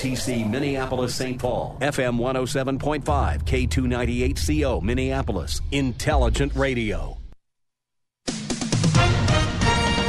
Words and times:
WWTC 0.00 0.48
Minneapolis 0.48 1.14
St. 1.14 1.38
Paul, 1.38 1.76
FM 1.80 2.18
107.5, 2.18 3.44
K298CO 3.44 4.82
Minneapolis, 4.82 5.60
Intelligent 5.72 6.54
Radio. 6.54 7.18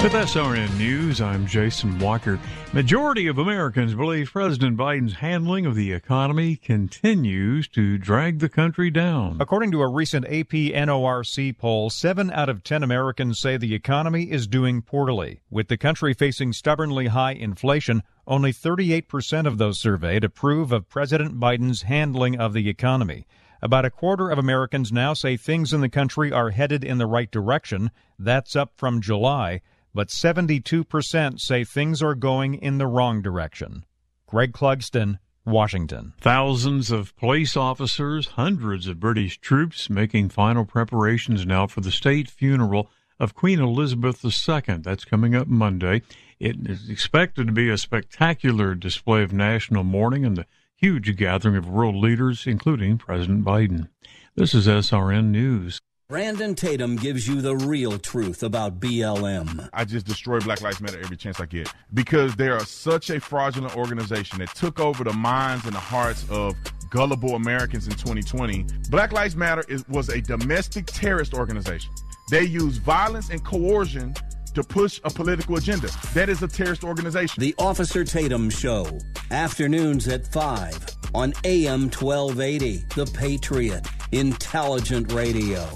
With 0.01 0.13
SRN 0.13 0.77
News, 0.77 1.21
I'm 1.21 1.45
Jason 1.45 1.99
Walker. 1.99 2.39
Majority 2.73 3.27
of 3.27 3.37
Americans 3.37 3.93
believe 3.93 4.31
President 4.31 4.75
Biden's 4.75 5.13
handling 5.13 5.67
of 5.67 5.75
the 5.75 5.91
economy 5.91 6.55
continues 6.55 7.67
to 7.67 7.99
drag 7.99 8.39
the 8.39 8.49
country 8.49 8.89
down. 8.89 9.37
According 9.39 9.71
to 9.71 9.81
a 9.81 9.91
recent 9.91 10.25
AP 10.25 10.71
NORC 10.73 11.55
poll, 11.57 11.89
7 11.91 12.31
out 12.31 12.49
of 12.49 12.63
10 12.63 12.81
Americans 12.81 13.39
say 13.39 13.57
the 13.57 13.75
economy 13.75 14.31
is 14.31 14.47
doing 14.47 14.81
poorly. 14.81 15.41
With 15.51 15.67
the 15.67 15.77
country 15.77 16.13
facing 16.15 16.53
stubbornly 16.53 17.07
high 17.07 17.33
inflation, 17.33 18.01
only 18.27 18.53
38% 18.53 19.45
of 19.45 19.57
those 19.57 19.79
surveyed 19.79 20.23
approve 20.23 20.71
of 20.71 20.89
President 20.89 21.39
Biden's 21.39 21.83
handling 21.83 22.39
of 22.39 22.53
the 22.53 22.69
economy. 22.69 23.25
About 23.61 23.85
a 23.85 23.91
quarter 23.91 24.29
of 24.29 24.39
Americans 24.39 24.91
now 24.91 25.13
say 25.13 25.37
things 25.37 25.73
in 25.73 25.81
the 25.81 25.89
country 25.89 26.31
are 26.31 26.49
headed 26.49 26.83
in 26.83 26.97
the 26.97 27.05
right 27.05 27.29
direction. 27.29 27.91
That's 28.17 28.55
up 28.55 28.73
from 28.75 29.01
July 29.01 29.61
but 29.93 30.07
72% 30.07 31.39
say 31.39 31.63
things 31.63 32.01
are 32.01 32.15
going 32.15 32.55
in 32.55 32.77
the 32.77 32.87
wrong 32.87 33.21
direction. 33.21 33.85
Greg 34.25 34.53
Clugston, 34.53 35.19
Washington. 35.45 36.13
Thousands 36.21 36.91
of 36.91 37.15
police 37.17 37.57
officers, 37.57 38.27
hundreds 38.27 38.87
of 38.87 38.99
British 38.99 39.39
troops 39.39 39.89
making 39.89 40.29
final 40.29 40.65
preparations 40.65 41.45
now 41.45 41.67
for 41.67 41.81
the 41.81 41.91
state 41.91 42.29
funeral 42.29 42.89
of 43.19 43.35
Queen 43.35 43.59
Elizabeth 43.59 44.23
II. 44.23 44.77
That's 44.77 45.05
coming 45.05 45.35
up 45.35 45.47
Monday. 45.47 46.01
It 46.41 46.55
is 46.67 46.89
expected 46.89 47.45
to 47.45 47.53
be 47.53 47.69
a 47.69 47.77
spectacular 47.77 48.73
display 48.73 49.21
of 49.21 49.31
national 49.31 49.83
mourning 49.83 50.25
and 50.25 50.39
a 50.39 50.47
huge 50.75 51.15
gathering 51.15 51.55
of 51.55 51.69
world 51.69 51.95
leaders, 51.95 52.47
including 52.47 52.97
President 52.97 53.45
Biden. 53.45 53.89
This 54.33 54.55
is 54.55 54.65
SRN 54.65 55.25
News. 55.25 55.81
Brandon 56.09 56.55
Tatum 56.55 56.95
gives 56.95 57.27
you 57.27 57.41
the 57.41 57.55
real 57.55 57.99
truth 57.99 58.41
about 58.41 58.79
BLM. 58.79 59.69
I 59.71 59.85
just 59.85 60.07
destroy 60.07 60.39
Black 60.39 60.61
Lives 60.61 60.81
Matter 60.81 60.99
every 60.99 61.15
chance 61.15 61.39
I 61.39 61.45
get 61.45 61.71
because 61.93 62.35
they 62.35 62.49
are 62.49 62.65
such 62.65 63.11
a 63.11 63.19
fraudulent 63.19 63.77
organization 63.77 64.39
that 64.39 64.49
took 64.55 64.79
over 64.79 65.03
the 65.03 65.13
minds 65.13 65.65
and 65.65 65.75
the 65.75 65.79
hearts 65.79 66.25
of 66.31 66.55
gullible 66.89 67.35
Americans 67.35 67.85
in 67.85 67.93
2020. 67.93 68.65
Black 68.89 69.11
Lives 69.11 69.35
Matter 69.35 69.63
is, 69.69 69.87
was 69.89 70.09
a 70.09 70.19
domestic 70.19 70.87
terrorist 70.87 71.35
organization. 71.35 71.91
They 72.31 72.45
use 72.45 72.77
violence 72.77 73.29
and 73.29 73.45
coercion 73.45 74.15
to 74.53 74.63
push 74.63 74.99
a 75.03 75.09
political 75.09 75.57
agenda. 75.57 75.89
That 76.13 76.29
is 76.29 76.41
a 76.43 76.47
terrorist 76.47 76.83
organization. 76.83 77.41
The 77.41 77.55
Officer 77.57 78.03
Tatum 78.03 78.49
Show, 78.49 78.99
afternoons 79.31 80.07
at 80.07 80.27
5 80.27 80.77
on 81.13 81.33
AM 81.43 81.89
1280, 81.89 82.85
The 82.95 83.05
Patriot, 83.13 83.87
Intelligent 84.11 85.11
Radio. 85.11 85.67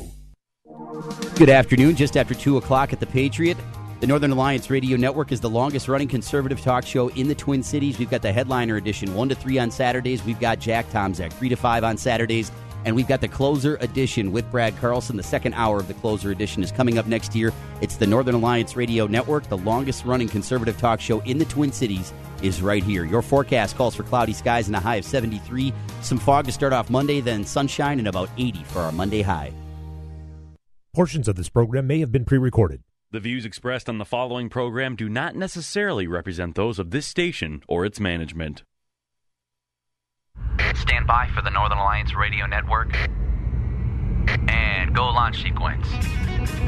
Good 1.35 1.49
afternoon. 1.49 1.95
Just 1.95 2.17
after 2.17 2.33
2 2.33 2.57
o'clock 2.57 2.93
at 2.93 2.99
The 2.99 3.05
Patriot. 3.05 3.57
The 4.01 4.07
Northern 4.07 4.31
Alliance 4.31 4.69
Radio 4.69 4.97
Network 4.97 5.31
is 5.31 5.39
the 5.39 5.49
longest 5.49 5.87
running 5.87 6.07
conservative 6.07 6.61
talk 6.61 6.85
show 6.85 7.07
in 7.09 7.27
the 7.27 7.35
Twin 7.35 7.63
Cities. 7.63 7.97
We've 7.97 8.09
got 8.09 8.21
the 8.21 8.31
headliner 8.31 8.75
edition, 8.75 9.15
1 9.15 9.29
to 9.29 9.35
3 9.35 9.57
on 9.59 9.71
Saturdays. 9.71 10.23
We've 10.23 10.39
got 10.39 10.59
Jack 10.59 10.89
Tomczak, 10.89 11.31
3 11.33 11.49
to 11.49 11.55
5 11.55 11.83
on 11.83 11.97
Saturdays. 11.97 12.51
And 12.85 12.95
we've 12.95 13.07
got 13.07 13.19
the 13.19 13.27
closer 13.27 13.77
edition 13.81 14.31
with 14.31 14.49
Brad 14.51 14.77
Carlson. 14.77 15.17
The 15.17 15.23
second 15.23 15.55
hour 15.55 15.79
of 15.79 15.87
the 15.87 15.95
closer 15.95 16.31
edition 16.31 16.63
is 16.63 16.71
coming 16.71 16.97
up 16.97 17.07
next 17.07 17.35
year. 17.35 17.51
It's 17.81 17.97
the 17.97 18.07
Northern 18.07 18.35
Alliance 18.35 18.75
Radio 18.75 19.07
Network, 19.07 19.49
the 19.49 19.57
longest 19.57 20.05
running 20.05 20.29
conservative 20.29 20.77
talk 20.77 21.01
show 21.01 21.19
in 21.21 21.39
the 21.39 21.45
Twin 21.45 21.71
Cities, 21.71 22.13
is 22.41 22.61
right 22.61 22.83
here. 22.83 23.03
Your 23.03 23.23
forecast 23.23 23.75
calls 23.75 23.95
for 23.95 24.03
cloudy 24.03 24.33
skies 24.33 24.67
and 24.67 24.75
a 24.75 24.79
high 24.79 24.97
of 24.97 25.05
73. 25.05 25.73
Some 26.01 26.19
fog 26.19 26.45
to 26.45 26.51
start 26.51 26.73
off 26.73 26.89
Monday, 26.89 27.21
then 27.21 27.43
sunshine 27.43 27.99
and 27.99 28.07
about 28.07 28.29
80 28.37 28.63
for 28.65 28.79
our 28.79 28.91
Monday 28.91 29.23
high. 29.23 29.51
Portions 30.93 31.27
of 31.27 31.35
this 31.35 31.49
program 31.49 31.87
may 31.87 31.99
have 31.99 32.11
been 32.11 32.23
pre 32.23 32.37
recorded. 32.37 32.81
The 33.11 33.19
views 33.19 33.45
expressed 33.45 33.89
on 33.89 33.97
the 33.97 34.05
following 34.05 34.49
program 34.49 34.95
do 34.95 35.09
not 35.09 35.35
necessarily 35.35 36.07
represent 36.07 36.55
those 36.55 36.79
of 36.79 36.91
this 36.91 37.05
station 37.05 37.63
or 37.67 37.85
its 37.85 37.99
management. 37.99 38.63
Stand 40.75 41.07
by 41.07 41.27
for 41.33 41.41
the 41.41 41.49
Northern 41.49 41.77
Alliance 41.77 42.13
Radio 42.15 42.45
Network. 42.45 42.95
And 44.47 44.93
go 44.95 45.05
launch 45.05 45.41
sequence. 45.41 45.87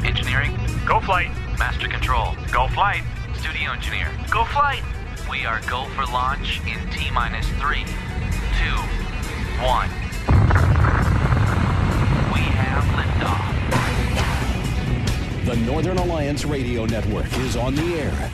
Engineering, 0.04 0.58
go 0.88 1.00
flight. 1.00 1.30
Master 1.60 1.88
control, 1.88 2.36
go 2.52 2.68
flight. 2.70 3.04
Studio 3.36 3.72
engineer, 3.72 4.10
go 4.32 4.44
flight. 4.46 4.82
We 5.30 5.46
are 5.46 5.62
go 5.70 5.86
for 5.90 6.06
launch 6.06 6.62
in 6.66 6.90
T 6.90 7.12
minus 7.12 7.48
three, 7.60 7.84
two, 8.58 8.78
one. 9.62 9.90
We 12.34 12.42
have 12.58 12.84
liftoff. 12.96 13.46
The 15.46 15.56
Northern 15.58 15.98
Alliance 15.98 16.46
Radio 16.46 16.86
Network 16.86 17.32
is 17.40 17.56
on 17.56 17.76
the 17.76 17.96
air. 17.96 18.32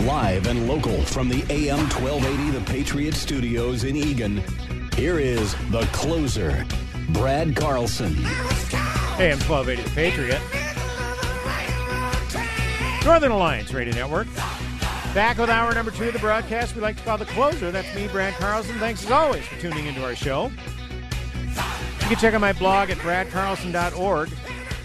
Live 0.00 0.46
and 0.46 0.68
local 0.68 1.02
from 1.02 1.28
the 1.28 1.42
AM 1.48 1.78
1280 1.88 2.50
The 2.50 2.64
Patriot 2.70 3.14
Studios 3.14 3.84
in 3.84 3.96
Eagan. 3.96 4.42
Here 4.94 5.18
is 5.18 5.54
the 5.70 5.88
closer, 5.92 6.66
Brad 7.08 7.56
Carlson. 7.56 8.14
AM 9.18 9.38
1280 9.40 9.82
The 9.82 9.90
Patriot. 9.90 10.40
Northern 13.06 13.32
Alliance 13.32 13.72
Radio 13.72 13.94
Network. 13.94 14.26
Back 15.14 15.38
with 15.38 15.48
hour 15.48 15.74
number 15.74 15.90
two 15.90 16.04
of 16.04 16.12
the 16.12 16.18
broadcast 16.18 16.74
we 16.74 16.82
like 16.82 16.98
to 16.98 17.02
call 17.02 17.16
the 17.16 17.24
closer. 17.24 17.70
That's 17.70 17.92
me, 17.96 18.06
Brad 18.08 18.34
Carlson. 18.34 18.78
Thanks 18.78 19.02
as 19.02 19.10
always 19.10 19.46
for 19.46 19.58
tuning 19.60 19.86
into 19.86 20.04
our 20.04 20.14
show. 20.14 20.52
You 22.00 22.06
can 22.06 22.16
check 22.16 22.34
out 22.34 22.42
my 22.42 22.52
blog 22.52 22.90
at 22.90 22.98
bradcarlson.org. 22.98 24.30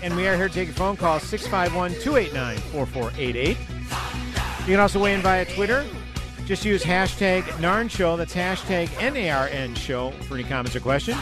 And 0.04 0.16
we 0.16 0.26
are 0.28 0.38
here 0.38 0.48
to 0.48 0.54
take 0.54 0.70
phone 0.70 0.96
call 0.96 1.20
651 1.20 2.02
289 2.02 2.58
4488. 2.72 3.58
You 4.62 4.68
can 4.68 4.80
also 4.80 5.00
weigh 5.00 5.16
in 5.16 5.22
via 5.22 5.46
Twitter. 5.46 5.86
Just 6.46 6.64
use 6.64 6.84
hashtag 6.84 7.44
NARN 7.60 7.90
Show. 7.90 8.16
That's 8.16 8.34
hashtag 8.34 8.88
NARN 9.00 9.76
Show 9.76 10.12
for 10.12 10.36
any 10.36 10.44
comments 10.44 10.76
or 10.76 10.80
questions. 10.80 11.20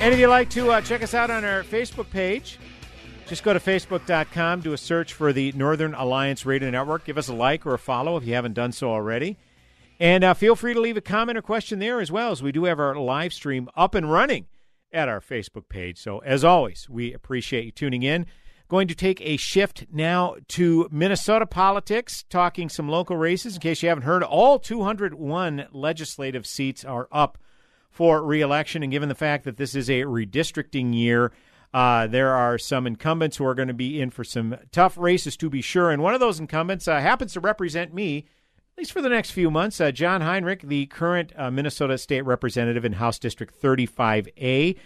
And 0.00 0.12
if 0.12 0.20
you'd 0.20 0.28
like 0.28 0.50
to 0.50 0.70
uh, 0.70 0.80
check 0.82 1.02
us 1.02 1.14
out 1.14 1.30
on 1.30 1.44
our 1.44 1.62
Facebook 1.62 2.10
page, 2.10 2.58
just 3.26 3.42
go 3.42 3.52
to 3.52 3.58
facebook.com, 3.58 4.60
do 4.60 4.72
a 4.72 4.78
search 4.78 5.14
for 5.14 5.32
the 5.32 5.52
Northern 5.52 5.94
Alliance 5.94 6.44
Radio 6.44 6.70
Network. 6.70 7.04
Give 7.04 7.18
us 7.18 7.28
a 7.28 7.34
like 7.34 7.66
or 7.66 7.74
a 7.74 7.78
follow 7.78 8.16
if 8.16 8.24
you 8.24 8.34
haven't 8.34 8.54
done 8.54 8.72
so 8.72 8.90
already. 8.90 9.38
And 9.98 10.22
uh, 10.22 10.34
feel 10.34 10.54
free 10.54 10.74
to 10.74 10.80
leave 10.80 10.96
a 10.96 11.00
comment 11.00 11.38
or 11.38 11.42
question 11.42 11.78
there 11.78 11.98
as 11.98 12.12
well, 12.12 12.30
as 12.30 12.42
we 12.42 12.52
do 12.52 12.64
have 12.64 12.78
our 12.78 12.94
live 12.94 13.32
stream 13.32 13.68
up 13.74 13.94
and 13.94 14.10
running 14.12 14.46
at 14.92 15.08
our 15.08 15.20
Facebook 15.20 15.68
page. 15.68 15.98
So, 15.98 16.18
as 16.18 16.44
always, 16.44 16.88
we 16.88 17.12
appreciate 17.12 17.64
you 17.64 17.72
tuning 17.72 18.02
in. 18.02 18.26
Going 18.68 18.88
to 18.88 18.94
take 18.94 19.22
a 19.22 19.38
shift 19.38 19.86
now 19.90 20.36
to 20.48 20.88
Minnesota 20.90 21.46
politics, 21.46 22.24
talking 22.28 22.68
some 22.68 22.86
local 22.86 23.16
races. 23.16 23.54
In 23.54 23.62
case 23.62 23.82
you 23.82 23.88
haven't 23.88 24.04
heard, 24.04 24.22
all 24.22 24.58
201 24.58 25.68
legislative 25.72 26.46
seats 26.46 26.84
are 26.84 27.08
up 27.10 27.38
for 27.90 28.22
reelection. 28.22 28.82
And 28.82 28.92
given 28.92 29.08
the 29.08 29.14
fact 29.14 29.44
that 29.44 29.56
this 29.56 29.74
is 29.74 29.88
a 29.88 30.02
redistricting 30.02 30.94
year, 30.94 31.32
uh, 31.72 32.06
there 32.06 32.34
are 32.34 32.58
some 32.58 32.86
incumbents 32.86 33.38
who 33.38 33.46
are 33.46 33.54
going 33.54 33.68
to 33.68 33.74
be 33.74 34.00
in 34.00 34.10
for 34.10 34.22
some 34.22 34.56
tough 34.70 34.98
races 34.98 35.36
to 35.38 35.48
be 35.48 35.62
sure. 35.62 35.90
And 35.90 36.02
one 36.02 36.12
of 36.12 36.20
those 36.20 36.38
incumbents 36.38 36.86
uh, 36.86 37.00
happens 37.00 37.32
to 37.32 37.40
represent 37.40 37.94
me, 37.94 38.26
at 38.72 38.78
least 38.78 38.92
for 38.92 39.00
the 39.02 39.08
next 39.08 39.30
few 39.30 39.50
months. 39.50 39.80
Uh, 39.80 39.90
John 39.90 40.20
Heinrich, 40.20 40.62
the 40.62 40.86
current 40.86 41.32
uh, 41.36 41.50
Minnesota 41.50 41.96
State 41.98 42.22
Representative 42.22 42.84
in 42.84 42.92
House 42.92 43.18
District 43.18 43.58
35A, 43.60 44.76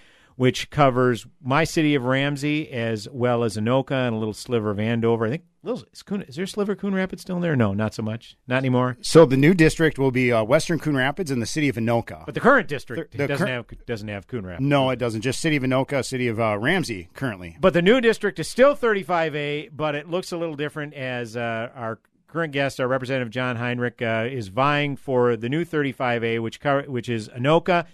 which 0.43 0.71
covers 0.71 1.25
my 1.41 1.63
city 1.63 1.95
of 1.95 2.05
Ramsey 2.05 2.69
as 2.73 3.09
well 3.13 3.45
as 3.45 3.57
Anoka 3.57 3.93
and 4.09 4.13
a 4.17 4.19
little 4.19 4.35
sliver 4.35 4.73
of 4.73 4.81
Andover. 4.81 5.27
I 5.27 5.31
think 5.31 5.45
little, 5.63 5.85
is, 5.93 6.03
Coon, 6.03 6.23
is 6.23 6.35
there 6.35 6.43
a 6.43 6.49
sliver 6.49 6.73
of 6.73 6.79
Coon 6.79 6.93
Rapids 6.97 7.23
still 7.23 7.37
in 7.37 7.43
there? 7.43 7.55
No, 7.55 7.73
not 7.75 7.95
so 7.95 8.03
much. 8.03 8.37
Not 8.49 8.57
anymore. 8.57 8.97
So 9.03 9.25
the 9.25 9.37
new 9.37 9.55
district 9.55 10.01
will 10.01 10.11
be 10.11 10.33
uh, 10.33 10.43
Western 10.43 10.81
Coon 10.81 10.97
Rapids 10.97 11.31
and 11.31 11.41
the 11.41 11.47
city 11.47 11.69
of 11.69 11.77
Anoka. 11.77 12.27
But 12.27 12.35
the 12.35 12.41
current 12.41 12.67
district 12.67 13.13
The- 13.13 13.19
the 13.19 13.29
doesn't 13.29 13.47
cur- 13.47 13.53
have 13.53 13.87
doesn't 13.87 14.09
have 14.09 14.27
Coon 14.27 14.45
Rapids. 14.45 14.67
No, 14.67 14.91
it 14.91 14.97
doesn't. 14.99 15.21
Just 15.21 15.41
city 15.41 15.55
of 15.55 15.63
Anoka, 15.63 16.05
city 16.05 16.27
of 16.27 16.41
uh, 16.41 16.59
Ramsey 16.59 17.09
currently. 17.15 17.57
But 17.61 17.73
the 17.73 17.83
new 17.83 18.01
district 18.01 18.41
is 18.41 18.49
still 18.49 18.75
35A, 18.75 19.69
but 19.73 19.95
it 19.95 20.11
looks 20.11 20.33
a 20.33 20.37
little 20.37 20.57
different 20.57 20.93
as 20.95 21.37
uh, 21.37 21.71
our 21.73 22.01
current 22.27 22.53
guest, 22.53 22.81
our 22.81 22.89
Representative 22.89 23.31
John 23.31 23.55
Heinrich, 23.55 24.03
uh, 24.03 24.27
is 24.29 24.49
vying 24.49 24.97
for 24.97 25.37
the 25.37 25.49
new 25.49 25.65
35A, 25.65 26.41
which 26.43 26.59
which 26.89 27.09
is 27.09 27.29
Anoka, 27.29 27.87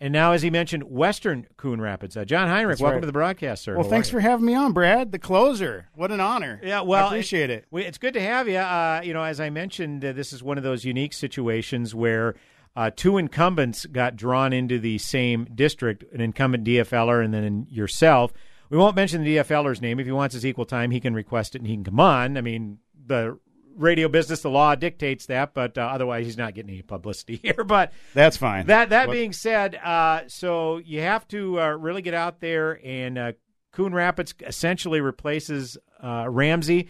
and 0.00 0.12
now, 0.12 0.32
as 0.32 0.42
he 0.42 0.50
mentioned, 0.50 0.84
Western 0.84 1.46
Coon 1.56 1.80
Rapids. 1.80 2.16
Uh, 2.16 2.24
John 2.24 2.48
Heinrich, 2.48 2.74
That's 2.74 2.82
welcome 2.82 2.96
right. 2.96 3.00
to 3.00 3.06
the 3.06 3.12
broadcast, 3.12 3.64
sir. 3.64 3.74
Well, 3.74 3.84
How 3.84 3.90
thanks 3.90 4.10
for 4.10 4.20
having 4.20 4.44
me 4.44 4.54
on, 4.54 4.72
Brad. 4.72 5.10
The 5.10 5.18
closer. 5.18 5.88
What 5.94 6.12
an 6.12 6.20
honor. 6.20 6.60
Yeah, 6.62 6.82
well, 6.82 7.06
I 7.06 7.08
appreciate 7.08 7.48
it. 7.48 7.64
We, 7.70 7.84
it's 7.84 7.98
good 7.98 8.14
to 8.14 8.20
have 8.20 8.46
you. 8.46 8.58
Uh, 8.58 9.00
you 9.02 9.14
know, 9.14 9.22
as 9.22 9.40
I 9.40 9.48
mentioned, 9.48 10.04
uh, 10.04 10.12
this 10.12 10.32
is 10.32 10.42
one 10.42 10.58
of 10.58 10.64
those 10.64 10.84
unique 10.84 11.14
situations 11.14 11.94
where 11.94 12.34
uh, 12.76 12.90
two 12.94 13.16
incumbents 13.16 13.86
got 13.86 14.16
drawn 14.16 14.52
into 14.52 14.78
the 14.78 14.98
same 14.98 15.46
district, 15.54 16.04
an 16.12 16.20
incumbent 16.20 16.64
DFLer 16.64 17.24
and 17.24 17.32
then 17.32 17.66
yourself. 17.70 18.34
We 18.68 18.76
won't 18.76 18.96
mention 18.96 19.24
the 19.24 19.36
DFLer's 19.36 19.80
name. 19.80 19.98
If 19.98 20.06
he 20.06 20.12
wants 20.12 20.34
his 20.34 20.44
equal 20.44 20.66
time, 20.66 20.90
he 20.90 21.00
can 21.00 21.14
request 21.14 21.54
it 21.54 21.60
and 21.60 21.66
he 21.66 21.74
can 21.74 21.84
come 21.84 22.00
on. 22.00 22.36
I 22.36 22.42
mean, 22.42 22.78
the 23.06 23.38
radio 23.76 24.08
business. 24.08 24.40
The 24.40 24.50
law 24.50 24.74
dictates 24.74 25.26
that, 25.26 25.54
but 25.54 25.78
uh, 25.78 25.82
otherwise, 25.82 26.26
he's 26.26 26.36
not 26.36 26.54
getting 26.54 26.70
any 26.70 26.82
publicity 26.82 27.36
here. 27.42 27.64
But 27.64 27.92
that's 28.14 28.36
fine. 28.36 28.66
That 28.66 28.90
that 28.90 29.08
what? 29.08 29.14
being 29.14 29.32
said, 29.32 29.76
uh, 29.76 30.22
so 30.28 30.78
you 30.78 31.00
have 31.00 31.26
to 31.28 31.60
uh, 31.60 31.70
really 31.70 32.02
get 32.02 32.14
out 32.14 32.40
there, 32.40 32.80
and 32.84 33.18
uh, 33.18 33.32
Coon 33.72 33.94
Rapids 33.94 34.34
essentially 34.44 35.00
replaces 35.00 35.76
uh, 36.02 36.26
Ramsey. 36.28 36.88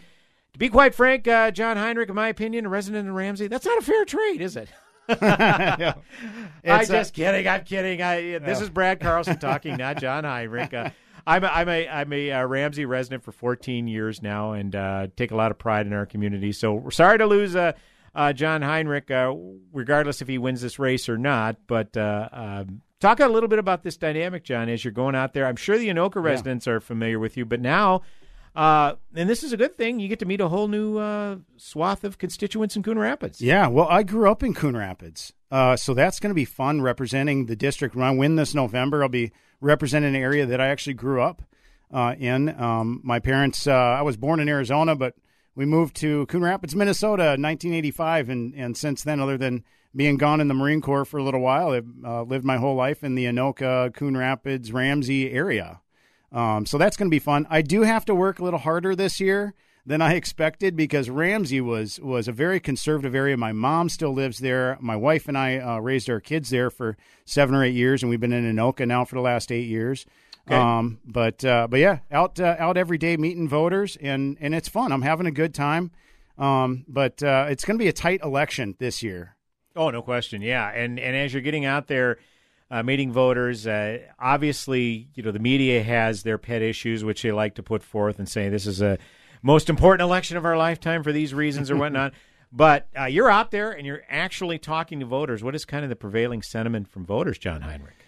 To 0.53 0.59
be 0.59 0.69
quite 0.69 0.95
frank, 0.95 1.27
uh, 1.27 1.51
John 1.51 1.77
Heinrich, 1.77 2.09
in 2.09 2.15
my 2.15 2.29
opinion, 2.29 2.65
a 2.65 2.69
resident 2.69 3.07
of 3.07 3.13
Ramsey, 3.13 3.47
that's 3.47 3.65
not 3.65 3.77
a 3.77 3.81
fair 3.81 4.05
trade, 4.05 4.41
is 4.41 4.55
it? 4.55 4.69
I'm 5.09 6.85
just 6.85 7.13
kidding. 7.13 7.47
I'm 7.47 7.63
kidding. 7.63 8.01
I, 8.01 8.39
this 8.39 8.61
is 8.61 8.69
Brad 8.69 8.99
Carlson 8.99 9.37
talking, 9.37 9.77
not 9.77 9.97
John 9.97 10.23
Heinrich. 10.23 10.73
I'm 11.27 11.43
a, 11.43 11.47
I'm 11.47 11.69
a 11.69 11.87
I'm 11.89 12.13
a 12.13 12.31
uh, 12.31 12.45
Ramsey 12.45 12.85
resident 12.85 13.21
for 13.21 13.33
14 13.33 13.87
years 13.87 14.21
now, 14.21 14.53
and 14.53 14.73
uh, 14.73 15.07
take 15.17 15.31
a 15.31 15.35
lot 15.35 15.51
of 15.51 15.59
pride 15.59 15.85
in 15.85 15.91
our 15.91 16.05
community. 16.05 16.53
So 16.53 16.73
we're 16.73 16.91
sorry 16.91 17.17
to 17.17 17.25
lose 17.25 17.53
uh, 17.55 17.73
uh 18.15 18.31
John 18.31 18.61
Heinrich, 18.61 19.11
uh, 19.11 19.33
regardless 19.73 20.21
if 20.21 20.29
he 20.29 20.37
wins 20.37 20.61
this 20.61 20.79
race 20.79 21.09
or 21.09 21.17
not. 21.17 21.57
But 21.67 21.97
uh, 21.97 22.29
um, 22.31 22.81
talk 23.01 23.19
a 23.19 23.27
little 23.27 23.49
bit 23.49 23.59
about 23.59 23.83
this 23.83 23.97
dynamic, 23.97 24.45
John, 24.45 24.69
as 24.69 24.85
you're 24.85 24.93
going 24.93 25.15
out 25.15 25.33
there. 25.33 25.45
I'm 25.45 25.57
sure 25.57 25.77
the 25.77 25.89
Anoka 25.89 26.23
residents 26.23 26.65
yeah. 26.65 26.73
are 26.73 26.79
familiar 26.79 27.19
with 27.19 27.35
you, 27.35 27.45
but 27.45 27.59
now. 27.59 28.01
And 28.57 29.29
this 29.29 29.43
is 29.43 29.53
a 29.53 29.57
good 29.57 29.77
thing. 29.77 29.99
You 29.99 30.07
get 30.07 30.19
to 30.19 30.25
meet 30.25 30.41
a 30.41 30.49
whole 30.49 30.67
new 30.67 31.41
swath 31.57 32.03
of 32.03 32.17
constituents 32.17 32.75
in 32.75 32.83
Coon 32.83 32.99
Rapids. 32.99 33.41
Yeah, 33.41 33.67
well, 33.67 33.87
I 33.89 34.03
grew 34.03 34.29
up 34.29 34.43
in 34.43 34.53
Coon 34.53 34.75
Rapids, 34.75 35.33
so 35.51 35.93
that's 35.93 36.19
going 36.19 36.31
to 36.31 36.35
be 36.35 36.45
fun 36.45 36.81
representing 36.81 37.45
the 37.45 37.55
district. 37.55 37.95
When 37.95 38.05
I 38.05 38.11
win 38.11 38.35
this 38.35 38.53
November, 38.53 39.03
I'll 39.03 39.09
be 39.09 39.31
representing 39.61 40.15
an 40.15 40.21
area 40.21 40.45
that 40.45 40.61
I 40.61 40.67
actually 40.67 40.93
grew 40.93 41.21
up 41.21 41.41
uh, 41.91 42.15
in. 42.17 42.49
Um, 42.59 43.01
my 43.03 43.19
parents, 43.19 43.67
uh, 43.67 43.73
I 43.73 44.01
was 44.01 44.17
born 44.17 44.39
in 44.39 44.49
Arizona, 44.49 44.95
but 44.95 45.15
we 45.55 45.65
moved 45.65 45.95
to 45.97 46.25
Coon 46.27 46.43
Rapids, 46.43 46.75
Minnesota 46.75 47.33
in 47.33 47.41
1985. 47.41 48.29
And, 48.29 48.53
and 48.55 48.77
since 48.77 49.03
then, 49.03 49.19
other 49.19 49.37
than 49.37 49.63
being 49.95 50.17
gone 50.17 50.41
in 50.41 50.47
the 50.47 50.53
Marine 50.53 50.81
Corps 50.81 51.05
for 51.05 51.17
a 51.17 51.23
little 51.23 51.41
while, 51.41 51.71
I've 51.71 51.87
uh, 52.05 52.23
lived 52.23 52.45
my 52.45 52.57
whole 52.57 52.75
life 52.75 53.03
in 53.03 53.15
the 53.15 53.25
Anoka, 53.25 53.93
Coon 53.93 54.15
Rapids, 54.15 54.71
Ramsey 54.71 55.31
area. 55.31 55.81
Um, 56.31 56.65
so 56.65 56.77
that's 56.77 56.97
going 56.97 57.09
to 57.09 57.15
be 57.15 57.19
fun. 57.19 57.47
I 57.49 57.61
do 57.61 57.83
have 57.83 58.05
to 58.05 58.15
work 58.15 58.39
a 58.39 58.43
little 58.43 58.59
harder 58.59 58.95
this 58.95 59.19
year 59.19 59.53
than 59.85 60.01
I 60.01 60.13
expected 60.15 60.75
because 60.75 61.09
Ramsey 61.09 61.61
was 61.61 61.99
was 61.99 62.27
a 62.27 62.31
very 62.31 62.59
conservative 62.59 63.15
area. 63.15 63.37
My 63.37 63.53
mom 63.53 63.89
still 63.89 64.13
lives 64.13 64.39
there. 64.39 64.77
My 64.79 64.95
wife 64.95 65.27
and 65.27 65.37
I 65.37 65.57
uh, 65.57 65.79
raised 65.79 66.09
our 66.09 66.19
kids 66.19 66.49
there 66.49 66.69
for 66.69 66.97
seven 67.25 67.55
or 67.55 67.63
eight 67.63 67.75
years, 67.75 68.03
and 68.03 68.09
we've 68.09 68.19
been 68.19 68.33
in 68.33 68.55
Anoka 68.55 68.85
now 68.87 69.05
for 69.05 69.15
the 69.15 69.21
last 69.21 69.51
eight 69.51 69.67
years. 69.67 70.05
Okay. 70.47 70.55
Um, 70.55 70.99
but 71.05 71.43
uh, 71.43 71.67
but 71.67 71.79
yeah, 71.79 71.99
out 72.11 72.39
uh, 72.39 72.55
out 72.59 72.77
every 72.77 72.97
day 72.97 73.17
meeting 73.17 73.47
voters, 73.47 73.97
and 73.97 74.37
and 74.39 74.53
it's 74.53 74.67
fun. 74.67 74.91
I'm 74.91 75.01
having 75.01 75.25
a 75.25 75.31
good 75.31 75.53
time. 75.53 75.91
Um, 76.37 76.85
but 76.87 77.23
uh, 77.23 77.47
it's 77.49 77.65
going 77.65 77.79
to 77.79 77.83
be 77.83 77.87
a 77.89 77.93
tight 77.93 78.21
election 78.21 78.75
this 78.77 79.01
year. 79.01 79.35
Oh, 79.75 79.89
no 79.89 80.01
question. 80.01 80.41
Yeah, 80.41 80.69
and 80.69 80.99
and 80.99 81.15
as 81.15 81.33
you're 81.33 81.41
getting 81.41 81.65
out 81.65 81.87
there. 81.87 82.19
Uh, 82.69 82.83
meeting 82.83 83.13
voters. 83.13 83.65
Uh, 83.65 83.99
obviously, 84.19 85.07
you 85.15 85.23
know 85.23 85.31
the 85.31 85.39
media 85.39 85.81
has 85.81 86.23
their 86.23 86.37
pet 86.37 86.61
issues, 86.61 87.01
which 87.03 87.21
they 87.21 87.31
like 87.31 87.55
to 87.55 87.63
put 87.63 87.81
forth 87.81 88.19
and 88.19 88.27
say 88.27 88.49
this 88.49 88.67
is 88.67 88.81
a 88.81 88.97
most 89.41 89.69
important 89.69 90.05
election 90.05 90.35
of 90.35 90.43
our 90.43 90.57
lifetime 90.57 91.01
for 91.01 91.13
these 91.13 91.33
reasons 91.33 91.71
or 91.71 91.77
whatnot. 91.77 92.13
but 92.51 92.87
uh, 92.99 93.05
you're 93.05 93.29
out 93.29 93.51
there 93.51 93.71
and 93.71 93.85
you're 93.85 94.03
actually 94.09 94.57
talking 94.59 94.99
to 94.99 95.05
voters. 95.05 95.43
What 95.43 95.55
is 95.55 95.63
kind 95.63 95.83
of 95.83 95.89
the 95.89 95.95
prevailing 95.95 96.41
sentiment 96.41 96.89
from 96.89 97.05
voters, 97.05 97.37
John 97.37 97.61
Heinrich? 97.61 98.06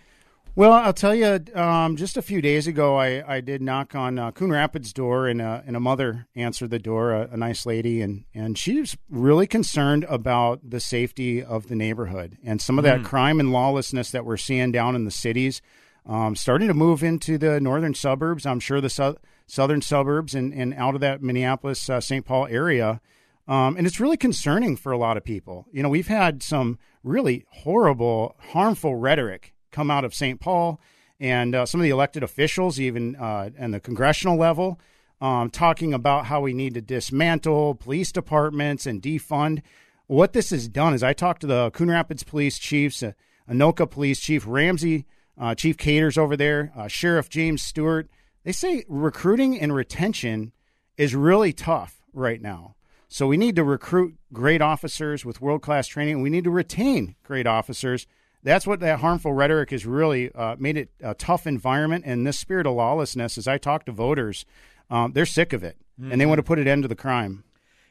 Well, 0.55 0.73
I'll 0.73 0.93
tell 0.93 1.15
you, 1.15 1.39
um, 1.55 1.95
just 1.95 2.17
a 2.17 2.21
few 2.21 2.41
days 2.41 2.67
ago, 2.67 2.97
I, 2.97 3.35
I 3.35 3.39
did 3.39 3.61
knock 3.61 3.95
on 3.95 4.17
uh, 4.19 4.31
Coon 4.31 4.51
Rapids' 4.51 4.91
door, 4.91 5.27
and, 5.27 5.41
uh, 5.41 5.61
and 5.65 5.75
a 5.75 5.79
mother 5.79 6.27
answered 6.35 6.71
the 6.71 6.79
door, 6.79 7.11
a, 7.11 7.29
a, 7.31 7.37
nice 7.37 7.65
lady, 7.65 8.01
and, 8.01 8.25
and 8.33 8.57
she 8.57 8.79
was 8.79 8.97
really 9.09 9.47
concerned 9.47 10.05
about 10.09 10.67
the 10.67 10.79
safety 10.79 11.41
of 11.41 11.67
the 11.67 11.75
neighborhood 11.75 12.37
and 12.43 12.61
some 12.61 12.77
of 12.77 12.83
that 12.83 13.01
mm. 13.01 13.05
crime 13.05 13.39
and 13.39 13.53
lawlessness 13.53 14.11
that 14.11 14.25
we're 14.25 14.37
seeing 14.37 14.71
down 14.71 14.95
in 14.95 15.05
the 15.05 15.11
cities, 15.11 15.61
um, 16.05 16.35
starting 16.35 16.67
to 16.67 16.73
move 16.73 17.03
into 17.03 17.37
the 17.37 17.61
northern 17.61 17.93
suburbs. 17.93 18.45
I'm 18.45 18.59
sure 18.59 18.81
the 18.81 18.89
su- 18.89 19.17
southern 19.47 19.81
suburbs 19.81 20.33
and, 20.33 20.51
and 20.53 20.73
out 20.73 20.95
of 20.95 21.01
that 21.01 21.21
Minneapolis, 21.21 21.89
uh, 21.89 22.01
St. 22.01 22.25
Paul 22.25 22.47
area. 22.47 22.99
Um, 23.47 23.77
and 23.77 23.87
it's 23.87 23.99
really 23.99 24.17
concerning 24.17 24.75
for 24.75 24.91
a 24.91 24.97
lot 24.97 25.15
of 25.15 25.23
people. 25.23 25.67
You 25.71 25.83
know, 25.83 25.89
we've 25.89 26.07
had 26.07 26.43
some 26.43 26.79
really 27.03 27.45
horrible, 27.49 28.35
harmful 28.51 28.95
rhetoric 28.95 29.53
come 29.71 29.91
out 29.91 30.05
of 30.05 30.13
St. 30.13 30.39
Paul 30.39 30.79
and 31.19 31.53
uh, 31.53 31.65
some 31.65 31.81
of 31.81 31.83
the 31.83 31.89
elected 31.89 32.23
officials, 32.23 32.79
even 32.79 33.15
uh, 33.15 33.49
and 33.57 33.73
the 33.73 33.79
congressional 33.79 34.37
level, 34.37 34.79
um, 35.21 35.49
talking 35.49 35.93
about 35.93 36.27
how 36.27 36.41
we 36.41 36.53
need 36.53 36.73
to 36.75 36.81
dismantle 36.81 37.75
police 37.75 38.11
departments 38.11 38.85
and 38.85 39.01
defund. 39.01 39.61
What 40.07 40.33
this 40.33 40.49
has 40.51 40.67
done 40.67 40.93
is 40.93 41.03
I 41.03 41.13
talked 41.13 41.41
to 41.41 41.47
the 41.47 41.71
Coon 41.71 41.91
Rapids 41.91 42.23
police 42.23 42.57
chiefs, 42.57 43.03
uh, 43.03 43.11
Anoka 43.49 43.89
police 43.89 44.19
chief 44.19 44.45
Ramsey, 44.47 45.05
uh, 45.37 45.55
Chief 45.55 45.77
Katers 45.77 46.17
over 46.17 46.35
there, 46.35 46.71
uh, 46.75 46.87
Sheriff 46.87 47.29
James 47.29 47.61
Stuart, 47.61 48.09
they 48.43 48.51
say 48.51 48.83
recruiting 48.87 49.59
and 49.59 49.73
retention 49.73 50.53
is 50.97 51.15
really 51.15 51.53
tough 51.53 52.01
right 52.13 52.41
now. 52.41 52.75
So 53.07 53.27
we 53.27 53.37
need 53.37 53.55
to 53.55 53.63
recruit 53.63 54.17
great 54.31 54.61
officers 54.61 55.25
with 55.25 55.41
world 55.41 55.61
class 55.61 55.87
training. 55.87 56.21
We 56.21 56.29
need 56.29 56.43
to 56.43 56.51
retain 56.51 57.15
great 57.23 57.47
officers. 57.47 58.05
That's 58.43 58.65
what 58.65 58.79
that 58.79 58.99
harmful 58.99 59.33
rhetoric 59.33 59.71
has 59.71 59.85
really 59.85 60.33
uh, 60.33 60.55
made 60.59 60.77
it 60.77 60.89
a 61.01 61.13
tough 61.13 61.45
environment. 61.45 62.05
And 62.05 62.25
this 62.25 62.39
spirit 62.39 62.67
of 62.67 62.75
lawlessness, 62.75 63.37
as 63.37 63.47
I 63.47 63.57
talk 63.57 63.85
to 63.85 63.91
voters, 63.91 64.45
um, 64.89 65.11
they're 65.13 65.25
sick 65.25 65.53
of 65.53 65.63
it 65.63 65.77
mm-hmm. 65.99 66.11
and 66.11 66.19
they 66.19 66.23
mm-hmm. 66.23 66.29
want 66.29 66.39
to 66.39 66.43
put 66.43 66.59
an 66.59 66.67
end 66.67 66.83
to 66.83 66.87
the 66.87 66.95
crime. 66.95 67.43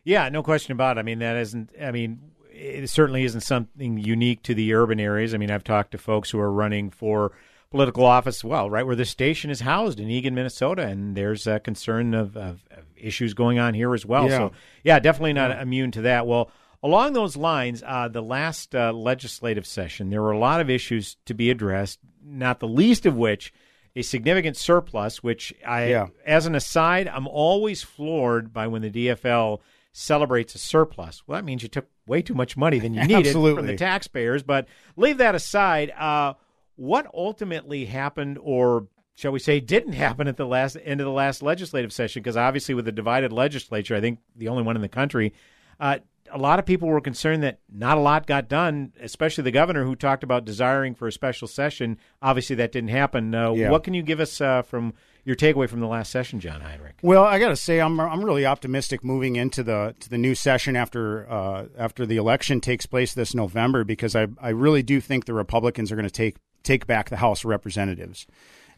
Yeah, 0.05 0.29
no 0.31 0.43
question 0.43 0.73
about 0.73 0.97
it. 0.97 1.01
I 1.01 1.03
mean, 1.03 1.19
that 1.19 1.37
isn't, 1.37 1.71
I 1.81 1.91
mean, 1.91 2.21
it 2.51 2.89
certainly 2.89 3.25
isn't 3.25 3.43
something 3.43 3.99
unique 3.99 4.43
to 4.45 4.55
the 4.55 4.73
urban 4.75 4.99
areas. 4.99 5.35
I 5.35 5.37
mean, 5.37 5.51
I've 5.51 5.65
talked 5.65 5.93
to 5.93 5.99
folks 5.99 6.31
who 6.31 6.39
are 6.39 6.51
running 6.51 6.91
for 6.91 7.33
political 7.71 8.07
office, 8.07 8.43
well, 8.43 8.71
right 8.71 8.87
where 8.87 8.97
the 8.97 9.05
station 9.05 9.51
is 9.51 9.61
housed 9.61 10.01
in 10.01 10.09
Eagan, 10.09 10.35
Minnesota, 10.35 10.83
and 10.83 11.15
there's 11.17 11.47
a 11.47 11.61
concern 11.61 12.15
of, 12.15 12.37
of, 12.37 12.65
of 12.71 12.85
issues 12.97 13.35
going 13.35 13.59
on 13.59 13.75
here 13.75 13.95
as 13.95 14.07
well. 14.07 14.29
Yeah. 14.29 14.37
So, 14.39 14.53
yeah, 14.83 14.99
definitely 14.99 15.35
not 15.35 15.51
yeah. 15.51 15.63
immune 15.63 15.91
to 15.93 16.03
that. 16.03 16.27
Well, 16.27 16.51
along 16.83 17.13
those 17.13 17.37
lines, 17.37 17.83
uh, 17.87 18.09
the 18.09 18.23
last 18.23 18.75
uh, 18.75 18.93
legislative 18.93 19.67
session, 19.67 20.11
there 20.11 20.23
were 20.23 20.33
a 20.33 20.39
lot 20.39 20.61
of 20.61 20.71
issues 20.71 21.17
to 21.27 21.35
be 21.35 21.51
addressed, 21.51 21.99
not 22.25 22.61
the 22.61 22.69
least 22.69 23.07
of 23.07 23.17
which 23.17 23.53
a 23.97 24.03
significant 24.03 24.57
surplus, 24.57 25.23
which 25.23 25.53
I, 25.67 25.87
yeah. 25.87 26.07
as 26.25 26.47
an 26.47 26.55
aside, 26.55 27.09
I'm 27.09 27.27
always 27.27 27.83
floored 27.83 28.53
by 28.53 28.69
when 28.69 28.83
the 28.83 28.91
DFL 28.91 29.61
celebrates 29.93 30.55
a 30.55 30.59
surplus. 30.59 31.23
Well, 31.27 31.37
that 31.37 31.45
means 31.45 31.63
you 31.63 31.69
took 31.69 31.87
way 32.07 32.23
too 32.23 32.35
much 32.35 32.57
money 32.57 32.79
than 32.79 32.95
you 32.95 33.05
needed 33.07 33.33
from 33.33 33.67
the 33.67 33.77
taxpayers. 33.77 34.43
But 34.43 34.69
leave 34.97 35.19
that 35.19 35.35
aside. 35.35 35.91
Uh, 35.91 36.35
what 36.77 37.11
ultimately 37.13 37.87
happened, 37.87 38.39
or 38.41 38.87
shall 39.17 39.33
we 39.33 39.41
say, 39.41 39.59
didn't 39.59 39.95
happen 39.95 40.29
at 40.29 40.37
the 40.37 40.47
last 40.47 40.77
end 40.85 41.01
of 41.01 41.05
the 41.05 41.13
last 41.13 41.43
legislative 41.43 41.93
session? 41.93 42.23
Because 42.23 42.37
obviously, 42.37 42.75
with 42.75 42.87
a 42.87 42.93
divided 42.93 43.33
legislature, 43.33 43.97
I 43.97 44.01
think 44.01 44.21
the 44.37 44.49
only 44.49 44.63
one 44.63 44.77
in 44.77 44.83
the 44.83 44.89
country, 44.89 45.35
uh, 45.81 45.99
a 46.33 46.39
lot 46.39 46.59
of 46.59 46.67
people 46.67 46.89
were 46.89 47.01
concerned 47.01 47.43
that 47.43 47.61
not 47.73 47.99
a 47.99 48.01
lot 48.01 48.27
got 48.27 48.49
done, 48.49 48.93
especially 49.01 49.45
the 49.45 49.51
governor 49.51 49.85
who 49.85 49.97
talked 49.97 50.23
about 50.23 50.45
desiring 50.45 50.95
for 50.95 51.07
a 51.09 51.13
special 51.13 51.49
session. 51.49 51.99
Obviously, 52.23 52.57
that 52.57 52.73
didn't 52.73 52.91
happen. 52.91 53.35
Uh, 53.35 53.53
yeah. 53.53 53.71
What 53.71 53.85
can 53.85 53.95
you 53.95 54.03
give 54.03 54.21
us 54.21 54.41
uh, 54.41 54.63
from 54.63 54.95
your 55.25 55.37
takeaway 55.37 55.69
from 55.69 55.81
the 55.81 55.87
last 55.87 56.11
session, 56.11 56.41
John 56.41 56.61
Heinrich? 56.61 56.97
Well, 57.03 57.25
I 57.25 57.39
got 57.39 57.49
to 57.49 57.57
say, 57.57 57.81
I'm 57.81 58.01
I'm 58.01 58.25
really 58.25 58.47
optimistic 58.47 59.05
moving 59.05 59.37
into 59.37 59.63
the 59.63 59.95
to 60.01 60.09
the 60.09 60.19
new 60.19 60.35
session 60.35 60.77
after 60.77 61.31
uh, 61.31 61.67
after 61.77 62.07
the 62.07 62.17
election 62.17 62.61
takes 62.61 62.87
place 62.87 63.15
this 63.15 63.35
November 63.35 63.85
because 63.85 64.17
I 64.17 64.29
I 64.41 64.51
really 64.51 64.83
do 64.83 65.01
think 65.01 65.25
the 65.25 65.35
Republicans 65.35 65.93
are 65.93 65.97
going 65.97 66.09
to 66.09 66.11
take 66.11 66.37
take 66.63 66.87
back 66.87 67.11
the 67.11 67.17
House 67.17 67.41
of 67.41 67.51
Representatives. 67.51 68.27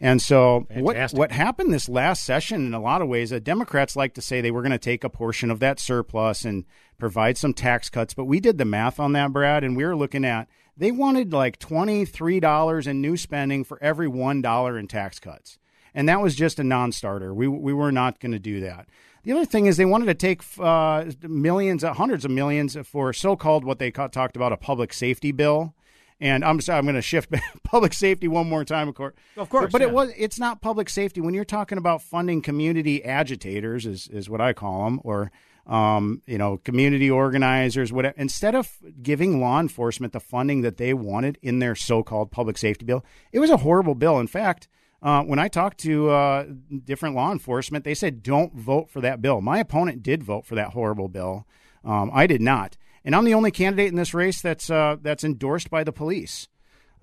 And 0.02 0.22
so, 0.22 0.66
what 0.74 1.12
what 1.12 1.30
happened 1.30 1.74
this 1.74 1.88
last 1.88 2.24
session, 2.24 2.66
in 2.66 2.72
a 2.72 2.80
lot 2.80 3.02
of 3.02 3.08
ways, 3.08 3.30
the 3.30 3.36
uh, 3.36 3.40
Democrats 3.40 3.96
like 3.96 4.14
to 4.14 4.22
say 4.22 4.40
they 4.40 4.50
were 4.50 4.62
going 4.62 4.72
to 4.72 4.78
take 4.78 5.04
a 5.04 5.10
portion 5.10 5.50
of 5.50 5.60
that 5.60 5.78
surplus 5.78 6.46
and 6.46 6.64
provide 6.98 7.36
some 7.36 7.52
tax 7.52 7.90
cuts. 7.90 8.14
But 8.14 8.24
we 8.24 8.40
did 8.40 8.56
the 8.56 8.64
math 8.64 8.98
on 8.98 9.12
that, 9.12 9.30
Brad, 9.30 9.62
and 9.62 9.76
we 9.76 9.84
were 9.84 9.96
looking 9.96 10.24
at 10.24 10.48
they 10.74 10.90
wanted 10.90 11.34
like 11.34 11.58
twenty 11.58 12.06
three 12.06 12.40
dollars 12.40 12.86
in 12.86 13.02
new 13.02 13.18
spending 13.18 13.62
for 13.62 13.82
every 13.82 14.08
one 14.08 14.40
dollar 14.40 14.78
in 14.78 14.88
tax 14.88 15.20
cuts, 15.20 15.58
and 15.94 16.08
that 16.08 16.22
was 16.22 16.34
just 16.34 16.58
a 16.58 16.64
non-starter. 16.64 17.34
We 17.34 17.46
we 17.46 17.74
were 17.74 17.92
not 17.92 18.20
going 18.20 18.32
to 18.32 18.38
do 18.38 18.60
that. 18.60 18.88
The 19.22 19.32
other 19.32 19.44
thing 19.44 19.66
is 19.66 19.76
they 19.76 19.84
wanted 19.84 20.06
to 20.06 20.14
take 20.14 20.42
uh, 20.58 21.04
millions, 21.20 21.84
uh, 21.84 21.92
hundreds 21.92 22.24
of 22.24 22.30
millions 22.30 22.74
for 22.84 23.12
so-called 23.12 23.66
what 23.66 23.78
they 23.78 23.90
talked 23.90 24.34
about 24.34 24.52
a 24.52 24.56
public 24.56 24.94
safety 24.94 25.30
bill 25.30 25.74
and 26.20 26.44
I'm 26.44 26.60
sorry, 26.60 26.78
I'm 26.78 26.84
going 26.84 26.94
to 26.94 27.02
shift 27.02 27.32
public 27.64 27.94
safety 27.94 28.28
one 28.28 28.48
more 28.48 28.64
time, 28.64 28.88
of 28.88 28.94
course. 28.94 29.14
Of 29.36 29.48
course, 29.48 29.72
but, 29.72 29.80
yeah. 29.80 29.88
it 29.88 29.94
was 29.94 30.12
it's 30.16 30.38
not 30.38 30.60
public 30.60 30.88
safety 30.88 31.20
when 31.20 31.34
you're 31.34 31.44
talking 31.44 31.78
about 31.78 32.02
funding 32.02 32.42
community 32.42 33.04
agitators, 33.04 33.86
is 33.86 34.08
is 34.08 34.28
what 34.28 34.40
I 34.40 34.52
call 34.52 34.84
them, 34.84 35.00
or 35.02 35.32
um, 35.66 36.22
you 36.26 36.38
know, 36.38 36.58
community 36.58 37.10
organizers. 37.10 37.92
Whatever. 37.92 38.14
Instead 38.18 38.54
of 38.54 38.70
giving 39.02 39.40
law 39.40 39.60
enforcement 39.60 40.12
the 40.12 40.20
funding 40.20 40.60
that 40.60 40.76
they 40.76 40.92
wanted 40.92 41.38
in 41.42 41.58
their 41.58 41.74
so-called 41.74 42.30
public 42.30 42.58
safety 42.58 42.84
bill, 42.84 43.04
it 43.32 43.38
was 43.38 43.50
a 43.50 43.58
horrible 43.58 43.94
bill. 43.94 44.18
In 44.20 44.26
fact. 44.26 44.68
Uh, 45.02 45.22
when 45.22 45.38
I 45.38 45.48
talked 45.48 45.78
to 45.78 46.10
uh, 46.10 46.44
different 46.84 47.14
law 47.14 47.32
enforcement, 47.32 47.86
they 47.86 47.94
said, 47.94 48.22
don't 48.22 48.54
vote 48.54 48.90
for 48.90 49.00
that 49.00 49.22
bill. 49.22 49.40
My 49.40 49.58
opponent 49.58 50.02
did 50.02 50.22
vote 50.22 50.44
for 50.44 50.56
that 50.56 50.74
horrible 50.74 51.08
bill. 51.08 51.46
Um, 51.82 52.10
I 52.12 52.26
did 52.26 52.42
not, 52.42 52.76
and 53.04 53.14
I'm 53.14 53.24
the 53.24 53.34
only 53.34 53.50
candidate 53.50 53.88
in 53.88 53.96
this 53.96 54.14
race 54.14 54.40
that's 54.40 54.70
uh, 54.70 54.96
that's 55.00 55.24
endorsed 55.24 55.70
by 55.70 55.84
the 55.84 55.92
police. 55.92 56.48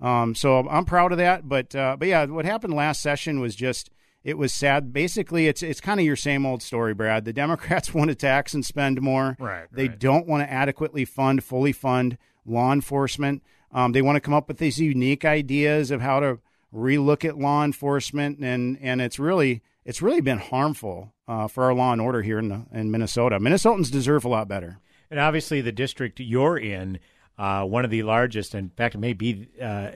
Um, 0.00 0.34
so 0.34 0.68
I'm 0.68 0.84
proud 0.84 1.12
of 1.12 1.18
that. 1.18 1.48
But 1.48 1.74
uh, 1.74 1.96
but 1.98 2.08
yeah, 2.08 2.24
what 2.26 2.44
happened 2.44 2.74
last 2.74 3.00
session 3.00 3.40
was 3.40 3.56
just 3.56 3.90
it 4.24 4.38
was 4.38 4.52
sad. 4.52 4.92
Basically, 4.92 5.46
it's 5.46 5.62
it's 5.62 5.80
kind 5.80 6.00
of 6.00 6.06
your 6.06 6.16
same 6.16 6.46
old 6.46 6.62
story, 6.62 6.94
Brad. 6.94 7.24
The 7.24 7.32
Democrats 7.32 7.94
want 7.94 8.08
to 8.08 8.14
tax 8.14 8.54
and 8.54 8.64
spend 8.64 9.00
more. 9.00 9.36
Right. 9.38 9.66
They 9.72 9.88
right. 9.88 9.98
don't 9.98 10.26
want 10.26 10.42
to 10.42 10.52
adequately 10.52 11.04
fund, 11.04 11.42
fully 11.42 11.72
fund 11.72 12.18
law 12.44 12.72
enforcement. 12.72 13.42
Um, 13.72 13.92
they 13.92 14.02
want 14.02 14.16
to 14.16 14.20
come 14.20 14.34
up 14.34 14.48
with 14.48 14.58
these 14.58 14.78
unique 14.78 15.24
ideas 15.24 15.90
of 15.90 16.00
how 16.00 16.20
to 16.20 16.38
relook 16.74 17.24
at 17.24 17.38
law 17.38 17.64
enforcement, 17.64 18.38
and 18.38 18.78
and 18.80 19.00
it's 19.00 19.18
really 19.18 19.62
it's 19.84 20.02
really 20.02 20.20
been 20.20 20.38
harmful 20.38 21.14
uh, 21.26 21.48
for 21.48 21.64
our 21.64 21.74
law 21.74 21.92
and 21.92 22.00
order 22.00 22.22
here 22.22 22.38
in 22.38 22.48
the, 22.48 22.66
in 22.72 22.90
Minnesota. 22.90 23.38
Minnesotans 23.38 23.90
deserve 23.90 24.24
a 24.24 24.28
lot 24.28 24.48
better. 24.48 24.78
And 25.10 25.18
obviously, 25.20 25.60
the 25.60 25.72
district 25.72 26.20
you're 26.20 26.58
in, 26.58 26.98
uh, 27.38 27.64
one 27.64 27.84
of 27.84 27.90
the 27.90 28.02
largest, 28.02 28.54
in 28.54 28.70
fact, 28.70 28.94
it 28.94 28.98
may 28.98 29.12
be. 29.12 29.48
Uh, 29.60 29.90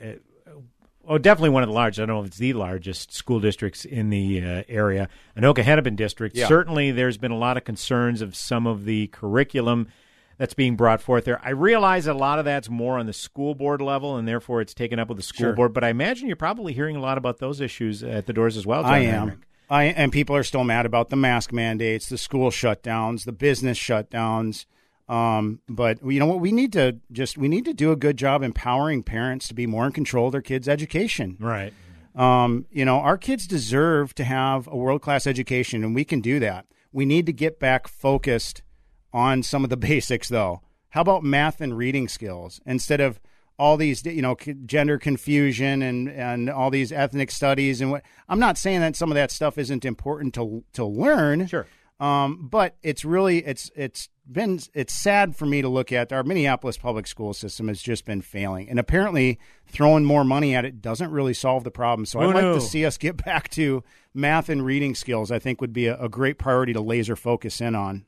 Oh, 1.04 1.19
definitely 1.19 1.50
one 1.50 1.64
of 1.64 1.69
the 1.69 1.75
largest. 1.75 1.99
I 1.99 2.07
don't 2.07 2.14
know 2.14 2.21
if 2.21 2.28
it's 2.28 2.37
the 2.38 2.52
largest 2.52 3.12
school 3.12 3.40
districts 3.40 3.85
in 3.85 4.11
the 4.11 4.40
uh, 4.40 4.62
area. 4.69 5.09
Anoka 5.37 5.64
Hennepin 5.64 5.97
District. 5.97 6.37
Yeah. 6.37 6.47
Certainly, 6.47 6.92
there's 6.92 7.19
been 7.19 7.33
a 7.33 7.37
lot 7.37 7.57
of 7.57 7.64
concerns 7.64 8.23
of 8.23 8.37
some 8.37 8.69
of 8.69 8.85
the 8.85 9.09
curriculum 9.09 9.88
that's 10.38 10.54
being 10.54 10.76
brought 10.76 11.02
forth 11.02 11.25
there. 11.25 11.40
I 11.45 11.50
realize 11.50 12.07
a 12.07 12.14
lot 12.14 12.38
of 12.38 12.45
that's 12.45 12.71
more 12.71 12.99
on 13.00 13.07
the 13.07 13.12
school 13.12 13.57
board 13.57 13.83
level, 13.83 14.16
and 14.16 14.28
therefore 14.28 14.61
it's 14.61 14.75
taken 14.75 15.00
up 15.00 15.09
with 15.09 15.16
the 15.16 15.25
school 15.25 15.47
Sure. 15.47 15.52
board. 15.54 15.73
But 15.73 15.83
I 15.83 15.88
imagine 15.88 16.28
you're 16.28 16.37
probably 16.37 16.73
hearing 16.73 16.95
a 16.95 17.00
lot 17.00 17.19
about 17.19 17.38
those 17.38 17.61
issues 17.61 18.04
at 18.04 18.26
the 18.26 18.33
doors 18.33 18.57
as 18.57 18.64
well. 18.64 18.83
John 18.83 18.92
I 18.92 18.99
am. 19.00 19.19
Heinrich. 19.28 19.38
I 19.69 19.85
and 19.87 20.12
people 20.12 20.37
are 20.37 20.45
still 20.45 20.62
mad 20.64 20.87
about 20.87 21.11
the 21.11 21.16
mask 21.16 21.52
mandates, 21.52 22.09
the 22.09 22.19
school 22.19 22.50
shutdowns, 22.52 23.25
the 23.25 23.33
business 23.33 23.76
shutdowns. 23.78 24.66
Um, 25.12 25.61
but 25.69 25.99
you 26.02 26.19
know 26.19 26.25
what? 26.25 26.40
We 26.40 26.52
need 26.52 26.73
to 26.73 26.99
just 27.12 27.37
we 27.37 27.47
need 27.47 27.66
to 27.66 27.75
do 27.75 27.92
a 27.92 27.97
good 27.97 28.16
job 28.16 28.42
empowering 28.42 29.02
parents 29.02 29.47
to 29.49 29.54
be 29.54 29.66
more 29.66 29.85
in 29.85 29.92
control 29.92 30.26
of 30.26 30.33
their 30.33 30.40
kids' 30.40 30.66
education. 30.66 31.37
Right. 31.38 31.75
Um, 32.14 32.64
you 32.71 32.87
know, 32.87 32.97
our 32.97 33.19
kids 33.19 33.47
deserve 33.47 34.14
to 34.14 34.25
have 34.25 34.66
a 34.69 34.76
world 34.76 35.02
class 35.02 35.26
education, 35.26 35.85
and 35.85 35.95
we 35.95 36.07
can 36.07 36.23
do 36.23 36.40
that. 36.40 36.64
We 36.92 37.04
need 37.04 37.26
to 37.26 37.33
get 37.33 37.61
back 37.61 37.88
focused 37.88 38.62
on 39.12 39.42
some 39.42 39.64
of 39.64 39.71
the 39.71 39.76
basics, 39.88 40.31
though. 40.31 40.62
How 40.90 41.02
about 41.02 41.23
math 41.23 41.61
and 41.61 41.76
reading 41.76 42.09
skills 42.09 42.62
instead 42.64 43.02
of 43.02 43.21
all 43.59 43.76
these, 43.76 44.07
you 44.07 44.23
know, 44.23 44.35
gender 44.64 44.97
confusion 44.97 45.83
and 45.83 46.09
and 46.09 46.49
all 46.49 46.71
these 46.71 46.90
ethnic 46.90 47.31
studies 47.31 47.83
and 47.83 47.90
what? 47.90 48.02
I'm 48.31 48.40
not 48.40 48.57
saying 48.57 48.81
that 48.81 48.97
some 48.97 49.11
of 49.11 49.16
that 49.16 49.31
stuff 49.31 49.59
isn't 49.59 49.85
important 49.85 50.33
to 50.35 50.64
to 50.73 50.87
learn. 50.87 51.49
Sure. 51.49 51.66
Um, 52.00 52.49
but 52.50 52.76
it's 52.82 53.04
really 53.04 53.38
it's 53.44 53.70
it's 53.76 54.08
been 54.30 54.61
it's 54.75 54.92
sad 54.92 55.37
for 55.37 55.46
me 55.46 55.62
to 55.62 55.68
look 55.68 55.92
at 55.92 56.12
our 56.12 56.25
Minneapolis 56.25 56.76
public 56.76 57.06
school 57.06 57.32
system 57.32 57.68
has 57.68 57.80
just 57.80 58.04
been 58.04 58.22
failing, 58.22 58.68
and 58.68 58.78
apparently 58.78 59.38
throwing 59.66 60.04
more 60.04 60.25
money 60.25 60.54
at 60.54 60.64
it 60.64 60.82
doesn't 60.82 61.11
really 61.11 61.34
solve 61.34 61.64
the 61.64 61.70
problem. 61.70 62.06
So 62.06 62.20
Who 62.20 62.30
I'd 62.30 62.34
like 62.34 62.54
to 62.54 62.61
see 62.61 62.84
us 62.84 62.99
get 62.99 63.16
back 63.25 63.50
to 63.50 63.84
math 64.14 64.49
and 64.49 64.64
reading 64.64 64.94
skills. 64.94 65.30
I 65.30 65.38
think 65.38 65.61
would 65.61 65.72
be 65.72 65.87
a, 65.87 65.96
a 65.99 66.08
great 66.08 66.38
priority 66.38 66.72
to 66.72 66.80
laser 66.80 67.16
focus 67.16 67.61
in 67.61 67.75
on. 67.75 68.04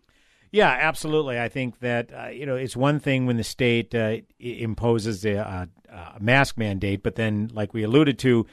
Yeah, 0.51 0.71
absolutely. 0.71 1.41
I 1.41 1.49
think 1.49 1.81
that 1.81 2.13
uh, 2.13 2.29
you 2.29 2.47
know 2.47 2.57
it's 2.57 2.77
one 2.77 3.01
thing 3.01 3.27
when 3.27 3.37
the 3.37 3.45
state 3.45 3.95
uh, 3.95 4.19
imposes 4.39 5.25
a, 5.25 5.35
a, 5.35 5.69
a 5.93 6.21
mask 6.21 6.57
mandate, 6.59 7.03
but 7.03 7.17
then, 7.17 7.51
like 7.53 7.75
we 7.75 7.83
alluded 7.83 8.19
to, 8.21 8.47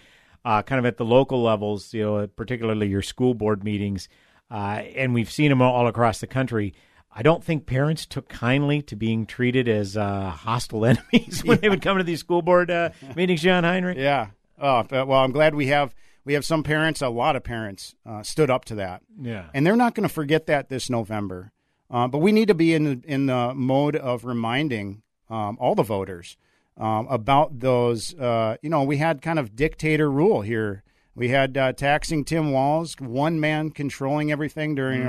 uh, 0.43 0.63
kind 0.63 0.79
of 0.79 0.85
at 0.85 0.97
the 0.97 1.05
local 1.05 1.43
levels, 1.43 1.93
you 1.93 2.03
know, 2.03 2.27
particularly 2.27 2.87
your 2.87 3.03
school 3.03 3.33
board 3.33 3.63
meetings, 3.63 4.09
uh, 4.51 4.81
and 4.95 5.13
we've 5.13 5.31
seen 5.31 5.49
them 5.49 5.61
all 5.61 5.87
across 5.87 6.19
the 6.19 6.27
country. 6.27 6.73
I 7.13 7.23
don't 7.23 7.43
think 7.43 7.65
parents 7.65 8.05
took 8.05 8.29
kindly 8.29 8.81
to 8.83 8.95
being 8.95 9.25
treated 9.25 9.67
as 9.67 9.97
uh, 9.97 10.29
hostile 10.29 10.85
enemies 11.13 11.43
when 11.43 11.59
they 11.59 11.69
would 11.69 11.81
come 11.81 11.97
to 11.97 12.03
these 12.03 12.19
school 12.19 12.41
board 12.41 12.69
uh, 12.69 12.89
meetings. 13.15 13.41
John 13.41 13.63
Heinrich. 13.63 13.97
Yeah. 13.97 14.27
Oh, 14.59 14.85
well, 14.91 15.13
I'm 15.13 15.31
glad 15.31 15.55
we 15.55 15.67
have 15.67 15.95
we 16.23 16.33
have 16.33 16.45
some 16.45 16.63
parents, 16.63 17.01
a 17.01 17.09
lot 17.09 17.35
of 17.35 17.43
parents, 17.43 17.95
uh, 18.05 18.21
stood 18.23 18.49
up 18.49 18.65
to 18.65 18.75
that. 18.75 19.01
Yeah. 19.19 19.45
and 19.53 19.65
they're 19.65 19.75
not 19.75 19.95
going 19.95 20.07
to 20.07 20.13
forget 20.13 20.45
that 20.47 20.69
this 20.69 20.89
November. 20.89 21.51
Uh, 21.89 22.07
but 22.07 22.19
we 22.19 22.31
need 22.31 22.47
to 22.47 22.53
be 22.53 22.73
in 22.73 22.83
the, 22.83 23.01
in 23.05 23.25
the 23.25 23.53
mode 23.53 23.95
of 23.95 24.23
reminding 24.23 25.01
um, 25.29 25.57
all 25.59 25.75
the 25.75 25.83
voters 25.83 26.37
um, 26.77 27.07
about 27.09 27.59
those. 27.59 28.13
Uh, 28.13 28.55
you 28.61 28.69
know, 28.69 28.83
we 28.83 28.97
had 28.97 29.21
kind 29.21 29.39
of 29.39 29.55
dictator 29.55 30.09
rule 30.09 30.41
here. 30.41 30.83
We 31.15 31.29
had 31.29 31.57
uh, 31.57 31.73
taxing 31.73 32.23
Tim 32.23 32.51
Walz, 32.51 32.95
one 32.99 33.39
man 33.39 33.71
controlling 33.71 34.31
everything 34.31 34.75
during 34.75 35.01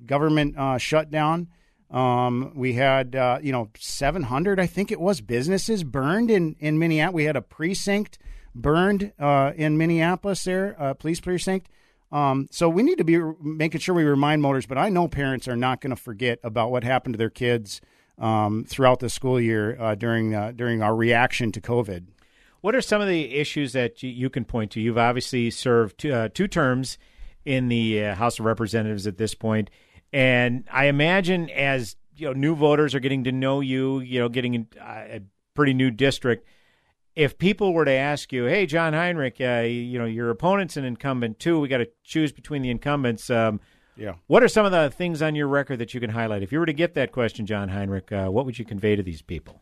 a 0.00 0.04
government 0.06 0.56
uh, 0.56 0.78
shutdown. 0.78 1.48
Um, 1.90 2.52
we 2.54 2.74
had, 2.74 3.16
uh, 3.16 3.40
you 3.42 3.50
know, 3.50 3.68
700, 3.76 4.60
I 4.60 4.66
think 4.66 4.92
it 4.92 5.00
was, 5.00 5.20
businesses 5.20 5.82
burned 5.82 6.30
in, 6.30 6.54
in 6.60 6.78
Minneapolis. 6.78 7.14
We 7.14 7.24
had 7.24 7.36
a 7.36 7.42
precinct 7.42 8.18
burned 8.54 9.12
uh, 9.18 9.52
in 9.56 9.76
Minneapolis 9.76 10.44
there, 10.44 10.94
police 11.00 11.20
precinct. 11.20 11.68
Um, 12.12 12.48
so 12.50 12.68
we 12.68 12.82
need 12.82 12.98
to 12.98 13.04
be 13.04 13.20
making 13.40 13.80
sure 13.80 13.94
we 13.94 14.04
remind 14.04 14.42
motors, 14.42 14.66
but 14.66 14.78
I 14.78 14.88
know 14.88 15.08
parents 15.08 15.46
are 15.46 15.56
not 15.56 15.80
going 15.80 15.90
to 15.90 16.00
forget 16.00 16.38
about 16.42 16.70
what 16.70 16.82
happened 16.82 17.14
to 17.14 17.18
their 17.18 17.30
kids 17.30 17.80
um, 18.18 18.64
throughout 18.64 19.00
the 19.00 19.08
school 19.08 19.40
year 19.40 19.80
uh, 19.80 19.94
during 19.94 20.34
uh, 20.34 20.52
during 20.54 20.82
our 20.82 20.94
reaction 20.94 21.52
to 21.52 21.60
COVID. 21.60 22.06
What 22.60 22.74
are 22.74 22.80
some 22.80 23.00
of 23.00 23.08
the 23.08 23.34
issues 23.36 23.72
that 23.72 24.02
you, 24.02 24.28
can 24.28 24.44
point 24.44 24.72
to? 24.72 24.80
You've 24.80 24.98
obviously 24.98 25.50
served 25.50 25.98
two, 25.98 26.12
uh, 26.12 26.28
two 26.28 26.46
terms 26.46 26.98
in 27.44 27.68
the 27.68 28.04
uh, 28.04 28.14
House 28.14 28.38
of 28.38 28.44
Representatives 28.44 29.06
at 29.06 29.16
this 29.16 29.34
point, 29.34 29.70
and 30.12 30.64
I 30.70 30.86
imagine 30.86 31.48
as 31.50 31.96
you 32.16 32.26
know, 32.26 32.32
new 32.34 32.54
voters 32.54 32.94
are 32.94 33.00
getting 33.00 33.24
to 33.24 33.32
know 33.32 33.60
you, 33.60 34.00
you 34.00 34.20
know, 34.20 34.28
getting 34.28 34.54
in, 34.54 34.66
uh, 34.78 34.82
a 35.08 35.20
pretty 35.54 35.72
new 35.72 35.90
district. 35.90 36.46
If 37.16 37.38
people 37.38 37.72
were 37.72 37.86
to 37.86 37.90
ask 37.90 38.32
you, 38.32 38.44
"Hey, 38.44 38.66
John 38.66 38.92
Heinrich, 38.92 39.40
uh, 39.40 39.64
you 39.66 39.98
know, 39.98 40.04
your 40.04 40.30
opponent's 40.30 40.76
an 40.76 40.84
incumbent 40.84 41.38
too. 41.38 41.58
We 41.58 41.68
got 41.68 41.78
to 41.78 41.88
choose 42.04 42.30
between 42.32 42.62
the 42.62 42.70
incumbents." 42.70 43.30
Um, 43.30 43.60
Yeah. 43.96 44.14
What 44.28 44.42
are 44.42 44.48
some 44.48 44.64
of 44.64 44.72
the 44.72 44.88
things 44.88 45.20
on 45.20 45.34
your 45.34 45.48
record 45.48 45.78
that 45.80 45.92
you 45.92 46.00
can 46.00 46.10
highlight? 46.10 46.42
If 46.42 46.52
you 46.52 46.58
were 46.58 46.66
to 46.66 46.72
get 46.72 46.94
that 46.94 47.12
question, 47.12 47.44
John 47.44 47.68
Heinrich, 47.68 48.10
uh, 48.12 48.28
what 48.28 48.46
would 48.46 48.58
you 48.58 48.64
convey 48.64 48.96
to 48.96 49.02
these 49.02 49.20
people? 49.20 49.60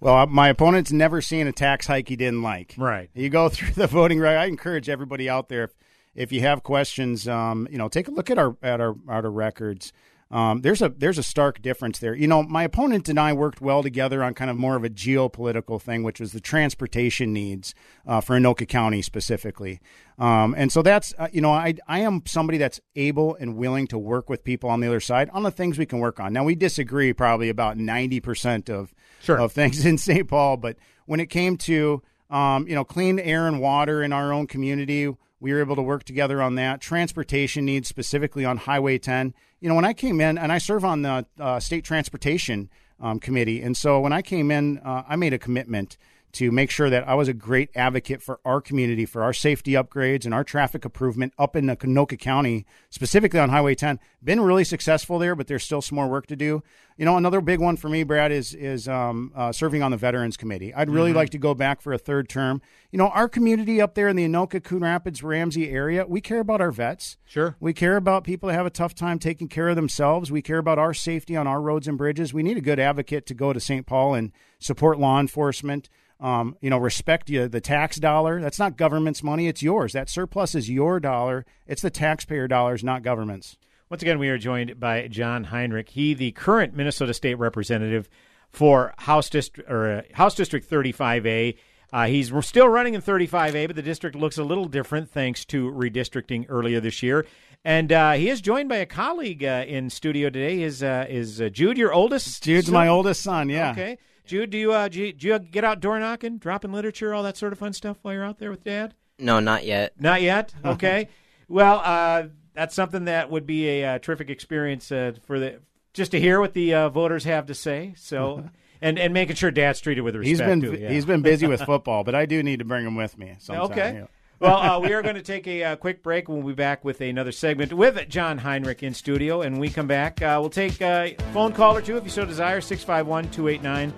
Well, 0.00 0.26
my 0.26 0.48
opponent's 0.48 0.92
never 0.92 1.22
seen 1.22 1.46
a 1.46 1.52
tax 1.52 1.86
hike 1.86 2.08
he 2.08 2.16
didn't 2.16 2.42
like. 2.42 2.74
Right. 2.76 3.10
You 3.14 3.28
go 3.28 3.48
through 3.50 3.72
the 3.72 3.86
voting 3.86 4.20
right. 4.20 4.36
I 4.36 4.46
encourage 4.46 4.88
everybody 4.88 5.28
out 5.28 5.48
there 5.48 5.64
if 5.64 5.74
if 6.14 6.32
you 6.32 6.40
have 6.40 6.62
questions, 6.62 7.28
um, 7.28 7.68
you 7.70 7.76
know, 7.76 7.88
take 7.88 8.08
a 8.08 8.10
look 8.10 8.30
at 8.30 8.38
our 8.38 8.56
at 8.62 8.80
our 8.80 8.96
at 9.08 9.24
our 9.24 9.30
records. 9.30 9.92
Um, 10.28 10.62
there's 10.62 10.82
a 10.82 10.88
there's 10.88 11.18
a 11.18 11.22
stark 11.22 11.62
difference 11.62 12.00
there. 12.00 12.14
You 12.14 12.26
know, 12.26 12.42
my 12.42 12.64
opponent 12.64 13.08
and 13.08 13.20
I 13.20 13.32
worked 13.32 13.60
well 13.60 13.82
together 13.82 14.24
on 14.24 14.34
kind 14.34 14.50
of 14.50 14.56
more 14.56 14.74
of 14.74 14.82
a 14.82 14.88
geopolitical 14.88 15.80
thing, 15.80 16.02
which 16.02 16.18
was 16.18 16.32
the 16.32 16.40
transportation 16.40 17.32
needs 17.32 17.74
uh, 18.06 18.20
for 18.20 18.36
Anoka 18.36 18.66
County 18.66 19.02
specifically. 19.02 19.78
Um, 20.18 20.52
and 20.56 20.72
so 20.72 20.82
that's 20.82 21.14
uh, 21.16 21.28
you 21.32 21.40
know 21.40 21.52
I 21.52 21.74
I 21.86 22.00
am 22.00 22.22
somebody 22.26 22.58
that's 22.58 22.80
able 22.96 23.36
and 23.36 23.56
willing 23.56 23.86
to 23.88 23.98
work 23.98 24.28
with 24.28 24.42
people 24.42 24.68
on 24.68 24.80
the 24.80 24.88
other 24.88 25.00
side 25.00 25.30
on 25.30 25.44
the 25.44 25.52
things 25.52 25.78
we 25.78 25.86
can 25.86 26.00
work 26.00 26.18
on. 26.18 26.32
Now 26.32 26.42
we 26.42 26.56
disagree 26.56 27.12
probably 27.12 27.48
about 27.48 27.76
ninety 27.76 28.18
percent 28.18 28.68
of 28.68 28.92
Sure. 29.26 29.40
of 29.40 29.52
things 29.52 29.84
in 29.86 29.98
St. 29.98 30.26
Paul, 30.28 30.56
but 30.56 30.76
when 31.06 31.20
it 31.20 31.26
came 31.26 31.56
to 31.58 32.02
um, 32.30 32.66
you 32.68 32.74
know 32.74 32.84
clean 32.84 33.18
air 33.18 33.46
and 33.46 33.60
water 33.60 34.02
in 34.02 34.12
our 34.12 34.32
own 34.32 34.46
community, 34.46 35.14
we 35.40 35.52
were 35.52 35.60
able 35.60 35.76
to 35.76 35.82
work 35.82 36.04
together 36.04 36.40
on 36.42 36.54
that. 36.56 36.80
Transportation 36.80 37.64
needs 37.64 37.88
specifically 37.88 38.44
on 38.44 38.56
Highway 38.56 38.98
10. 38.98 39.34
You 39.60 39.68
know, 39.68 39.74
when 39.74 39.84
I 39.84 39.92
came 39.92 40.20
in, 40.20 40.38
and 40.38 40.50
I 40.50 40.58
serve 40.58 40.84
on 40.84 41.02
the 41.02 41.26
uh, 41.38 41.60
state 41.60 41.84
transportation 41.84 42.70
um, 43.00 43.20
committee, 43.20 43.62
and 43.62 43.76
so 43.76 44.00
when 44.00 44.12
I 44.12 44.22
came 44.22 44.50
in, 44.50 44.78
uh, 44.78 45.02
I 45.08 45.16
made 45.16 45.32
a 45.32 45.38
commitment 45.38 45.96
to 46.36 46.50
make 46.50 46.70
sure 46.70 46.90
that 46.90 47.08
I 47.08 47.14
was 47.14 47.28
a 47.28 47.34
great 47.34 47.70
advocate 47.74 48.22
for 48.22 48.40
our 48.44 48.60
community, 48.60 49.06
for 49.06 49.22
our 49.22 49.32
safety 49.32 49.72
upgrades 49.72 50.26
and 50.26 50.34
our 50.34 50.44
traffic 50.44 50.84
improvement 50.84 51.32
up 51.38 51.56
in 51.56 51.66
the 51.66 51.76
Anoka 51.76 52.18
County, 52.18 52.66
specifically 52.90 53.40
on 53.40 53.48
Highway 53.48 53.74
10. 53.74 53.98
Been 54.22 54.42
really 54.42 54.64
successful 54.64 55.18
there, 55.18 55.34
but 55.34 55.46
there's 55.46 55.64
still 55.64 55.80
some 55.80 55.96
more 55.96 56.08
work 56.08 56.26
to 56.26 56.36
do. 56.36 56.62
You 56.98 57.04
know, 57.04 57.16
another 57.16 57.40
big 57.40 57.60
one 57.60 57.76
for 57.76 57.88
me, 57.88 58.04
Brad, 58.04 58.32
is 58.32 58.54
is 58.54 58.88
um, 58.88 59.32
uh, 59.34 59.52
serving 59.52 59.82
on 59.82 59.90
the 59.90 59.96
Veterans 59.96 60.36
Committee. 60.36 60.72
I'd 60.72 60.88
really 60.88 61.12
like 61.12 61.30
to 61.30 61.38
go 61.38 61.54
back 61.54 61.82
for 61.82 61.92
a 61.92 61.98
third 61.98 62.28
term. 62.28 62.62
You 62.90 62.98
know, 62.98 63.08
our 63.08 63.28
community 63.28 63.80
up 63.80 63.94
there 63.94 64.08
in 64.08 64.16
the 64.16 64.26
Anoka, 64.26 64.64
Coon 64.64 64.80
Rapids, 64.80 65.22
Ramsey 65.22 65.70
area, 65.70 66.06
we 66.06 66.22
care 66.22 66.40
about 66.40 66.62
our 66.62 66.70
vets. 66.70 67.18
Sure. 67.26 67.54
We 67.60 67.74
care 67.74 67.96
about 67.96 68.24
people 68.24 68.48
that 68.48 68.54
have 68.54 68.64
a 68.64 68.70
tough 68.70 68.94
time 68.94 69.18
taking 69.18 69.48
care 69.48 69.68
of 69.68 69.76
themselves. 69.76 70.32
We 70.32 70.40
care 70.40 70.58
about 70.58 70.78
our 70.78 70.94
safety 70.94 71.36
on 71.36 71.46
our 71.46 71.60
roads 71.60 71.86
and 71.86 71.98
bridges. 71.98 72.32
We 72.32 72.42
need 72.42 72.56
a 72.56 72.62
good 72.62 72.80
advocate 72.80 73.26
to 73.26 73.34
go 73.34 73.52
to 73.52 73.60
St. 73.60 73.86
Paul 73.86 74.14
and 74.14 74.32
support 74.58 74.98
law 74.98 75.20
enforcement. 75.20 75.88
Um, 76.18 76.56
you 76.62 76.70
know, 76.70 76.78
respect 76.78 77.28
you, 77.28 77.46
the 77.46 77.60
tax 77.60 77.98
dollar. 77.98 78.40
That's 78.40 78.58
not 78.58 78.76
government's 78.76 79.22
money; 79.22 79.48
it's 79.48 79.62
yours. 79.62 79.92
That 79.92 80.08
surplus 80.08 80.54
is 80.54 80.70
your 80.70 80.98
dollar. 80.98 81.44
It's 81.66 81.82
the 81.82 81.90
taxpayer 81.90 82.48
dollars, 82.48 82.82
not 82.82 83.02
government's. 83.02 83.58
Once 83.90 84.02
again, 84.02 84.18
we 84.18 84.28
are 84.28 84.38
joined 84.38 84.80
by 84.80 85.06
John 85.08 85.44
Heinrich. 85.44 85.90
He, 85.90 86.14
the 86.14 86.32
current 86.32 86.74
Minnesota 86.74 87.14
State 87.14 87.34
Representative 87.34 88.08
for 88.50 88.94
House 88.98 89.28
District 89.30 89.70
or 89.70 89.98
uh, 89.98 90.02
House 90.14 90.34
District 90.34 90.68
35A. 90.68 91.56
Uh, 91.92 92.06
he's 92.06 92.32
still 92.40 92.68
running 92.68 92.94
in 92.94 93.02
35A, 93.02 93.68
but 93.68 93.76
the 93.76 93.82
district 93.82 94.16
looks 94.16 94.38
a 94.38 94.44
little 94.44 94.64
different 94.64 95.08
thanks 95.08 95.44
to 95.44 95.70
redistricting 95.70 96.46
earlier 96.48 96.80
this 96.80 97.02
year. 97.02 97.24
And 97.64 97.92
uh, 97.92 98.12
he 98.12 98.28
is 98.28 98.40
joined 98.40 98.68
by 98.68 98.76
a 98.76 98.86
colleague 98.86 99.44
uh, 99.44 99.64
in 99.66 99.90
studio 99.90 100.30
today. 100.30 100.62
Is 100.62 100.82
uh, 100.82 101.06
is 101.08 101.40
uh, 101.40 101.48
Jude 101.48 101.78
your 101.78 101.92
oldest? 101.92 102.42
Jude's 102.42 102.66
son? 102.66 102.74
my 102.74 102.88
oldest 102.88 103.22
son. 103.22 103.48
Yeah. 103.48 103.70
Okay. 103.70 103.98
Jude, 104.26 104.50
do 104.50 104.58
you, 104.58 104.72
uh, 104.72 104.88
do 104.88 105.00
you 105.00 105.12
do 105.12 105.28
you 105.28 105.38
get 105.38 105.64
out 105.64 105.80
door 105.80 105.98
knocking, 105.98 106.38
dropping 106.38 106.72
literature, 106.72 107.14
all 107.14 107.22
that 107.22 107.36
sort 107.36 107.52
of 107.52 107.58
fun 107.58 107.72
stuff 107.72 107.98
while 108.02 108.14
you're 108.14 108.24
out 108.24 108.38
there 108.38 108.50
with 108.50 108.64
Dad? 108.64 108.94
No, 109.18 109.40
not 109.40 109.64
yet. 109.64 109.94
Not 109.98 110.22
yet. 110.22 110.52
Okay. 110.64 111.08
well, 111.48 111.80
uh, 111.84 112.24
that's 112.54 112.74
something 112.74 113.04
that 113.04 113.30
would 113.30 113.46
be 113.46 113.68
a 113.68 113.84
uh, 113.94 113.98
terrific 113.98 114.30
experience 114.30 114.90
uh, 114.90 115.12
for 115.26 115.38
the 115.38 115.60
just 115.94 116.10
to 116.10 116.20
hear 116.20 116.40
what 116.40 116.52
the 116.52 116.74
uh, 116.74 116.88
voters 116.88 117.24
have 117.24 117.46
to 117.46 117.54
say. 117.54 117.94
So, 117.96 118.48
and 118.82 118.98
and 118.98 119.14
making 119.14 119.36
sure 119.36 119.50
Dad's 119.50 119.80
treated 119.80 120.02
with 120.02 120.16
respect. 120.16 120.28
He's 120.28 120.40
been 120.40 120.60
too, 120.60 120.78
yeah. 120.78 120.90
he's 120.90 121.06
been 121.06 121.22
busy 121.22 121.46
with 121.46 121.62
football, 121.66 122.04
but 122.04 122.14
I 122.14 122.26
do 122.26 122.42
need 122.42 122.58
to 122.58 122.64
bring 122.64 122.84
him 122.84 122.96
with 122.96 123.16
me. 123.16 123.36
Sometime, 123.38 123.70
Okay. 123.70 124.04
well, 124.38 124.56
uh, 124.56 124.78
we 124.80 124.92
are 124.92 125.02
going 125.02 125.14
to 125.14 125.22
take 125.22 125.46
a 125.46 125.64
uh, 125.64 125.76
quick 125.76 126.02
break. 126.02 126.28
We'll 126.28 126.42
be 126.42 126.52
back 126.52 126.84
with 126.84 127.00
another 127.00 127.32
segment 127.32 127.72
with 127.72 128.08
John 128.08 128.38
Heinrich 128.38 128.82
in 128.82 128.92
studio. 128.92 129.42
And 129.42 129.58
we 129.58 129.70
come 129.70 129.86
back, 129.86 130.20
uh, 130.20 130.38
we'll 130.40 130.50
take 130.50 130.80
a 130.82 131.16
phone 131.32 131.52
call 131.52 131.76
or 131.76 131.82
two 131.82 131.96
if 131.96 132.04
you 132.04 132.10
so 132.10 132.24
desire 132.24 132.60
651 132.60 133.30
289 133.30 133.94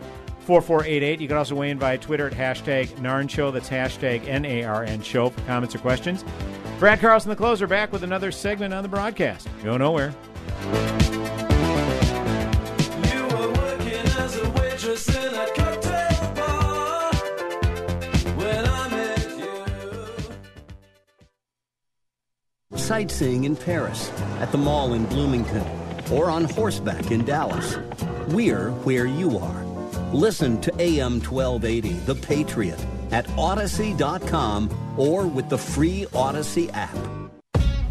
4488. 0.49 1.21
You 1.21 1.29
can 1.29 1.37
also 1.37 1.55
weigh 1.55 1.69
in 1.69 1.79
via 1.79 1.99
Twitter 1.99 2.27
at 2.27 2.33
hashtag 2.33 2.89
NARN 3.03 3.29
Show. 3.29 3.51
That's 3.51 3.69
hashtag 3.69 4.27
N 4.27 4.47
A 4.47 4.65
R 4.65 4.83
N 4.83 5.03
Show 5.03 5.29
for 5.29 5.43
comments 5.43 5.75
or 5.75 5.79
questions. 5.79 6.25
Brad 6.79 7.01
Carlson, 7.01 7.29
the 7.29 7.37
closer, 7.37 7.67
back 7.67 7.93
with 7.93 8.03
another 8.03 8.33
segment 8.33 8.73
on 8.73 8.83
the 8.83 8.89
broadcast. 8.89 9.47
Go 9.63 9.77
nowhere. 9.77 10.15
You 10.73 10.81
were 13.25 13.53
working 13.53 13.93
as 13.93 14.39
a 14.39 14.51
waitress 14.53 15.07
in 15.15 15.35
a 15.35 15.47
cocktail 15.55 16.35
bar 16.35 17.13
when 18.37 18.65
I 18.65 18.89
met 18.89 19.29
you. 22.73 22.79
Sightseeing 22.79 23.45
in 23.45 23.55
Paris, 23.55 24.11
at 24.41 24.51
the 24.51 24.57
mall 24.57 24.95
in 24.95 25.05
Bloomington, 25.05 25.67
or 26.11 26.31
on 26.31 26.45
horseback 26.45 27.11
in 27.11 27.27
Dallas. 27.27 27.77
We're 28.29 28.71
where 28.71 29.05
you 29.05 29.37
are. 29.37 29.68
Listen 30.13 30.59
to 30.63 30.73
AM 30.81 31.21
1280, 31.21 31.93
The 32.07 32.15
Patriot, 32.15 32.87
at 33.11 33.29
Odyssey.com 33.37 34.95
or 34.97 35.27
with 35.27 35.49
the 35.49 35.59
free 35.59 36.07
Odyssey 36.15 36.71
app. 36.71 36.97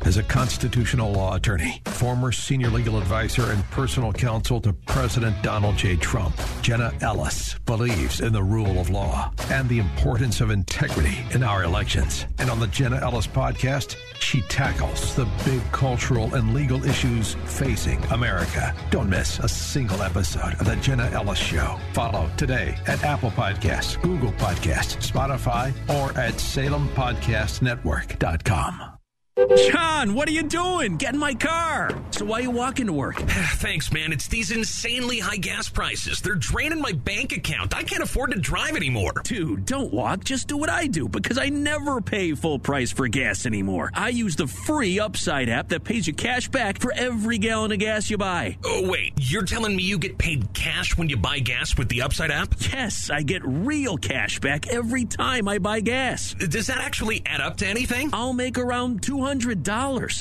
As 0.08 0.16
a 0.16 0.24
constitutional 0.24 1.12
law 1.12 1.36
attorney, 1.36 1.82
former 1.88 2.32
senior 2.32 2.70
legal 2.70 2.98
advisor, 2.98 3.52
and 3.52 3.62
personal 3.72 4.14
counsel 4.14 4.62
to 4.62 4.72
President 4.72 5.36
Donald 5.44 5.76
J. 5.76 5.98
Trump, 5.98 6.34
Jenna 6.62 6.94
Ellis 7.02 7.56
believes 7.66 8.22
in 8.22 8.32
the 8.32 8.42
rule 8.42 8.80
of 8.80 8.90
law 8.90 9.34
and 9.52 9.68
the 9.68 9.80
importance 9.80 10.40
of 10.40 10.50
integrity 10.50 11.18
in 11.32 11.44
our 11.44 11.66
elections. 11.66 12.26
And 12.40 12.50
on 12.50 12.62
the 12.62 12.68
Jenna 12.68 13.02
Ellis 13.02 13.28
podcast, 13.28 13.98
she 14.20 14.40
tackles 14.44 15.14
the 15.14 15.28
big 15.44 15.62
cultural 15.74 16.36
and 16.36 16.54
legal 16.54 16.86
issues 16.86 17.36
facing 17.44 18.02
America. 18.06 18.74
Don't 18.92 19.10
miss 19.10 19.40
a 19.40 19.50
single 19.50 20.02
episode 20.02 20.54
of 20.54 20.68
the 20.68 20.78
Jenna 20.78 21.10
Ellis 21.10 21.38
Show. 21.38 21.78
Follow 21.92 22.32
today 22.38 22.78
at 22.88 23.04
Apple 23.04 23.32
Podcasts, 23.32 24.02
Google 24.02 24.32
Podcasts, 24.32 25.06
Spotify, 25.06 25.74
or 25.90 26.18
at 26.18 26.36
SalemPodcastNetwork.com. 26.36 28.97
John, 29.38 30.16
what 30.16 30.28
are 30.28 30.32
you 30.32 30.42
doing? 30.42 30.98
Get 30.98 31.14
in 31.14 31.20
my 31.20 31.36
car. 31.36 31.92
So 32.10 32.26
why 32.26 32.40
are 32.40 32.42
you 32.42 32.50
walking 32.50 32.88
to 32.88 32.94
work? 32.94 33.18
Thanks, 33.58 33.92
man. 33.92 34.12
It's 34.12 34.28
these 34.28 34.50
insanely 34.50 35.20
high 35.20 35.38
gas 35.38 35.70
prices. 35.70 36.22
They're 36.22 36.34
draining 36.34 36.82
my 36.82 36.94
bank 36.94 37.34
account. 37.34 37.76
I 37.76 37.84
can't 37.84 38.02
afford 38.02 38.32
to 38.32 38.40
drive 38.40 38.76
anymore. 38.76 39.14
Dude, 39.24 39.66
don't 39.66 39.94
walk. 39.94 40.24
Just 40.24 40.48
do 40.48 40.58
what 40.58 40.72
I 40.72 40.88
do 40.88 41.08
because 41.08 41.38
I 41.38 41.50
never 41.50 42.02
pay 42.02 42.34
full 42.34 42.58
price 42.58 42.92
for 42.92 43.08
gas 43.08 43.46
anymore. 43.46 43.92
I 43.94 44.10
use 44.10 44.36
the 44.36 44.48
free 44.48 45.00
Upside 45.00 45.50
app 45.50 45.70
that 45.70 45.84
pays 45.84 46.08
you 46.08 46.14
cash 46.14 46.48
back 46.48 46.80
for 46.82 46.92
every 46.92 47.38
gallon 47.38 47.72
of 47.72 47.78
gas 47.78 48.10
you 48.10 48.18
buy. 48.18 48.58
Oh, 48.66 48.90
wait. 48.90 49.14
You're 49.18 49.46
telling 49.46 49.76
me 49.76 49.84
you 49.84 50.00
get 50.00 50.18
paid 50.18 50.52
cash 50.56 50.98
when 50.98 51.10
you 51.10 51.18
buy 51.18 51.40
gas 51.40 51.78
with 51.78 51.90
the 51.90 52.02
Upside 52.02 52.32
app? 52.32 52.56
Yes, 52.74 53.12
I 53.12 53.22
get 53.22 53.44
real 53.46 53.98
cash 53.98 54.40
back 54.40 54.66
every 54.68 55.06
time 55.06 55.48
I 55.48 55.60
buy 55.60 55.82
gas. 55.82 56.34
Does 56.34 56.68
that 56.68 56.80
actually 56.80 57.22
add 57.24 57.42
up 57.42 57.58
to 57.58 57.68
anything? 57.68 58.10
I'll 58.14 58.34
make 58.34 58.58
around 58.58 59.04
$200. 59.04 59.27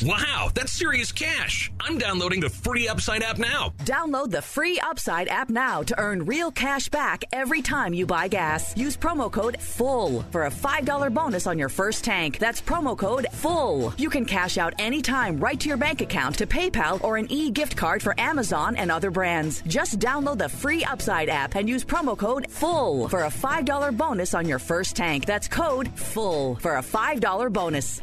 Wow, 0.05 0.51
that's 0.53 0.73
serious 0.73 1.13
cash. 1.13 1.71
I'm 1.81 1.97
downloading 1.97 2.41
the 2.41 2.51
free 2.51 2.89
Upside 2.89 3.23
app 3.23 3.39
now. 3.39 3.73
Download 3.85 4.31
the 4.33 4.43
free 4.43 4.81
Upside 4.81 5.29
app 5.29 5.49
now 5.49 5.85
to 5.85 5.97
earn 5.97 6.25
real 6.25 6.51
cash 6.51 6.89
back 6.89 7.25
every 7.33 7.63
time 7.63 7.95
you 7.95 8.05
buy 8.05 8.27
gas. 8.27 8.77
Use 8.77 8.97
promo 8.97 9.31
code 9.31 9.61
FULL 9.61 10.25
for 10.33 10.47
a 10.47 10.51
$5 10.51 11.15
bonus 11.15 11.47
on 11.47 11.57
your 11.57 11.69
first 11.69 12.03
tank. 12.03 12.41
That's 12.41 12.61
promo 12.61 12.99
code 12.99 13.29
FULL. 13.31 13.95
You 13.97 14.11
can 14.11 14.25
cash 14.25 14.59
out 14.59 14.75
anytime 14.81 15.39
right 15.39 15.61
to 15.61 15.69
your 15.69 15.77
bank 15.77 16.01
account 16.01 16.39
to 16.39 16.47
PayPal 16.47 17.01
or 17.05 17.17
an 17.17 17.31
e 17.31 17.53
gift 17.53 17.77
card 17.77 18.03
for 18.03 18.19
Amazon 18.21 18.75
and 18.75 18.91
other 18.91 19.13
brands. 19.13 19.63
Just 19.69 20.01
download 20.01 20.39
the 20.39 20.49
free 20.49 20.85
Upside 20.85 21.29
app 21.29 21.55
and 21.55 21.69
use 21.69 21.85
promo 21.85 22.19
code 22.19 22.51
FULL 22.51 23.09
for 23.09 23.23
a 23.23 23.29
$5 23.31 23.97
bonus 23.97 24.35
on 24.35 24.49
your 24.49 24.59
first 24.59 24.97
tank. 24.97 25.27
That's 25.27 25.47
code 25.47 25.89
FULL 25.97 26.57
for 26.57 26.79
a 26.79 26.83
$5 26.83 27.53
bonus. 27.53 28.03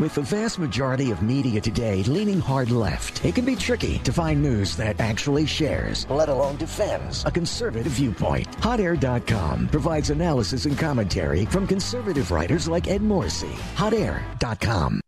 With 0.00 0.14
the 0.14 0.22
vast 0.22 0.58
majority 0.58 1.10
of 1.10 1.20
media 1.20 1.60
today 1.60 2.02
leaning 2.04 2.40
hard 2.40 2.70
left, 2.70 3.22
it 3.22 3.34
can 3.34 3.44
be 3.44 3.54
tricky 3.54 3.98
to 3.98 4.14
find 4.14 4.42
news 4.42 4.74
that 4.78 4.98
actually 4.98 5.44
shares, 5.44 6.06
let 6.08 6.30
alone 6.30 6.56
defends, 6.56 7.22
a 7.26 7.30
conservative 7.30 7.92
viewpoint. 7.92 8.50
HotAir.com 8.62 9.68
provides 9.68 10.08
analysis 10.08 10.64
and 10.64 10.78
commentary 10.78 11.44
from 11.44 11.66
conservative 11.66 12.30
writers 12.30 12.66
like 12.66 12.88
Ed 12.88 13.02
Morrissey. 13.02 13.52
HotAir.com. 13.76 15.02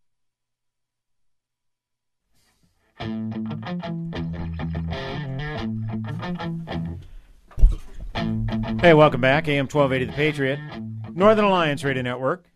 Hey, 8.83 8.93
welcome 8.93 9.23
back. 9.23 9.49
AM 9.49 9.69
1280 9.69 10.05
The 10.05 10.13
Patriot, 10.13 10.59
Northern 11.15 11.47
Alliance 11.47 11.83
Radio 11.83 12.03
Network. 12.03 12.52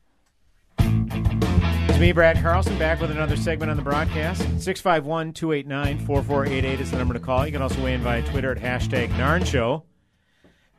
It's 1.97 2.01
me, 2.03 2.13
Brad 2.13 2.43
Carlson, 2.43 2.77
back 2.77 3.01
with 3.01 3.11
another 3.11 3.39
segment 3.39 3.71
on 3.71 3.79
the 3.79 3.83
broadcast. 3.83 4.43
651 4.61 5.33
289 5.33 6.05
4488 6.05 6.79
is 6.79 6.91
the 6.91 6.99
number 6.99 7.15
to 7.15 7.21
call. 7.21 7.47
You 7.47 7.53
can 7.53 7.63
also 7.63 7.83
weigh 7.83 7.95
in 7.95 8.03
via 8.03 8.21
Twitter 8.21 8.53
at 8.53 8.59
hashtag 8.59 9.09
NARN 9.17 9.47
Show. 9.47 9.83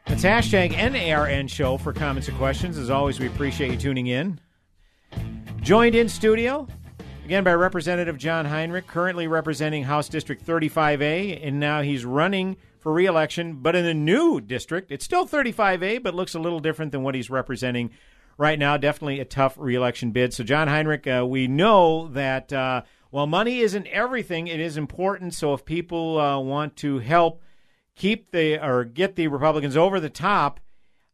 It's 0.06 0.22
hashtag 0.22 0.74
NARN 0.74 1.50
Show 1.50 1.80
for 1.80 1.92
comments 1.92 2.28
and 2.28 2.38
questions. 2.38 2.78
As 2.78 2.92
always, 2.92 3.20
we 3.20 3.26
appreciate 3.26 3.72
you 3.72 3.78
tuning 3.78 4.06
in. 4.06 4.40
Joined 5.60 5.96
in 5.96 6.08
studio, 6.08 6.68
again, 7.26 7.44
by 7.44 7.56
Representative 7.56 8.20
John 8.20 8.46
Heinrich, 8.46 8.86
currently 8.86 9.26
representing 9.26 9.86
House 9.86 10.10
District 10.10 10.46
35A, 10.46 11.44
and 11.44 11.60
now 11.60 11.82
he's 11.82 12.06
running 12.06 12.58
for 12.80 12.94
reelection, 12.94 13.56
but 13.56 13.76
in 13.76 13.88
a 13.88 13.94
new 13.96 14.40
district. 14.40 14.92
It's 14.92 15.06
still 15.06 15.26
35A, 15.26 16.04
but 16.04 16.14
looks 16.14 16.36
a 16.36 16.40
little 16.40 16.60
different 16.60 16.92
than 16.92 17.02
what 17.02 17.16
he's 17.16 17.32
representing 17.32 17.90
right 18.38 18.58
now. 18.58 18.78
Definitely 18.78 19.20
a 19.20 19.26
tough 19.26 19.58
reelection 19.58 20.12
bid. 20.12 20.34
So, 20.34 20.44
John 20.44 20.68
Heinrich, 20.68 21.08
uh, 21.08 21.26
we 21.28 21.48
know 21.48 22.08
that 22.10 22.54
uh, 22.54 22.84
while 23.10 23.28
money 23.28 23.60
isn't 23.60 23.88
everything, 23.88 24.48
it 24.48 24.60
is 24.60 24.78
important. 24.78 25.34
So, 25.34 25.54
if 25.54 25.66
people 25.66 26.20
uh, 26.20 26.40
want 26.40 26.76
to 26.78 27.00
help 27.00 27.42
keep 27.96 28.32
the 28.32 28.64
or 28.64 28.86
get 28.86 29.16
the 29.16 29.28
Republicans 29.28 29.76
over 29.76 30.00
the 30.00 30.10
top 30.10 30.60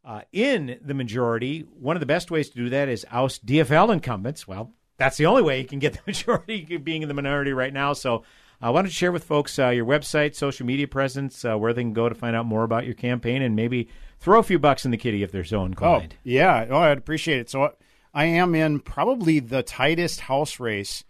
uh, 0.04 0.20
in 0.32 0.78
the 0.82 0.94
majority, 0.94 1.60
one 1.60 1.96
of 1.96 2.00
the 2.00 2.06
best 2.06 2.30
ways 2.30 2.50
to 2.50 2.56
do 2.56 2.68
that 2.70 2.88
is 2.88 3.06
oust 3.10 3.44
DFL 3.46 3.92
incumbents. 3.92 4.46
Well, 4.46 4.72
that's 4.96 5.16
the 5.16 5.26
only 5.26 5.42
way 5.42 5.60
you 5.60 5.66
can 5.66 5.78
get 5.78 5.92
the 5.94 6.00
majority, 6.06 6.76
being 6.78 7.02
in 7.02 7.08
the 7.08 7.14
minority 7.14 7.52
right 7.52 7.72
now. 7.72 7.94
So, 7.94 8.24
uh, 8.62 8.70
why 8.70 8.80
don't 8.80 8.86
you 8.86 8.92
share 8.92 9.12
with 9.12 9.24
folks 9.24 9.58
uh, 9.58 9.68
your 9.68 9.84
website, 9.84 10.34
social 10.34 10.64
media 10.64 10.86
presence, 10.86 11.44
uh, 11.44 11.56
where 11.56 11.72
they 11.72 11.82
can 11.82 11.92
go 11.92 12.08
to 12.08 12.14
find 12.14 12.36
out 12.36 12.46
more 12.46 12.62
about 12.62 12.86
your 12.86 12.94
campaign, 12.94 13.42
and 13.42 13.56
maybe 13.56 13.88
throw 14.20 14.38
a 14.38 14.42
few 14.42 14.58
bucks 14.58 14.84
in 14.84 14.90
the 14.90 14.96
kitty 14.96 15.22
if 15.22 15.32
they're 15.32 15.44
so 15.44 15.64
inclined. 15.64 16.14
Oh, 16.14 16.20
yeah. 16.24 16.66
Oh, 16.70 16.78
I'd 16.78 16.98
appreciate 16.98 17.40
it. 17.40 17.50
So 17.50 17.74
I 18.12 18.24
am 18.26 18.54
in 18.54 18.80
probably 18.80 19.40
the 19.40 19.62
tightest 19.62 20.20
house 20.20 20.60
race 20.60 21.04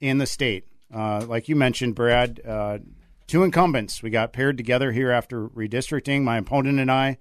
in 0.00 0.18
the 0.18 0.26
state. 0.26 0.66
Uh, 0.92 1.24
like 1.26 1.48
you 1.48 1.56
mentioned, 1.56 1.94
Brad, 1.94 2.40
uh, 2.46 2.78
two 3.26 3.44
incumbents. 3.44 4.02
We 4.02 4.10
got 4.10 4.32
paired 4.32 4.56
together 4.56 4.92
here 4.92 5.10
after 5.10 5.48
redistricting. 5.48 6.22
My 6.22 6.38
opponent 6.38 6.80
and 6.80 6.90
I, 6.90 7.18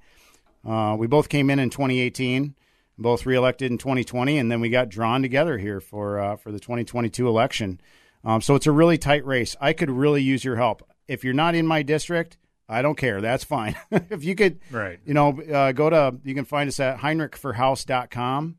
uh, 0.67 0.95
we 0.97 1.08
both 1.08 1.30
came 1.30 1.49
in 1.49 1.60
in 1.60 1.69
2018, 1.69 2.56
both 2.97 3.25
reelected 3.25 3.71
in 3.71 3.78
2020, 3.78 4.38
and 4.38 4.52
then 4.52 4.60
we 4.60 4.69
got 4.69 4.89
drawn 4.89 5.21
together 5.21 5.58
here 5.58 5.80
for 5.80 6.19
uh, 6.19 6.36
for 6.36 6.52
the 6.52 6.60
2022 6.60 7.28
election. 7.28 7.80
Um, 8.23 8.41
so 8.41 8.56
it's 8.56 8.67
a 8.67 8.71
really 8.71 8.97
tight 8.97 9.25
race. 9.25 9.56
I 9.62 9.73
could 9.73 9.89
really 9.89 10.21
use 10.21 10.43
your 10.43 10.58
help. 10.58 10.84
If 11.08 11.23
you're 11.23 11.34
not 11.34 11.56
in 11.56 11.65
my 11.65 11.84
district, 11.84 12.38
I 12.71 12.82
don't 12.84 12.95
care. 12.97 13.19
That's 13.19 13.43
fine. 13.43 13.75
if 13.91 14.23
you 14.23 14.36
could, 14.36 14.60
Right. 14.71 14.99
you 15.03 15.13
know, 15.15 15.41
uh, 15.41 15.71
go 15.71 15.89
to, 15.89 16.15
you 16.23 16.36
can 16.36 16.45
find 16.45 16.67
us 16.67 16.79
at 16.79 16.99
heinrichforhouse.com 16.99 18.55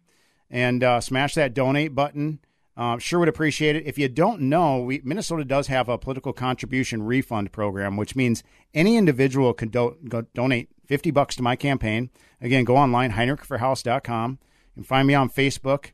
and 0.51 0.83
uh, 0.85 1.01
smash 1.01 1.35
that 1.35 1.55
donate 1.55 1.95
button. 1.95 2.41
Um, 2.77 2.99
sure 2.99 3.19
would 3.21 3.29
appreciate 3.29 3.77
it. 3.77 3.87
If 3.87 3.99
you 3.99 4.09
don't 4.09 4.43
know, 4.43 4.79
we, 4.81 5.01
Minnesota 5.05 5.45
does 5.45 5.67
have 5.67 5.89
a 5.89 5.99
political 5.99 6.33
contribution 6.33 7.03
refund 7.03 7.53
program, 7.53 7.97
which 7.97 8.17
means 8.17 8.43
any 8.75 8.97
individual 8.97 9.53
can 9.53 9.69
do, 9.69 9.97
go, 10.09 10.23
donate 10.35 10.71
50 10.87 11.11
bucks 11.11 11.37
to 11.37 11.43
my 11.43 11.57
campaign. 11.57 12.11
Again, 12.41 12.65
go 12.65 12.77
online, 12.77 13.13
heinrichforhouse.com. 13.13 14.39
Can 14.75 14.83
find 14.85 15.07
me 15.07 15.15
on 15.15 15.29
Facebook, 15.29 15.93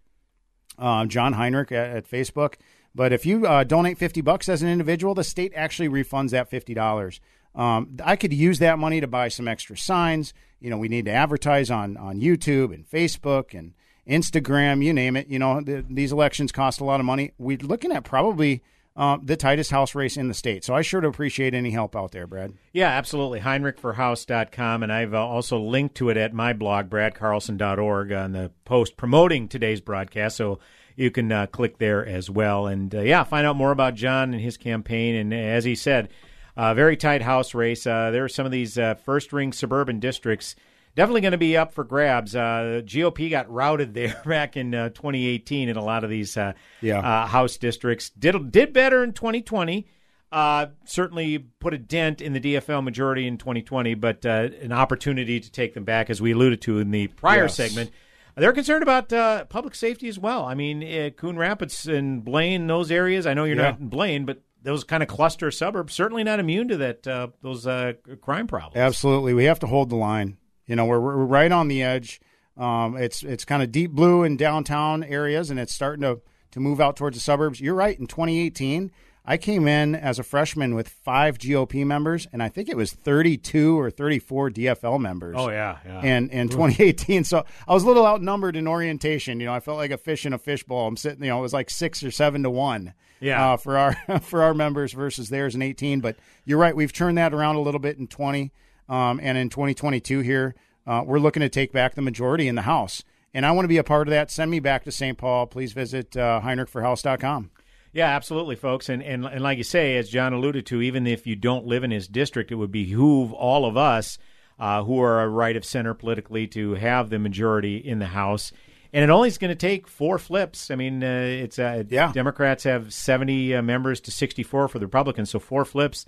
uh, 0.79 1.07
John 1.07 1.33
Heinrich 1.33 1.73
at, 1.73 1.91
at 1.97 2.11
Facebook. 2.11 2.55
But 2.95 3.13
if 3.13 3.27
you 3.27 3.47
uh, 3.47 3.65
donate 3.65 3.99
50 3.99 4.21
bucks 4.21 4.49
as 4.49 4.63
an 4.63 4.69
individual, 4.69 5.15
the 5.15 5.25
state 5.25 5.53
actually 5.57 5.89
refunds 5.89 6.31
that 6.31 6.51
$50. 6.51 7.21
Um, 7.57 7.97
I 8.05 8.17
could 8.17 8.33
use 8.33 8.59
that 8.61 8.79
money 8.79 9.01
to 9.01 9.07
buy 9.07 9.29
some 9.29 9.49
extra 9.49 9.77
signs. 9.77 10.35
You 10.61 10.71
know, 10.71 10.79
we 10.79 10.89
need 10.89 11.07
to 11.07 11.11
advertise 11.11 11.71
on, 11.71 11.97
on 11.97 12.21
YouTube 12.21 12.73
and 12.73 12.89
Facebook 12.89 13.59
and 13.59 13.73
Instagram, 14.07 14.85
you 14.85 14.93
name 14.93 15.17
it. 15.17 15.27
You 15.29 15.39
know, 15.39 15.61
the, 15.61 15.85
these 15.89 16.13
elections 16.13 16.53
cost 16.53 16.81
a 16.81 16.85
lot 16.85 17.01
of 17.01 17.07
money. 17.07 17.33
We're 17.39 17.59
looking 17.59 17.93
at 17.93 18.05
probably 18.05 18.63
uh, 18.97 19.19
the 19.23 19.37
tightest 19.37 19.71
house 19.71 19.95
race 19.95 20.17
in 20.17 20.29
the 20.29 20.35
state. 20.35 20.65
So 20.65 20.75
I 20.75 20.83
sure 20.83 21.01
do 21.01 21.09
appreciate 21.09 21.55
any 21.55 21.71
help 21.71 21.95
out 21.97 22.13
there, 22.13 22.27
Brad. 22.27 22.55
Yeah, 22.73 22.89
absolutely. 22.89 23.41
HeinrichforHouse.com. 23.41 24.83
And 24.83 24.93
I've 24.93 25.15
uh, 25.15 25.27
also 25.27 25.59
linked 25.59 25.97
to 25.97 26.09
it 26.09 26.17
at 26.17 26.33
my 26.33 26.53
blog, 26.53 26.89
bradcarlson.org, 26.89 28.13
on 28.13 28.33
the 28.33 28.53
post 28.65 28.97
promoting 28.97 29.49
today's 29.49 29.81
broadcast. 29.81 30.37
So 30.37 30.61
you 30.95 31.11
can 31.11 31.31
uh, 31.31 31.47
click 31.47 31.79
there 31.79 32.07
as 32.07 32.31
well. 32.31 32.67
And 32.67 32.95
uh, 32.95 33.01
yeah, 33.01 33.23
find 33.25 33.47
out 33.47 33.57
more 33.57 33.71
about 33.71 33.95
John 33.95 34.33
and 34.33 34.41
his 34.41 34.57
campaign. 34.57 35.15
And 35.15 35.35
as 35.35 35.65
he 35.65 35.75
said, 35.75 36.09
uh, 36.57 36.75
very 36.75 36.97
tight 36.97 37.23
house 37.23 37.55
race. 37.55 37.87
Uh, 37.87 38.11
there 38.11 38.25
are 38.25 38.29
some 38.29 38.47
of 38.47 38.53
these 38.53 38.79
uh, 38.79 38.95
first 38.95 39.33
ring 39.33 39.53
suburban 39.53 40.01
districts 40.01 40.57
definitely 40.95 41.21
going 41.21 41.33
to 41.33 41.37
be 41.39 41.57
up 41.59 41.75
for 41.75 41.85
grabs. 41.85 42.35
Uh, 42.35 42.81
GOP 42.85 43.29
got 43.31 43.51
routed 43.53 43.93
there 43.93 44.19
back 44.27 44.57
in 44.57 44.75
uh, 44.75 44.89
2018 44.91 45.69
in 45.69 45.77
a 45.77 45.85
lot 45.85 46.05
of 46.05 46.11
these 46.11 46.37
uh, 46.39 46.53
Yeah. 46.81 47.01
uh, 47.01 47.27
House 47.27 47.59
districts. 47.59 48.09
Did 48.11 48.51
did 48.51 48.73
better 48.73 49.05
in 49.05 49.13
2020. 49.13 49.87
Uh, 50.33 50.67
certainly 50.85 51.39
put 51.39 51.73
a 51.75 51.79
dent 51.79 52.21
in 52.21 52.33
the 52.33 52.41
DFL 52.41 52.83
majority 52.83 53.27
in 53.27 53.39
2020, 53.39 53.95
but 53.95 54.27
uh, 54.27 54.49
an 54.61 54.73
opportunity 54.73 55.39
to 55.39 55.51
take 55.53 55.73
them 55.75 55.85
back, 55.85 56.11
as 56.11 56.21
we 56.21 56.33
alluded 56.33 56.61
to 56.63 56.79
in 56.81 56.91
the 56.91 57.07
prior 57.09 57.43
Yes. 57.43 57.55
segment. 57.55 57.91
They're 58.35 58.53
concerned 58.53 58.83
about 58.83 59.13
uh, 59.13 59.45
public 59.45 59.75
safety 59.75 60.09
as 60.09 60.19
well. 60.19 60.45
I 60.45 60.55
mean, 60.55 60.83
uh, 60.83 61.11
Coon 61.11 61.37
Rapids 61.39 61.87
and 61.87 62.25
Blaine, 62.25 62.67
those 62.67 62.91
areas. 62.91 63.25
I 63.27 63.35
know 63.35 63.45
you're 63.45 63.57
Yeah. 63.57 63.71
not 63.71 63.81
in 63.81 63.89
Blaine, 63.89 64.25
but 64.27 64.43
those 64.63 64.85
kind 64.85 65.03
of 65.03 65.09
cluster 65.09 65.51
suburbs 65.51 65.95
certainly 65.95 66.25
not 66.25 66.41
immune 66.41 66.69
to 66.69 66.77
that 66.79 67.07
uh, 67.07 67.29
those 67.43 67.67
uh, 67.67 67.93
crime 68.21 68.47
problems. 68.47 68.77
Absolutely, 68.77 69.35
we 69.35 69.45
have 69.45 69.61
to 69.61 69.67
hold 69.67 69.91
the 69.91 69.97
line. 69.97 70.37
You 70.67 70.77
know, 70.77 70.85
we're, 70.85 71.01
we're 71.01 71.25
right 71.25 71.53
on 71.53 71.69
the 71.69 71.83
edge. 71.83 72.21
Um, 72.57 72.97
it's 72.97 73.23
it's 73.23 73.45
kind 73.45 73.63
of 73.63 73.71
deep 73.71 73.93
blue 73.93 74.23
in 74.25 74.37
downtown 74.37 75.05
areas, 75.05 75.51
and 75.51 75.61
it's 75.61 75.75
starting 75.75 76.03
to 76.03 76.21
to 76.53 76.61
move 76.61 76.81
out 76.81 76.97
towards 76.97 77.17
the 77.17 77.21
suburbs. 77.21 77.61
You're 77.61 77.75
right. 77.75 77.99
In 77.99 78.07
2018, 78.07 78.91
I 79.29 79.37
came 79.37 79.67
in 79.67 79.97
as 79.97 80.19
a 80.19 80.23
freshman 80.23 80.75
with 80.77 80.89
five 80.89 81.37
GOP 81.39 81.85
members, 81.85 82.29
and 82.33 82.43
I 82.43 82.49
think 82.49 82.69
it 82.69 82.77
was 82.77 82.93
32 82.93 83.79
or 83.79 83.91
34 83.91 84.51
DFL 84.51 85.01
members. 85.01 85.35
Oh, 85.37 85.51
yeah, 85.51 85.79
yeah. 85.85 86.01
And 86.01 86.31
in 86.31 86.49
2018, 86.49 87.25
so 87.25 87.45
I 87.67 87.75
was 87.75 87.83
a 87.83 87.87
little 87.87 88.07
outnumbered 88.07 88.55
in 88.55 88.69
orientation. 88.69 89.41
You 89.41 89.47
know, 89.47 89.55
I 89.55 89.61
felt 89.61 89.79
like 89.79 89.91
a 89.91 89.99
fish 89.99 90.25
in 90.25 90.33
a 90.33 90.39
fishbowl. 90.39 90.87
I'm 90.87 90.97
sitting, 90.97 91.25
you 91.25 91.31
know, 91.31 91.41
it 91.41 91.43
was 91.43 91.53
like 91.53 91.71
six 91.71 92.05
or 92.05 92.13
seven 92.13 92.45
to 92.45 92.51
one. 92.51 92.95
Yeah. 93.21 93.53
Uh, 93.53 93.57
for 93.57 93.79
our 93.79 93.95
for 94.21 94.43
our 94.43 94.55
members 94.55 94.93
versus 94.93 95.29
theirs 95.29 95.55
in 95.55 95.63
18. 95.63 96.01
But 96.01 96.17
you're 96.45 96.59
right. 96.59 96.77
We've 96.77 96.93
turned 96.93 97.19
that 97.19 97.33
around 97.33 97.57
a 97.57 97.61
little 97.61 97.81
bit 97.81 97.99
in 97.99 98.07
20, 98.07 98.53
um, 98.89 99.21
and 99.23 99.39
in 99.39 99.49
2022 99.49 100.21
here, 100.21 100.55
uh, 100.87 101.03
we're 101.05 101.19
looking 101.19 101.41
to 101.41 101.49
take 101.49 101.73
back 101.73 101.95
the 101.95 102.03
majority 102.03 102.49
in 102.49 102.55
the 102.55 102.63
House. 102.63 103.03
And 103.35 103.45
I 103.45 103.53
want 103.53 103.65
to 103.65 103.69
be 103.69 103.77
a 103.77 103.85
part 103.85 104.09
of 104.09 104.13
that. 104.13 104.31
Send 104.31 104.51
me 104.51 104.61
back 104.61 104.85
to 104.85 104.91
St. 104.91 105.19
Paul. 105.19 105.47
Please 105.47 105.73
visit 105.73 106.17
uh, 106.17 106.41
HeinrichforHouse.com. 106.43 107.51
Yeah, 107.93 108.09
absolutely, 108.09 108.57
folks. 108.57 108.89
And, 108.89 109.03
and 109.03 109.25
and 109.25 109.43
like 109.43 109.59
you 109.59 109.65
say, 109.65 109.97
as 109.97 110.11
John 110.11 110.33
alluded 110.33 110.67
to, 110.67 110.83
even 110.83 111.07
if 111.07 111.27
you 111.27 111.37
don't 111.37 111.67
live 111.67 111.85
in 111.85 111.91
his 111.91 112.09
district, 112.09 112.53
it 112.53 112.57
would 112.57 112.73
behoove 112.73 113.33
all 113.33 113.65
of 113.65 113.77
us 113.77 114.19
uh, 114.59 114.83
who 114.85 115.01
are 115.01 115.23
a 115.23 115.29
right 115.29 115.57
of 115.57 115.65
center 115.65 115.95
politically 115.95 116.47
to 116.49 116.75
have 116.75 117.11
the 117.11 117.19
majority 117.19 117.77
in 117.77 117.99
the 117.99 118.07
House. 118.07 118.53
And 118.93 119.03
it 119.05 119.11
only 119.11 119.29
is 119.29 119.39
going 119.39 119.51
to 119.51 119.55
take 119.55 119.89
four 119.89 120.19
flips. 120.19 120.71
I 120.71 120.77
mean, 120.77 121.03
uh, 121.03 121.07
it's 121.07 121.59
uh, 121.59 121.85
Yeah. 121.89 122.13
Democrats 122.13 122.65
have 122.65 122.93
seventy 122.93 123.55
uh, 123.55 123.63
members 123.63 124.01
to 124.03 124.11
sixty-four 124.11 124.69
for 124.69 124.79
the 124.79 124.87
Republicans, 124.87 125.31
so 125.31 125.39
four 125.39 125.65
flips. 125.65 126.07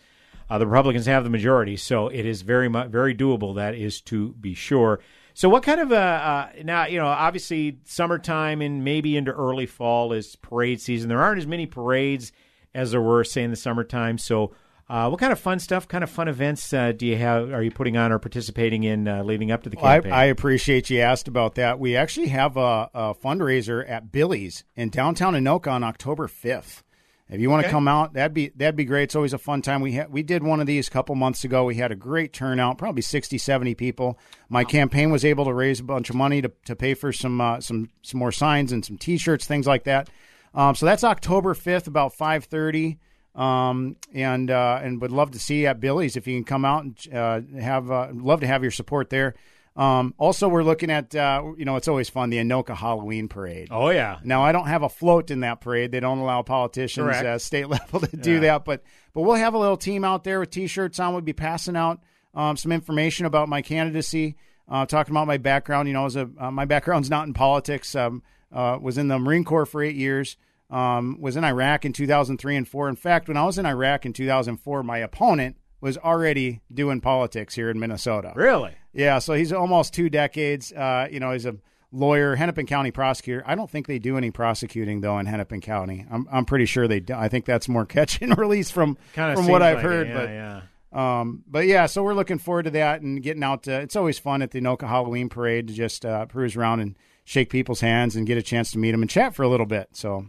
Uh, 0.50 0.56
the 0.58 0.66
Republicans 0.66 1.06
have 1.06 1.24
the 1.24 1.30
majority, 1.30 1.76
so 1.76 2.08
it 2.08 2.24
is 2.24 2.42
very 2.42 2.68
very 2.68 3.14
doable. 3.14 3.56
That 3.56 3.74
is 3.74 4.00
to 4.02 4.32
be 4.40 4.54
sure. 4.54 5.00
So, 5.34 5.48
what 5.48 5.62
kind 5.62 5.80
of 5.80 5.92
uh, 5.92 5.94
uh, 5.94 6.48
now? 6.64 6.86
You 6.86 6.98
know, 6.98 7.06
obviously, 7.06 7.78
summertime 7.84 8.60
and 8.62 8.82
maybe 8.82 9.16
into 9.16 9.30
early 9.30 9.66
fall 9.66 10.12
is 10.12 10.36
parade 10.36 10.80
season. 10.80 11.08
There 11.08 11.22
aren't 11.22 11.38
as 11.38 11.46
many 11.46 11.66
parades 11.66 12.32
as 12.74 12.90
there 12.90 13.00
were, 13.00 13.24
say, 13.24 13.42
in 13.42 13.50
the 13.50 13.56
summertime. 13.56 14.18
So, 14.18 14.52
uh, 14.88 15.08
what 15.08 15.20
kind 15.20 15.32
of 15.32 15.38
fun 15.38 15.58
stuff, 15.58 15.86
kind 15.86 16.02
of 16.02 16.08
fun 16.10 16.28
events 16.28 16.72
uh, 16.72 16.92
do 16.92 17.06
you 17.06 17.16
have? 17.16 17.52
Are 17.52 17.62
you 17.62 17.70
putting 17.70 17.96
on 17.96 18.10
or 18.10 18.18
participating 18.18 18.84
in 18.84 19.06
uh, 19.06 19.22
leading 19.22 19.50
up 19.50 19.62
to 19.64 19.70
the 19.70 19.76
Well, 19.76 19.84
I, 19.86 19.94
campaign? 19.96 20.12
I 20.12 20.24
appreciate 20.24 20.88
you 20.88 21.00
asked 21.00 21.28
about 21.28 21.56
that. 21.56 21.78
We 21.78 21.94
actually 21.96 22.28
have 22.28 22.56
a, 22.56 22.88
a 22.94 23.14
fundraiser 23.14 23.88
at 23.88 24.10
Billy's 24.10 24.64
in 24.76 24.88
downtown 24.88 25.34
Anoka 25.34 25.70
on 25.70 25.84
October 25.84 26.26
5th. 26.26 26.82
If 27.30 27.38
you 27.42 27.50
want 27.50 27.60
to 27.60 27.66
Okay. 27.66 27.72
come 27.72 27.86
out, 27.88 28.14
that'd 28.14 28.32
be 28.32 28.48
that'd 28.56 28.74
be 28.76 28.86
great. 28.86 29.02
It's 29.02 29.14
always 29.14 29.34
a 29.34 29.38
fun 29.38 29.60
time. 29.60 29.82
We 29.82 29.94
ha- 29.96 30.06
we 30.08 30.22
did 30.22 30.42
one 30.42 30.60
of 30.60 30.66
these 30.66 30.88
a 30.88 30.90
couple 30.90 31.14
months 31.14 31.44
ago. 31.44 31.66
We 31.66 31.74
had 31.74 31.92
a 31.92 31.94
great 31.94 32.32
turnout, 32.32 32.78
probably 32.78 33.02
60, 33.02 33.36
70 33.36 33.74
people. 33.74 34.18
My 34.48 34.64
campaign 34.64 35.10
was 35.10 35.26
able 35.26 35.44
to 35.44 35.52
raise 35.52 35.78
a 35.80 35.84
bunch 35.84 36.08
of 36.08 36.16
money 36.16 36.40
to, 36.40 36.50
to 36.64 36.74
pay 36.74 36.94
for 36.94 37.12
some 37.12 37.38
uh, 37.38 37.60
some 37.60 37.90
some 38.00 38.18
more 38.18 38.32
signs 38.32 38.72
and 38.72 38.82
some 38.82 38.96
T-shirts, 38.96 39.44
things 39.46 39.66
like 39.66 39.84
that. 39.84 40.08
Um, 40.54 40.74
so 40.74 40.86
that's 40.86 41.04
October 41.04 41.52
5th, 41.52 41.86
about 41.86 42.16
5:30 42.16 42.96
um, 43.34 43.96
and 44.14 44.50
uh, 44.50 44.80
and 44.82 45.00
would 45.00 45.12
love 45.12 45.30
to 45.32 45.38
see 45.38 45.60
you 45.62 45.66
at 45.66 45.80
Billy's 45.80 46.16
if 46.16 46.26
you 46.26 46.36
can 46.36 46.44
come 46.44 46.64
out 46.64 46.84
and 46.84 47.14
uh, 47.14 47.40
have 47.60 47.90
uh, 47.90 48.08
love 48.12 48.40
to 48.40 48.46
have 48.46 48.62
your 48.62 48.72
support 48.72 49.10
there. 49.10 49.34
Um, 49.76 50.12
also, 50.18 50.48
we're 50.48 50.64
looking 50.64 50.90
at 50.90 51.14
uh, 51.14 51.42
you 51.56 51.64
know 51.64 51.76
it's 51.76 51.86
always 51.86 52.08
fun 52.08 52.30
the 52.30 52.38
Anoka 52.38 52.74
Halloween 52.76 53.28
Parade. 53.28 53.68
Oh 53.70 53.90
yeah. 53.90 54.18
Now 54.24 54.42
I 54.42 54.50
don't 54.50 54.66
have 54.66 54.82
a 54.82 54.88
float 54.88 55.30
in 55.30 55.40
that 55.40 55.60
parade. 55.60 55.92
They 55.92 56.00
don't 56.00 56.18
allow 56.18 56.42
politicians 56.42 57.08
uh, 57.16 57.38
state 57.38 57.68
level 57.68 58.00
to 58.00 58.16
do 58.16 58.34
Yeah. 58.34 58.40
that, 58.40 58.64
but 58.64 58.82
but 59.14 59.20
we'll 59.22 59.36
have 59.36 59.54
a 59.54 59.58
little 59.58 59.76
team 59.76 60.04
out 60.04 60.24
there 60.24 60.40
with 60.40 60.50
T-shirts 60.50 60.98
on. 60.98 61.12
We'll 61.12 61.22
be 61.22 61.32
passing 61.32 61.76
out 61.76 62.00
um, 62.34 62.56
some 62.56 62.72
information 62.72 63.24
about 63.26 63.48
my 63.48 63.62
candidacy, 63.62 64.36
uh, 64.68 64.84
talking 64.86 65.12
about 65.12 65.28
my 65.28 65.38
background. 65.38 65.86
You 65.86 65.94
know, 65.94 66.06
as 66.06 66.16
a 66.16 66.28
uh, 66.40 66.50
my 66.50 66.64
background's 66.64 67.08
not 67.08 67.28
in 67.28 67.34
politics. 67.34 67.94
Um, 67.94 68.22
uh, 68.50 68.78
was 68.80 68.96
in 68.98 69.08
the 69.08 69.18
Marine 69.18 69.44
Corps 69.44 69.66
for 69.66 69.82
eight 69.82 69.94
years. 69.94 70.36
Um, 70.70 71.18
was 71.20 71.36
in 71.36 71.44
Iraq 71.44 71.84
in 71.84 71.92
2003 71.94 72.56
and 72.56 72.68
four. 72.68 72.88
In 72.88 72.96
fact, 72.96 73.28
when 73.28 73.36
I 73.38 73.44
was 73.44 73.56
in 73.56 73.64
Iraq 73.64 74.04
in 74.04 74.12
2004, 74.12 74.82
my 74.82 74.98
opponent 74.98 75.56
was 75.80 75.96
already 75.96 76.60
doing 76.72 77.00
politics 77.00 77.54
here 77.54 77.70
in 77.70 77.78
Minnesota. 77.80 78.32
Really? 78.34 78.74
Yeah. 78.92 79.18
So 79.18 79.32
he's 79.34 79.52
almost 79.52 79.94
two 79.94 80.10
decades. 80.10 80.72
Uh, 80.72 81.08
you 81.10 81.20
know, 81.20 81.32
he's 81.32 81.46
a 81.46 81.56
lawyer, 81.92 82.36
Hennepin 82.36 82.66
County 82.66 82.90
prosecutor. 82.90 83.42
I 83.46 83.54
don't 83.54 83.70
think 83.70 83.86
they 83.86 83.98
do 83.98 84.16
any 84.16 84.30
prosecuting 84.30 85.00
though 85.00 85.18
in 85.18 85.26
Hennepin 85.26 85.60
County. 85.60 86.06
I'm 86.10 86.26
I'm 86.30 86.44
pretty 86.44 86.66
sure 86.66 86.86
they 86.88 87.00
do. 87.00 87.14
I 87.14 87.28
think 87.28 87.44
that's 87.44 87.68
more 87.68 87.86
catch 87.86 88.20
and 88.20 88.36
release 88.38 88.70
from 88.70 88.98
Kinda 89.14 89.36
from 89.36 89.48
what 89.48 89.62
I've 89.62 89.76
like 89.76 89.84
it, 89.84 89.88
heard. 89.88 90.08
yeah, 90.08 90.14
but 90.14 90.28
yeah. 90.28 91.20
um, 91.20 91.44
but 91.46 91.66
yeah, 91.66 91.86
so 91.86 92.02
we're 92.02 92.14
looking 92.14 92.38
forward 92.38 92.64
to 92.64 92.70
that 92.72 93.00
and 93.00 93.22
getting 93.22 93.42
out. 93.42 93.64
To, 93.64 93.80
it's 93.80 93.96
always 93.96 94.18
fun 94.18 94.42
at 94.42 94.50
the 94.50 94.60
Anoka 94.60 94.88
Halloween 94.88 95.28
Parade 95.28 95.68
to 95.68 95.74
just 95.74 96.04
uh, 96.04 96.26
cruise 96.26 96.56
around 96.56 96.80
and 96.80 96.96
shake 97.24 97.50
people's 97.50 97.80
hands 97.80 98.16
and 98.16 98.26
get 98.26 98.38
a 98.38 98.42
chance 98.42 98.70
to 98.72 98.78
meet 98.78 98.92
them 98.92 99.02
and 99.02 99.10
chat 99.10 99.34
for 99.34 99.42
a 99.42 99.48
little 99.48 99.66
bit. 99.66 99.88
So 99.92 100.26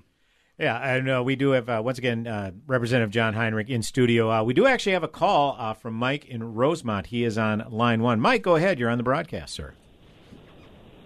Yeah, 0.59 0.77
and 0.77 1.09
uh, 1.09 1.23
we 1.23 1.37
do 1.37 1.51
have 1.51 1.69
uh, 1.69 1.81
once 1.83 1.97
again 1.99 2.27
uh, 2.27 2.51
Representative 2.67 3.11
John 3.11 3.33
Heinrich 3.33 3.69
in 3.69 3.81
studio. 3.81 4.29
Uh, 4.29 4.43
we 4.43 4.53
do 4.53 4.67
actually 4.67 4.91
have 4.91 5.03
a 5.03 5.07
call 5.07 5.55
uh, 5.57 5.73
from 5.73 5.93
Mike 5.93 6.25
in 6.25 6.53
Rosemount. 6.53 7.07
He 7.07 7.23
is 7.23 7.37
on 7.37 7.63
line 7.69 8.01
one. 8.01 8.19
Mike, 8.19 8.41
go 8.41 8.55
ahead. 8.57 8.77
You're 8.77 8.89
on 8.89 8.97
the 8.97 9.03
broadcast, 9.03 9.53
sir. 9.53 9.73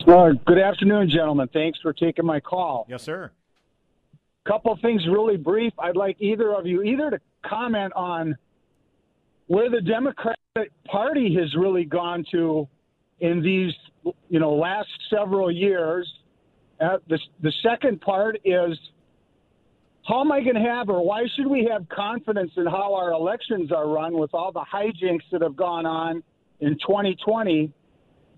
Uh, 0.08 0.32
good 0.48 0.58
afternoon, 0.58 1.08
gentlemen. 1.08 1.48
Thanks 1.54 1.80
for 1.82 1.94
taking 1.94 2.26
my 2.26 2.40
call. 2.40 2.88
Yes, 2.90 3.04
sir. 3.04 3.32
couple 4.48 4.76
things 4.82 5.04
really 5.08 5.38
brief. 5.38 5.72
I'd 5.78 5.96
like 5.96 6.18
either 6.20 6.56
of 6.56 6.66
you 6.66 6.82
either 6.82 7.12
to 7.12 7.20
comment 7.46 7.94
on 7.96 8.36
where 9.46 9.70
the 9.70 9.82
Democratic 9.82 10.72
Party 10.88 11.36
has 11.40 11.54
really 11.56 11.86
gone 11.86 12.26
to 12.32 12.68
in 13.20 13.44
these, 13.44 13.74
you 14.30 14.40
know, 14.40 14.54
last 14.56 14.90
several 15.12 15.52
years. 15.52 16.12
Uh, 16.82 16.98
the 17.08 17.20
the 17.42 17.54
second 17.62 18.02
part 18.02 18.40
is 18.44 18.78
how 20.06 20.22
am 20.22 20.32
I 20.32 20.42
going 20.42 20.56
to 20.56 20.62
have, 20.62 20.90
or 20.90 21.06
why 21.06 21.24
should 21.36 21.48
we 21.48 21.68
have 21.72 21.88
confidence 21.90 22.52
in 22.58 22.66
how 22.66 22.94
our 22.94 23.12
elections 23.12 23.72
are 23.72 23.88
run 23.88 24.18
with 24.18 24.34
all 24.34 24.52
the 24.52 24.66
hijinks 24.72 25.24
that 25.32 25.42
have 25.42 25.56
gone 25.56 25.86
on 25.86 26.22
in 26.60 26.74
2020? 26.80 27.72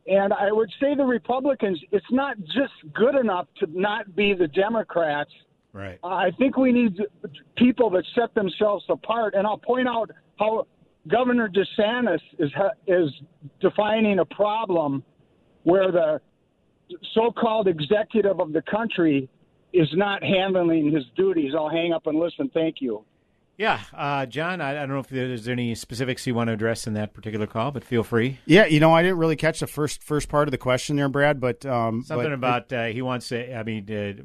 And 0.07 0.33
I 0.33 0.51
would 0.51 0.69
say 0.79 0.93
the 0.95 1.05
Republicans, 1.05 1.79
it's 1.91 2.05
not 2.11 2.37
just 2.39 2.73
good 2.93 3.15
enough 3.15 3.47
to 3.59 3.67
not 3.73 4.15
be 4.15 4.35
the 4.35 4.47
Democrats. 4.47 5.31
Right. 5.73 5.97
I 6.03 6.29
think 6.37 6.55
we 6.55 6.71
need 6.71 6.99
people 7.57 7.89
that 7.91 8.03
set 8.13 8.33
themselves 8.35 8.85
apart. 8.87 9.33
And 9.33 9.47
I'll 9.47 9.57
point 9.57 9.87
out 9.87 10.11
how 10.37 10.67
Governor 11.07 11.49
DeSantis 11.49 12.21
is 12.39 12.51
is 12.87 13.09
defining 13.59 14.19
a 14.19 14.25
problem 14.25 15.03
where 15.63 15.91
the 15.91 16.21
so-called 17.13 17.67
executive 17.67 18.39
of 18.39 18.53
the 18.53 18.61
country 18.61 19.27
is 19.75 19.89
not 19.93 20.23
handling 20.23 20.91
his 20.91 21.03
duties. 21.15 21.53
I'll 21.55 21.69
hang 21.69 21.93
up 21.93 22.07
and 22.07 22.19
listen. 22.19 22.49
Thank 22.53 22.77
you. 22.81 23.03
Yeah, 23.57 23.79
uh, 23.93 24.25
John, 24.25 24.59
I, 24.59 24.71
I 24.71 24.73
don't 24.73 24.89
know 24.89 24.99
if 24.99 25.07
there's 25.07 25.47
any 25.47 25.75
specifics 25.75 26.27
you 26.27 26.35
want 26.35 26.49
to 26.49 26.53
address 26.53 26.87
in 26.87 26.93
that 26.95 27.13
particular 27.13 27.47
call, 27.47 27.71
but 27.71 27.85
feel 27.85 28.03
free. 28.03 28.39
Yeah, 28.45 28.65
you 28.65 28.81
know, 28.81 28.91
I 28.91 29.01
didn't 29.01 29.17
really 29.17 29.37
catch 29.37 29.61
the 29.61 29.67
first 29.67 30.03
first 30.03 30.27
part 30.27 30.47
of 30.47 30.51
the 30.51 30.57
question 30.57 30.97
there, 30.97 31.07
Brad, 31.07 31.39
but 31.39 31.65
um, 31.65 32.03
Something 32.03 32.25
but 32.25 32.33
about 32.33 32.73
uh, 32.73 32.85
he 32.87 33.01
wants 33.01 33.29
to. 33.29 33.57
I 33.57 33.63
mean, 33.63 33.89
uh, 33.91 34.23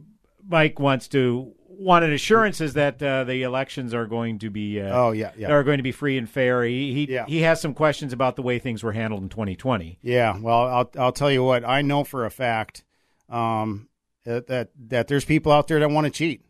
Mike 0.48 0.80
wants 0.80 1.06
to 1.08 1.52
wanted 1.68 2.12
assurances 2.12 2.74
that 2.74 3.00
uh, 3.00 3.22
the 3.22 3.42
elections 3.44 3.94
are 3.94 4.06
going 4.06 4.40
to 4.40 4.50
be. 4.50 4.80
Uh, 4.80 4.92
Oh, 4.92 5.12
yeah, 5.12 5.30
yeah. 5.36 5.52
are 5.52 5.62
going 5.62 5.78
to 5.78 5.84
be 5.84 5.92
free 5.92 6.18
and 6.18 6.28
fair. 6.28 6.64
He 6.64 7.06
he, 7.06 7.20
he 7.28 7.42
has 7.42 7.60
some 7.60 7.72
questions 7.72 8.12
about 8.12 8.34
the 8.34 8.42
way 8.42 8.58
things 8.58 8.82
were 8.82 8.92
handled 8.92 9.22
in 9.22 9.28
2020. 9.28 10.00
Yeah, 10.02 10.38
well, 10.40 10.66
I'll 10.66 10.90
I'll 10.98 11.12
tell 11.12 11.30
you 11.30 11.44
what 11.44 11.64
I 11.64 11.82
know 11.82 12.02
for 12.02 12.26
a 12.26 12.30
fact 12.30 12.82
um, 13.28 13.88
that 14.24 14.46
that 14.48 14.70
that 14.88 15.08
there's 15.08 15.24
people 15.24 15.52
out 15.52 15.68
there 15.68 15.80
that 15.80 15.90
want 15.90 16.06
to 16.06 16.10
cheat. 16.10 16.44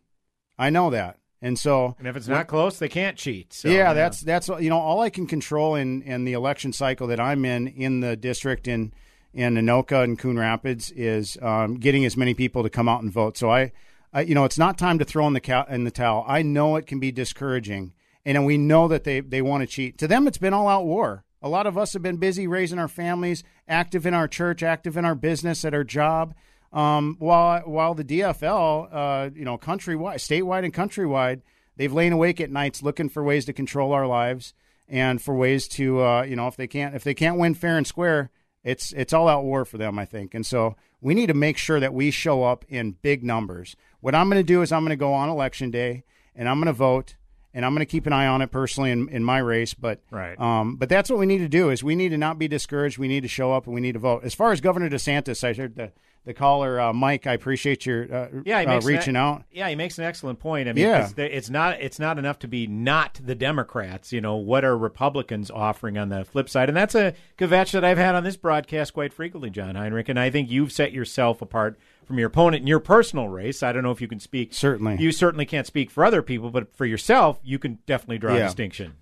I 0.57 0.69
know 0.69 0.89
that, 0.89 1.17
and 1.41 1.57
so 1.57 1.95
And 1.97 2.07
if 2.07 2.15
it's 2.15 2.27
not 2.27 2.47
close, 2.47 2.77
they 2.79 2.89
can't 2.89 3.17
cheat. 3.17 3.53
So, 3.53 3.69
yeah, 3.69 3.93
that's 3.93 4.21
that's 4.21 4.47
you 4.47 4.69
know 4.69 4.79
all 4.79 5.01
I 5.01 5.09
can 5.09 5.27
control 5.27 5.75
in 5.75 6.01
in 6.03 6.25
the 6.25 6.33
election 6.33 6.73
cycle 6.73 7.07
that 7.07 7.19
I'm 7.19 7.45
in 7.45 7.67
in 7.67 7.99
the 7.99 8.15
district 8.15 8.67
in 8.67 8.93
in 9.33 9.55
Anoka 9.55 10.03
and 10.03 10.19
Coon 10.19 10.37
Rapids 10.37 10.91
is 10.91 11.37
um, 11.41 11.75
getting 11.75 12.05
as 12.05 12.17
many 12.17 12.33
people 12.33 12.63
to 12.63 12.69
come 12.69 12.89
out 12.89 13.01
and 13.01 13.11
vote. 13.11 13.37
So 13.37 13.49
I, 13.49 13.71
I 14.13 14.21
you 14.21 14.35
know 14.35 14.43
it's 14.45 14.59
not 14.59 14.77
time 14.77 14.99
to 14.99 15.05
throw 15.05 15.25
in 15.27 15.33
the 15.33 15.39
cow 15.39 15.65
in 15.69 15.83
the 15.83 15.91
towel. 15.91 16.25
I 16.27 16.41
know 16.41 16.75
it 16.75 16.85
can 16.85 16.99
be 16.99 17.11
discouraging, 17.11 17.93
and 18.25 18.45
we 18.45 18.57
know 18.57 18.87
that 18.87 19.03
they 19.03 19.21
they 19.21 19.41
want 19.41 19.61
to 19.61 19.67
cheat. 19.67 19.97
To 19.99 20.07
them, 20.07 20.27
it's 20.27 20.37
been 20.37 20.53
all 20.53 20.67
out 20.67 20.85
war. 20.85 21.23
A 21.41 21.49
lot 21.49 21.65
of 21.65 21.75
us 21.75 21.93
have 21.93 22.03
been 22.03 22.17
busy 22.17 22.45
raising 22.45 22.77
our 22.77 22.87
families, 22.87 23.43
active 23.67 24.05
in 24.05 24.13
our 24.13 24.27
church, 24.27 24.61
active 24.61 24.95
in 24.95 25.05
our 25.05 25.15
business, 25.15 25.65
at 25.65 25.73
our 25.73 25.83
job. 25.83 26.35
Um, 26.73 27.17
while 27.19 27.61
while 27.61 27.93
the 27.93 28.03
DFL, 28.03 28.87
uh, 28.91 29.29
you 29.35 29.43
know, 29.45 29.57
countrywide, 29.57 30.15
statewide, 30.15 30.63
and 30.63 30.73
countrywide, 30.73 31.41
they've 31.75 31.91
lain 31.91 32.13
awake 32.13 32.39
at 32.39 32.49
nights 32.49 32.81
looking 32.81 33.09
for 33.09 33.23
ways 33.23 33.45
to 33.45 33.53
control 33.53 33.91
our 33.93 34.07
lives 34.07 34.53
and 34.87 35.21
for 35.21 35.35
ways 35.35 35.67
to, 35.69 36.01
uh, 36.01 36.21
you 36.23 36.35
know, 36.35 36.47
if 36.47 36.55
they 36.55 36.67
can't 36.67 36.95
if 36.95 37.03
they 37.03 37.13
can't 37.13 37.37
win 37.37 37.53
fair 37.55 37.77
and 37.77 37.85
square, 37.85 38.29
it's 38.63 38.93
it's 38.93 39.11
all 39.13 39.27
out 39.27 39.43
war 39.43 39.65
for 39.65 39.77
them, 39.77 39.99
I 39.99 40.05
think. 40.05 40.33
And 40.33 40.45
so 40.45 40.75
we 41.01 41.13
need 41.13 41.27
to 41.27 41.33
make 41.33 41.57
sure 41.57 41.79
that 41.79 41.93
we 41.93 42.09
show 42.11 42.43
up 42.43 42.63
in 42.69 42.91
big 43.01 43.23
numbers. 43.23 43.75
What 43.99 44.15
I'm 44.15 44.29
going 44.29 44.39
to 44.39 44.43
do 44.47 44.61
is 44.61 44.71
I'm 44.71 44.81
going 44.83 44.91
to 44.91 44.95
go 44.95 45.13
on 45.13 45.29
election 45.29 45.71
day 45.71 46.03
and 46.35 46.47
I'm 46.47 46.57
going 46.57 46.67
to 46.67 46.73
vote 46.73 47.15
and 47.53 47.65
I'm 47.65 47.73
going 47.73 47.79
to 47.85 47.85
keep 47.91 48.05
an 48.07 48.13
eye 48.13 48.27
on 48.27 48.41
it 48.41 48.49
personally 48.51 48.91
in, 48.91 49.09
in 49.09 49.23
my 49.25 49.39
race. 49.39 49.73
But 49.73 49.99
Right. 50.09 50.39
um, 50.39 50.77
but 50.77 50.87
that's 50.87 51.09
what 51.09 51.19
we 51.19 51.25
need 51.25 51.39
to 51.39 51.49
do 51.49 51.69
is 51.69 51.83
we 51.83 51.95
need 51.95 52.09
to 52.09 52.17
not 52.17 52.39
be 52.39 52.47
discouraged. 52.47 52.97
We 52.97 53.09
need 53.09 53.23
to 53.23 53.27
show 53.27 53.51
up 53.51 53.65
and 53.65 53.75
we 53.75 53.81
need 53.81 53.93
to 53.93 53.99
vote. 53.99 54.23
As 54.23 54.33
far 54.33 54.51
as 54.53 54.61
Governor 54.61 54.89
DeSantis, 54.89 55.43
I 55.43 55.53
heard 55.53 55.75
the 55.75 55.91
the 56.23 56.33
caller 56.35 56.79
uh, 56.79 56.93
Mike. 56.93 57.25
I 57.25 57.33
appreciate 57.33 57.85
your 57.85 58.03
uh, 58.13 58.27
Yeah, 58.45 58.59
uh, 58.61 58.65
makes 58.67 58.85
an- 58.85 58.93
reaching 58.93 59.15
out. 59.15 59.43
Yeah, 59.51 59.67
he 59.69 59.75
makes 59.75 59.97
an 59.97 60.03
excellent 60.05 60.39
point. 60.39 60.69
I 60.69 60.73
mean, 60.73 60.85
Yeah. 60.85 61.09
it's 61.17 61.49
not 61.49 61.81
it's 61.81 61.97
not 61.99 62.19
enough 62.19 62.37
to 62.39 62.47
be 62.47 62.67
not 62.67 63.19
the 63.23 63.33
Democrats. 63.33 64.13
You 64.13 64.21
know, 64.21 64.35
what 64.35 64.63
are 64.63 64.77
Republicans 64.77 65.49
offering 65.49 65.97
on 65.97 66.09
the 66.09 66.23
flip 66.23 66.47
side? 66.49 66.69
And 66.69 66.77
that's 66.77 66.93
a 66.95 67.13
kvetch 67.37 67.71
that 67.71 67.83
I've 67.83 67.97
had 67.97 68.13
on 68.15 68.23
this 68.23 68.37
broadcast 68.37 68.93
quite 68.93 69.13
frequently, 69.13 69.49
John 69.49 69.75
Heinrich. 69.75 70.09
And 70.09 70.19
I 70.19 70.29
think 70.29 70.51
you've 70.51 70.71
set 70.71 70.91
yourself 70.93 71.41
apart 71.41 71.79
from 72.05 72.19
your 72.19 72.27
opponent 72.27 72.61
in 72.61 72.67
your 72.67 72.79
personal 72.79 73.27
race. 73.29 73.63
I 73.63 73.71
don't 73.71 73.83
know 73.83 73.91
if 73.91 74.01
you 74.01 74.07
can 74.07 74.19
speak. 74.19 74.53
Certainly, 74.53 74.97
you 74.99 75.11
certainly 75.11 75.45
can't 75.45 75.65
speak 75.65 75.89
for 75.89 76.05
other 76.05 76.21
people, 76.21 76.51
but 76.51 76.75
for 76.75 76.85
yourself, 76.85 77.39
you 77.43 77.57
can 77.57 77.79
definitely 77.87 78.19
draw 78.19 78.35
a 78.35 78.39
distinction. 78.39 78.93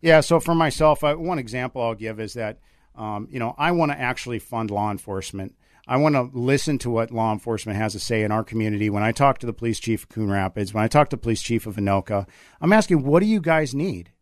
Yeah. 0.00 0.20
So 0.20 0.38
for 0.38 0.54
myself, 0.54 1.02
uh, 1.02 1.14
one 1.14 1.38
example 1.38 1.82
I'll 1.82 1.94
give 1.94 2.20
is 2.20 2.34
that, 2.34 2.58
um, 2.94 3.26
you 3.30 3.38
know, 3.38 3.54
I 3.56 3.70
want 3.72 3.90
to 3.92 3.98
actually 3.98 4.38
fund 4.38 4.70
law 4.70 4.90
enforcement. 4.90 5.54
I 5.88 5.96
want 5.96 6.14
to 6.16 6.30
listen 6.38 6.76
to 6.78 6.90
what 6.90 7.10
law 7.10 7.32
enforcement 7.32 7.78
has 7.78 7.94
to 7.94 7.98
say 7.98 8.22
in 8.22 8.30
our 8.30 8.44
community. 8.44 8.90
When 8.90 9.02
I 9.02 9.10
talk 9.10 9.38
to 9.38 9.46
the 9.46 9.54
police 9.54 9.80
chief 9.80 10.02
of 10.02 10.08
Coon 10.10 10.30
Rapids, 10.30 10.74
when 10.74 10.84
I 10.84 10.88
talk 10.88 11.08
to 11.08 11.16
the 11.16 11.22
police 11.22 11.40
chief 11.40 11.66
of 11.66 11.76
Anoka, 11.76 12.26
I'm 12.60 12.74
asking, 12.74 13.04
what 13.04 13.20
do 13.20 13.26
you 13.26 13.40
guys 13.40 13.74
need? 13.74 14.12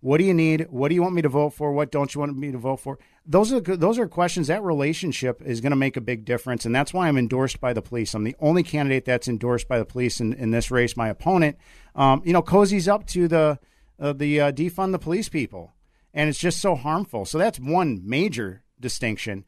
What 0.00 0.18
do 0.18 0.24
you 0.24 0.32
need? 0.32 0.68
What 0.70 0.90
do 0.90 0.94
you 0.94 1.02
want 1.02 1.16
me 1.16 1.22
to 1.22 1.28
vote 1.28 1.50
for? 1.50 1.72
What 1.72 1.90
don't 1.90 2.14
you 2.14 2.20
want 2.20 2.36
me 2.38 2.52
to 2.52 2.58
vote 2.58 2.76
for? 2.76 3.00
Those 3.26 3.52
are 3.52 3.58
those 3.58 3.98
are 3.98 4.06
questions. 4.06 4.46
That 4.46 4.62
relationship 4.62 5.42
is 5.44 5.60
going 5.60 5.70
to 5.70 5.76
make 5.76 5.96
a 5.96 6.00
big 6.00 6.24
difference, 6.24 6.64
and 6.64 6.72
that's 6.72 6.94
why 6.94 7.08
I'm 7.08 7.18
endorsed 7.18 7.60
by 7.60 7.72
the 7.72 7.82
police. 7.82 8.14
I'm 8.14 8.22
the 8.22 8.36
only 8.38 8.62
candidate 8.62 9.04
that's 9.04 9.26
endorsed 9.26 9.66
by 9.66 9.80
the 9.80 9.84
police 9.84 10.20
in, 10.20 10.34
in 10.34 10.52
this 10.52 10.70
race. 10.70 10.96
My 10.96 11.08
opponent, 11.08 11.58
um, 11.96 12.22
you 12.24 12.32
know, 12.32 12.42
cozies 12.42 12.86
up 12.86 13.08
to 13.08 13.26
the 13.26 13.58
uh, 13.98 14.12
the 14.12 14.40
uh, 14.40 14.52
defund 14.52 14.92
the 14.92 15.00
police 15.00 15.28
people, 15.28 15.74
and 16.14 16.28
it's 16.30 16.38
just 16.38 16.60
so 16.60 16.76
harmful. 16.76 17.24
So 17.24 17.36
that's 17.36 17.58
one 17.58 18.00
major 18.04 18.62
distinction. 18.78 19.44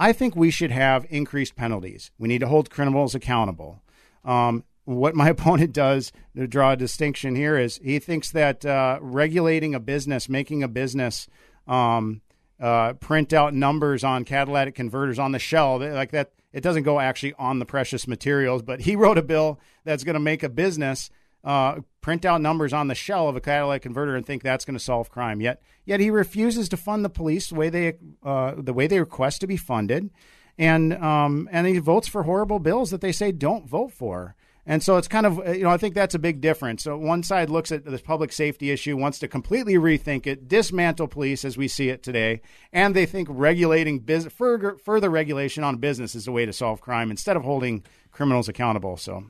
I 0.00 0.14
think 0.14 0.34
we 0.34 0.50
should 0.50 0.70
have 0.70 1.06
increased 1.10 1.56
penalties. 1.56 2.10
We 2.18 2.26
need 2.26 2.38
to 2.38 2.48
hold 2.48 2.70
criminals 2.70 3.14
accountable. 3.14 3.82
Um, 4.24 4.64
what 4.86 5.14
my 5.14 5.28
opponent 5.36 5.74
does 5.74 6.10
to 6.34 6.46
draw 6.46 6.72
a 6.72 6.76
distinction 6.76 7.36
here 7.36 7.58
is 7.58 7.78
he 7.84 7.98
thinks 7.98 8.30
that 8.32 8.64
uh, 8.64 8.98
regulating 9.02 9.74
a 9.74 9.80
business, 9.80 10.26
making 10.26 10.62
a 10.62 10.68
business 10.68 11.28
um, 11.68 12.22
uh, 12.58 12.94
print 12.94 13.34
out 13.34 13.52
numbers 13.52 14.02
on 14.02 14.24
catalytic 14.24 14.74
converters 14.74 15.18
on 15.18 15.32
the 15.32 15.38
shell, 15.38 15.78
like 15.78 16.12
that, 16.12 16.32
it 16.50 16.62
doesn't 16.62 16.82
go 16.84 16.98
actually 16.98 17.34
on 17.34 17.58
the 17.58 17.66
precious 17.66 18.08
materials. 18.08 18.62
But 18.62 18.80
he 18.80 18.96
wrote 18.96 19.18
a 19.18 19.22
bill 19.22 19.60
that's 19.84 20.02
going 20.02 20.14
to 20.14 20.20
make 20.20 20.42
a 20.42 20.48
business 20.48 21.10
uh, 21.44 21.80
print 22.00 22.24
out 22.24 22.40
numbers 22.40 22.72
on 22.72 22.88
the 22.88 22.94
shell 22.94 23.28
of 23.28 23.36
a 23.36 23.40
catalytic 23.40 23.82
converter 23.82 24.16
and 24.16 24.24
think 24.24 24.42
that's 24.42 24.64
going 24.64 24.76
to 24.76 24.82
solve 24.82 25.10
crime. 25.10 25.40
Yet, 25.40 25.62
yet 25.84 26.00
he 26.00 26.10
refuses 26.10 26.68
to 26.70 26.76
fund 26.76 27.04
the 27.04 27.10
police 27.10 27.48
the 27.48 27.54
way 27.54 27.68
they 27.68 27.94
uh, 28.22 28.54
the 28.56 28.72
way 28.72 28.86
they 28.86 29.00
request 29.00 29.40
to 29.42 29.46
be 29.46 29.56
funded, 29.56 30.10
and 30.58 30.94
um, 30.94 31.48
and 31.52 31.66
he 31.66 31.78
votes 31.78 32.08
for 32.08 32.22
horrible 32.22 32.58
bills 32.58 32.90
that 32.90 33.00
they 33.00 33.12
say 33.12 33.32
don't 33.32 33.68
vote 33.68 33.92
for. 33.92 34.34
And 34.66 34.82
so 34.82 34.98
it's 34.98 35.08
kind 35.08 35.26
of 35.26 35.38
you 35.56 35.64
know 35.64 35.70
I 35.70 35.78
think 35.78 35.94
that's 35.94 36.14
a 36.14 36.18
big 36.18 36.40
difference. 36.40 36.84
So 36.84 36.96
one 36.96 37.22
side 37.22 37.50
looks 37.50 37.72
at 37.72 37.84
this 37.84 38.02
public 38.02 38.32
safety 38.32 38.70
issue, 38.70 38.96
wants 38.96 39.18
to 39.20 39.28
completely 39.28 39.74
rethink 39.74 40.26
it, 40.26 40.48
dismantle 40.48 41.08
police 41.08 41.44
as 41.44 41.56
we 41.56 41.66
see 41.66 41.88
it 41.88 42.02
today, 42.02 42.40
and 42.72 42.94
they 42.94 43.06
think 43.06 43.28
regulating 43.30 44.00
bus- 44.00 44.26
further 44.26 44.76
further 44.76 45.10
regulation 45.10 45.64
on 45.64 45.78
business 45.78 46.14
is 46.14 46.24
the 46.24 46.32
way 46.32 46.46
to 46.46 46.52
solve 46.52 46.80
crime 46.80 47.10
instead 47.10 47.36
of 47.36 47.42
holding 47.42 47.84
criminals 48.10 48.48
accountable. 48.48 48.96
So. 48.96 49.24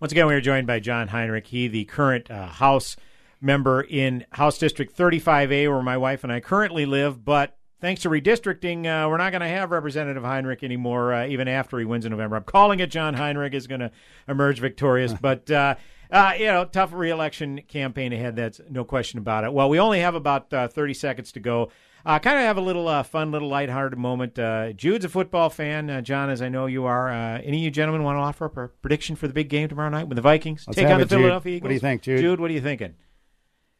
Once 0.00 0.12
again, 0.12 0.28
we 0.28 0.34
are 0.34 0.40
joined 0.40 0.64
by 0.64 0.78
John 0.78 1.08
Heinrich. 1.08 1.48
He, 1.48 1.66
the 1.66 1.84
current 1.84 2.30
uh, 2.30 2.46
House 2.46 2.96
member 3.40 3.80
in 3.80 4.24
House 4.30 4.56
District 4.56 4.96
35A, 4.96 5.68
where 5.68 5.82
my 5.82 5.96
wife 5.96 6.22
and 6.22 6.32
I 6.32 6.38
currently 6.38 6.86
live. 6.86 7.24
But 7.24 7.56
thanks 7.80 8.02
to 8.02 8.08
redistricting, 8.08 8.86
uh, 8.86 9.08
we're 9.08 9.16
not 9.16 9.32
going 9.32 9.40
to 9.40 9.48
have 9.48 9.72
Representative 9.72 10.22
Heinrich 10.22 10.62
anymore, 10.62 11.12
uh, 11.12 11.26
even 11.26 11.48
after 11.48 11.80
he 11.80 11.84
wins 11.84 12.04
in 12.04 12.12
November. 12.12 12.36
I'm 12.36 12.44
calling 12.44 12.78
it 12.78 12.92
John 12.92 13.14
Heinrich 13.14 13.54
is 13.54 13.66
going 13.66 13.80
to 13.80 13.90
emerge 14.28 14.60
victorious. 14.60 15.12
but, 15.20 15.50
uh, 15.50 15.74
uh, 16.12 16.34
you 16.38 16.46
know, 16.46 16.64
tough 16.64 16.92
reelection 16.92 17.62
campaign 17.62 18.12
ahead. 18.12 18.36
That's 18.36 18.60
no 18.70 18.84
question 18.84 19.18
about 19.18 19.42
it. 19.42 19.52
Well, 19.52 19.68
we 19.68 19.80
only 19.80 19.98
have 19.98 20.14
about 20.14 20.52
uh, 20.52 20.68
30 20.68 20.94
seconds 20.94 21.32
to 21.32 21.40
go. 21.40 21.72
Uh, 22.08 22.18
kind 22.18 22.38
of 22.38 22.44
have 22.44 22.56
a 22.56 22.60
little 22.62 22.88
uh, 22.88 23.02
fun, 23.02 23.30
little 23.30 23.48
lighthearted 23.48 23.98
moment. 23.98 24.38
Uh, 24.38 24.72
Jude's 24.72 25.04
a 25.04 25.10
football 25.10 25.50
fan. 25.50 25.90
Uh, 25.90 26.00
John, 26.00 26.30
as 26.30 26.40
I 26.40 26.48
know 26.48 26.64
you 26.64 26.86
are. 26.86 27.10
Uh, 27.10 27.38
any 27.44 27.58
of 27.58 27.64
you 27.64 27.70
gentlemen 27.70 28.02
want 28.02 28.16
to 28.16 28.20
offer 28.20 28.46
up 28.46 28.56
a 28.56 28.68
prediction 28.68 29.14
for 29.14 29.28
the 29.28 29.34
big 29.34 29.50
game 29.50 29.68
tomorrow 29.68 29.90
night 29.90 30.08
with 30.08 30.16
the 30.16 30.22
Vikings? 30.22 30.64
Let's 30.66 30.76
Take 30.76 30.86
have 30.86 30.94
on 30.94 31.00
the 31.00 31.04
it, 31.04 31.10
Jude. 31.10 31.18
Philadelphia 31.18 31.56
Eagles. 31.56 31.64
What 31.64 31.68
do 31.68 31.74
you 31.74 31.80
think, 31.80 32.00
Jude? 32.00 32.20
Jude, 32.20 32.40
what 32.40 32.50
are 32.50 32.54
you 32.54 32.62
thinking? 32.62 32.94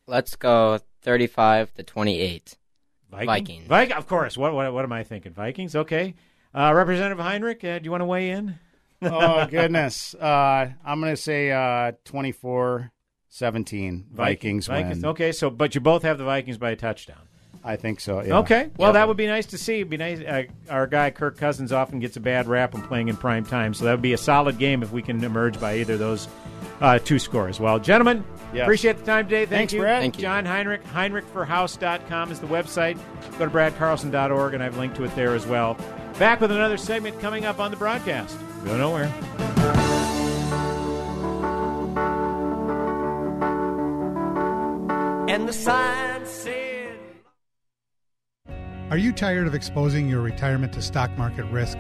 Let's 0.07 0.37
go 0.37 0.79
35 1.01 1.73
to 1.73 1.83
28. 1.83 2.59
Viking? 3.11 3.27
Vikings. 3.27 3.67
Vik- 3.67 3.97
of 3.97 4.07
course. 4.07 4.37
What, 4.37 4.53
what, 4.53 4.75
what 4.75 4.85
am 4.85 4.93
I 4.93 5.05
thinking? 5.05 5.33
Vikings? 5.33 5.75
Okay. 5.75 6.15
Uh, 6.55 6.75
Representative 6.75 7.25
Heinrich, 7.25 7.65
uh, 7.65 7.79
do 7.79 7.87
you 7.87 7.91
want 7.91 8.03
to 8.03 8.07
weigh 8.07 8.29
in? 8.29 8.59
oh 9.03 9.47
goodness. 9.47 10.15
Uh, 10.15 10.69
I'm 10.85 11.01
going 11.01 11.15
to 11.15 11.17
say 11.17 11.51
uh, 11.51 11.93
24-17 12.05 12.91
Vikings, 14.11 14.67
Vikings. 14.67 14.67
win. 14.67 15.07
Okay, 15.07 15.33
so 15.33 15.49
but 15.49 15.75
you 15.75 15.81
both 15.81 16.03
have 16.03 16.19
the 16.19 16.25
Vikings 16.25 16.59
by 16.59 16.73
a 16.73 16.77
touchdown. 16.77 17.28
I 17.65 17.77
think 17.77 18.01
so. 18.01 18.23
Yeah. 18.23 18.39
Okay. 18.39 18.71
Well, 18.77 18.93
that 18.95 19.09
would 19.09 19.17
be 19.17 19.27
nice 19.27 19.47
to 19.47 19.59
see. 19.59 19.77
It'd 19.77 19.91
be 19.91 19.97
nice. 19.97 20.21
Uh, 20.21 20.45
our 20.71 20.87
guy 20.87 21.11
Kirk 21.11 21.37
Cousins 21.37 21.73
often 21.73 21.99
gets 22.01 22.17
a 22.17 22.21
bad 22.21 22.47
rap 22.47 22.73
when 22.75 22.83
playing 22.83 23.09
in 23.09 23.17
prime 23.17 23.45
time, 23.45 23.75
so 23.75 23.85
that 23.85 23.93
would 23.93 24.03
be 24.03 24.13
a 24.13 24.19
solid 24.19 24.59
game 24.59 24.83
if 24.83 24.93
we 24.93 25.03
can 25.03 25.23
emerge 25.23 25.61
by 25.61 25.77
either 25.79 25.95
of 25.95 25.99
those 25.99 26.29
uh, 26.81 26.99
two 26.99 27.19
scores. 27.19 27.61
Well, 27.61 27.79
gentlemen, 27.79 28.25
Yes. 28.53 28.63
appreciate 28.63 28.97
the 28.99 29.05
time 29.05 29.27
today. 29.27 29.41
Thank 29.45 29.51
Thanks, 29.51 29.73
you, 29.75 29.81
Brad. 29.81 30.01
Thank 30.01 30.17
you. 30.17 30.23
John 30.23 30.47
Heinrich. 30.47 30.83
HeinrichforHouse.com 30.85 32.33
is 32.33 32.41
the 32.41 32.47
website. 32.47 32.99
Go 33.39 33.45
to 33.45 33.51
bradcarlson.org, 33.51 34.55
and 34.55 34.63
I've 34.63 34.79
linked 34.79 34.97
to 34.97 35.05
it 35.05 35.15
there 35.15 35.35
as 35.35 35.47
well. 35.47 35.77
Back 36.19 36.41
with 36.41 36.51
another 36.51 36.77
segment 36.77 37.21
coming 37.21 37.45
up 37.45 37.61
on 37.61 37.71
the 37.71 37.77
broadcast. 37.77 38.37
Go 38.65 38.77
nowhere. 38.77 39.13
And 45.29 45.47
the 45.47 45.53
sign 45.53 45.95
said. 45.95 46.08
Are 48.91 48.97
you 48.97 49.13
tired 49.13 49.47
of 49.47 49.55
exposing 49.55 50.09
your 50.09 50.23
retirement 50.23 50.73
to 50.73 50.81
stock 50.81 51.11
market 51.19 51.45
risk? 51.51 51.77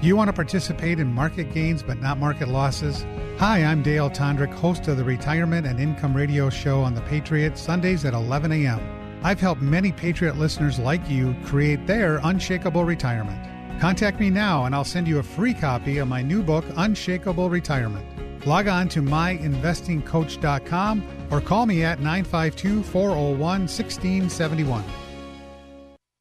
Do 0.00 0.06
you 0.06 0.14
want 0.14 0.28
to 0.28 0.32
participate 0.32 1.00
in 1.00 1.12
market 1.12 1.52
gains 1.52 1.82
but 1.82 2.00
not 2.00 2.18
market 2.18 2.46
losses? 2.46 3.04
Hi, 3.38 3.64
I'm 3.64 3.82
Dale 3.82 4.08
Tondrick, 4.08 4.54
host 4.54 4.86
of 4.86 4.96
the 4.96 5.02
Retirement 5.02 5.66
and 5.66 5.80
Income 5.80 6.14
Radio 6.14 6.48
Show 6.50 6.82
on 6.82 6.94
The 6.94 7.00
Patriot, 7.00 7.58
Sundays 7.58 8.04
at 8.04 8.14
11 8.14 8.52
a.m. 8.52 8.80
I've 9.24 9.40
helped 9.40 9.60
many 9.60 9.90
Patriot 9.90 10.38
listeners 10.38 10.78
like 10.78 11.10
you 11.10 11.34
create 11.44 11.88
their 11.88 12.20
unshakable 12.22 12.84
retirement. 12.84 13.80
Contact 13.80 14.20
me 14.20 14.30
now 14.30 14.64
and 14.64 14.72
I'll 14.72 14.84
send 14.84 15.08
you 15.08 15.18
a 15.18 15.24
free 15.24 15.54
copy 15.54 15.98
of 15.98 16.06
my 16.06 16.22
new 16.22 16.44
book, 16.44 16.64
Unshakable 16.76 17.50
Retirement. 17.50 18.46
Log 18.46 18.68
on 18.68 18.88
to 18.90 19.02
myinvestingcoach.com 19.02 21.28
or 21.32 21.40
call 21.40 21.66
me 21.66 21.82
at 21.82 21.98
952 21.98 22.84
401 22.84 23.40
1671. 23.40 24.84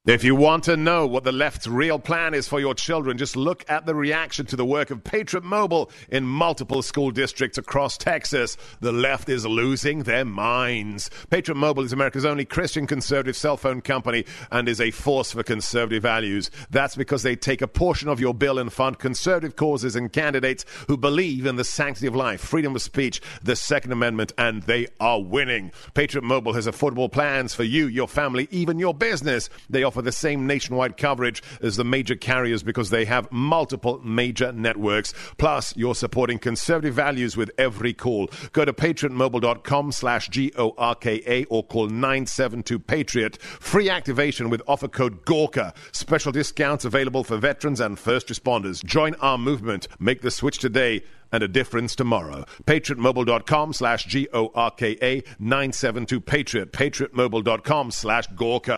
If 0.08 0.24
you 0.24 0.34
want 0.34 0.64
to 0.64 0.78
know 0.78 1.06
what 1.06 1.24
the 1.24 1.32
left's 1.32 1.68
real 1.68 2.00
plan 2.00 2.34
is 2.34 2.48
for 2.48 2.60
your 2.60 2.74
children, 2.74 3.20
just 3.20 3.36
look 3.36 3.64
at 3.70 3.86
the 3.86 3.94
reaction 3.94 4.48
to 4.48 4.56
the 4.56 4.66
work 4.66 4.90
of 4.90 5.04
Patriot 5.04 5.44
Mobile 5.44 5.92
in 6.10 6.26
multiple 6.26 6.82
school 6.82 7.12
districts 7.12 7.60
across 7.60 8.00
Texas. 8.00 8.58
The 8.80 8.92
left 8.92 9.30
is 9.30 9.46
losing 9.46 10.02
their 10.02 10.26
minds. 10.26 11.12
Patriot 11.30 11.58
Mobile 11.58 11.84
is 11.84 11.94
America's 11.94 12.26
only 12.26 12.46
Christian 12.46 12.88
conservative 12.88 13.36
cell 13.36 13.58
phone 13.58 13.80
company 13.80 14.26
and 14.50 14.68
is 14.68 14.82
a 14.82 14.90
force 14.90 15.34
for 15.34 15.44
conservative 15.44 16.02
values. 16.02 16.50
That's 16.72 16.96
because 16.96 17.22
they 17.22 17.36
take 17.36 17.62
a 17.62 17.68
portion 17.68 18.10
of 18.10 18.20
your 18.20 18.34
bill 18.34 18.58
and 18.58 18.74
fund 18.74 18.98
conservative 18.98 19.56
causes 19.56 19.96
and 19.96 20.12
candidates 20.12 20.66
who 20.88 20.98
believe 20.98 21.46
in 21.46 21.58
the 21.58 21.64
sanctity 21.64 22.08
of 22.08 22.16
life, 22.16 22.42
freedom 22.42 22.76
of 22.76 22.82
speech, 22.82 23.22
the 23.44 23.56
Second 23.56 23.92
Amendment, 23.92 24.34
and 24.36 24.64
they 24.64 24.88
are 25.00 25.22
winning. 25.22 25.72
Patriot 25.94 26.24
Mobile 26.24 26.54
has 26.54 26.66
affordable 26.66 27.12
plans 27.12 27.54
for 27.54 27.64
you, 27.64 27.86
your 27.86 28.08
family, 28.08 28.48
even 28.50 28.80
your 28.80 28.96
business. 28.96 29.48
They 29.70 29.91
offer 29.92 30.02
the 30.02 30.10
same 30.10 30.48
nationwide 30.48 30.96
coverage 30.96 31.44
as 31.62 31.76
the 31.76 31.84
major 31.84 32.16
carriers 32.16 32.64
because 32.64 32.92
they 32.92 33.04
have 33.04 33.30
multiple 33.30 34.00
major 34.06 34.54
networks. 34.54 35.14
Plus, 35.38 35.76
you're 35.76 35.94
supporting 35.94 36.40
conservative 36.40 36.94
values 36.94 37.36
with 37.36 37.52
every 37.58 37.92
call. 37.94 38.30
Go 38.54 38.64
to 38.64 38.72
patriotmobile.com 38.72 39.92
slash 39.92 40.30
G-O-R-K-A 40.30 41.44
or 41.46 41.66
call 41.66 41.90
972-PATRIOT. 41.90 43.42
Free 43.42 43.90
activation 43.90 44.50
with 44.50 44.62
offer 44.66 44.88
code 44.88 45.26
GORKA. 45.26 45.74
Special 45.92 46.32
discounts 46.32 46.86
available 46.86 47.26
for 47.26 47.36
veterans 47.36 47.82
and 47.82 48.00
first 48.00 48.30
responders. 48.30 48.82
Join 48.86 49.16
our 49.16 49.38
movement. 49.38 49.90
Make 50.00 50.22
the 50.22 50.32
switch 50.32 50.60
today 50.60 51.04
and 51.34 51.44
a 51.44 51.50
difference 51.50 51.98
tomorrow. 51.98 52.46
PatriotMobile.com 52.64 53.74
slash 53.74 54.06
G-O-R-K-A 54.06 55.22
972-PATRIOT. 55.22 56.72
PatriotMobile.com 56.72 57.92
slash 57.92 58.28
GORKA. 58.30 58.78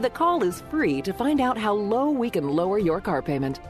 The 0.00 0.08
call 0.08 0.42
is 0.44 0.62
free 0.70 1.02
to 1.02 1.12
find 1.12 1.42
out 1.42 1.58
how 1.58 1.74
low 1.74 2.08
we 2.08 2.30
can 2.30 2.48
lower 2.48 2.78
your 2.78 3.02
car 3.02 3.20
payment. 3.20 3.60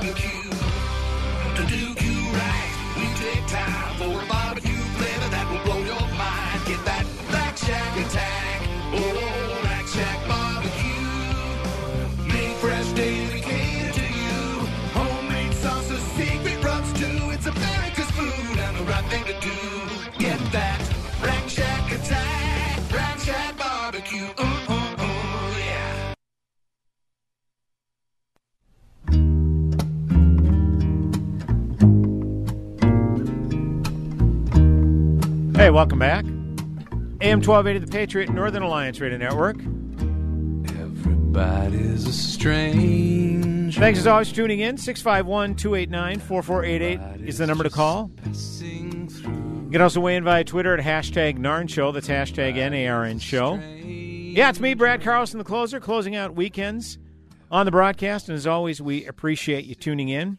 barbecue. 0.00 0.37
Hey, 35.68 35.72
welcome 35.72 35.98
back. 35.98 36.24
AM 37.20 37.42
1280 37.42 37.78
The 37.80 37.92
Patriot, 37.92 38.30
Northern 38.30 38.62
Alliance 38.62 39.00
Radio 39.00 39.18
Network. 39.18 39.58
Everybody's 40.80 42.06
a 42.06 42.12
stranger. 42.14 43.78
Thanks 43.78 43.98
as 43.98 44.06
always 44.06 44.30
for 44.30 44.36
tuning 44.36 44.60
in. 44.60 44.78
651 44.78 45.56
289 45.56 46.20
4488 46.20 47.28
is 47.28 47.36
the 47.36 47.46
number 47.46 47.64
to 47.64 47.68
call. 47.68 48.10
You 48.24 49.68
can 49.70 49.82
also 49.82 50.00
weigh 50.00 50.16
in 50.16 50.24
via 50.24 50.42
Twitter 50.42 50.72
at 50.72 50.82
hashtag 50.82 51.36
NARN 51.36 51.68
Show. 51.68 51.92
That's 51.92 52.08
hashtag 52.08 52.54
NARN 52.54 53.20
Show. 53.20 53.56
Yeah, 53.56 54.48
it's 54.48 54.60
me, 54.60 54.72
Brad 54.72 55.02
Carlson, 55.02 55.36
the 55.36 55.44
closer, 55.44 55.80
closing 55.80 56.16
out 56.16 56.34
weekends 56.34 56.98
on 57.50 57.66
the 57.66 57.72
broadcast. 57.72 58.30
And 58.30 58.36
as 58.36 58.46
always, 58.46 58.80
we 58.80 59.04
appreciate 59.04 59.66
you 59.66 59.74
tuning 59.74 60.08
in. 60.08 60.38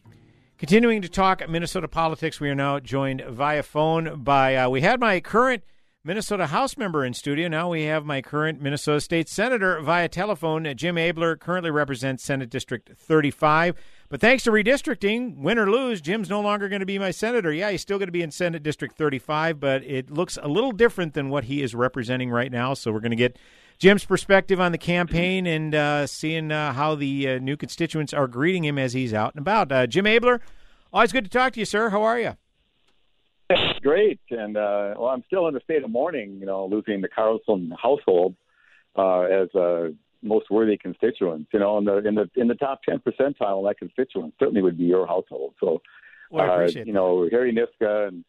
Continuing 0.60 1.00
to 1.00 1.08
talk 1.08 1.48
Minnesota 1.48 1.88
politics, 1.88 2.38
we 2.38 2.50
are 2.50 2.54
now 2.54 2.78
joined 2.78 3.22
via 3.22 3.62
phone 3.62 4.22
by, 4.22 4.54
uh, 4.54 4.68
we 4.68 4.82
had 4.82 5.00
my 5.00 5.18
current 5.18 5.64
Minnesota 6.04 6.48
House 6.48 6.76
member 6.76 7.02
in 7.02 7.14
studio. 7.14 7.48
Now 7.48 7.70
we 7.70 7.84
have 7.84 8.04
my 8.04 8.20
current 8.20 8.60
Minnesota 8.60 9.00
State 9.00 9.30
Senator 9.30 9.80
via 9.80 10.06
telephone. 10.06 10.70
Jim 10.76 10.96
Abeler 10.96 11.40
currently 11.40 11.70
represents 11.70 12.24
Senate 12.24 12.50
District 12.50 12.90
35. 12.94 13.74
But 14.10 14.20
thanks 14.20 14.42
to 14.42 14.50
redistricting, 14.50 15.38
win 15.38 15.58
or 15.58 15.70
lose, 15.70 16.02
Jim's 16.02 16.28
no 16.28 16.42
longer 16.42 16.68
going 16.68 16.80
to 16.80 16.86
be 16.86 16.98
my 16.98 17.10
senator. 17.10 17.50
Yeah, 17.50 17.70
he's 17.70 17.80
still 17.80 17.96
going 17.96 18.08
to 18.08 18.12
be 18.12 18.20
in 18.20 18.30
Senate 18.30 18.62
District 18.62 18.94
35, 18.98 19.60
but 19.60 19.82
it 19.84 20.10
looks 20.10 20.38
a 20.42 20.48
little 20.48 20.72
different 20.72 21.14
than 21.14 21.30
what 21.30 21.44
he 21.44 21.62
is 21.62 21.74
representing 21.74 22.28
right 22.28 22.52
now. 22.52 22.74
So 22.74 22.92
we're 22.92 23.00
going 23.00 23.12
to 23.12 23.16
get 23.16 23.38
Jim's 23.80 24.04
perspective 24.04 24.60
on 24.60 24.72
the 24.72 24.78
campaign 24.78 25.46
and 25.46 25.74
uh, 25.74 26.06
seeing 26.06 26.52
uh, 26.52 26.74
how 26.74 26.94
the 26.94 27.30
uh, 27.30 27.38
new 27.38 27.56
constituents 27.56 28.12
are 28.12 28.28
greeting 28.28 28.62
him 28.62 28.78
as 28.78 28.92
he's 28.92 29.14
out 29.14 29.34
and 29.34 29.40
about. 29.40 29.72
Uh, 29.72 29.86
Jim 29.86 30.04
Abeler, 30.04 30.40
always 30.92 31.12
good 31.12 31.24
to 31.24 31.30
talk 31.30 31.54
to 31.54 31.60
you, 31.60 31.64
sir. 31.64 31.88
How 31.88 32.02
are 32.02 32.20
you? 32.20 32.36
Great, 33.82 34.20
and 34.30 34.58
uh, 34.58 34.94
well, 34.98 35.08
I'm 35.08 35.24
still 35.26 35.48
in 35.48 35.56
a 35.56 35.60
state 35.60 35.82
of 35.82 35.90
mourning. 35.90 36.36
You 36.38 36.46
know, 36.46 36.66
losing 36.66 37.00
the 37.00 37.08
Carlson 37.08 37.72
household 37.82 38.36
uh, 38.96 39.22
as 39.22 39.48
a 39.54 39.94
most 40.22 40.50
worthy 40.50 40.76
constituents. 40.76 41.48
You 41.52 41.60
know, 41.60 41.78
in 41.78 41.84
the 41.86 41.96
in 42.06 42.14
the 42.14 42.30
in 42.36 42.48
the 42.48 42.54
top 42.54 42.82
ten 42.86 42.98
percentile 42.98 43.60
of 43.60 43.64
that 43.64 43.78
constituent 43.78 44.34
certainly 44.38 44.60
would 44.60 44.76
be 44.76 44.84
your 44.84 45.06
household. 45.06 45.54
So, 45.58 45.80
Well, 46.30 46.60
uh, 46.60 46.66
you 46.66 46.92
know, 46.92 47.26
Harry 47.32 47.52
Niska 47.52 48.08
and 48.08 48.26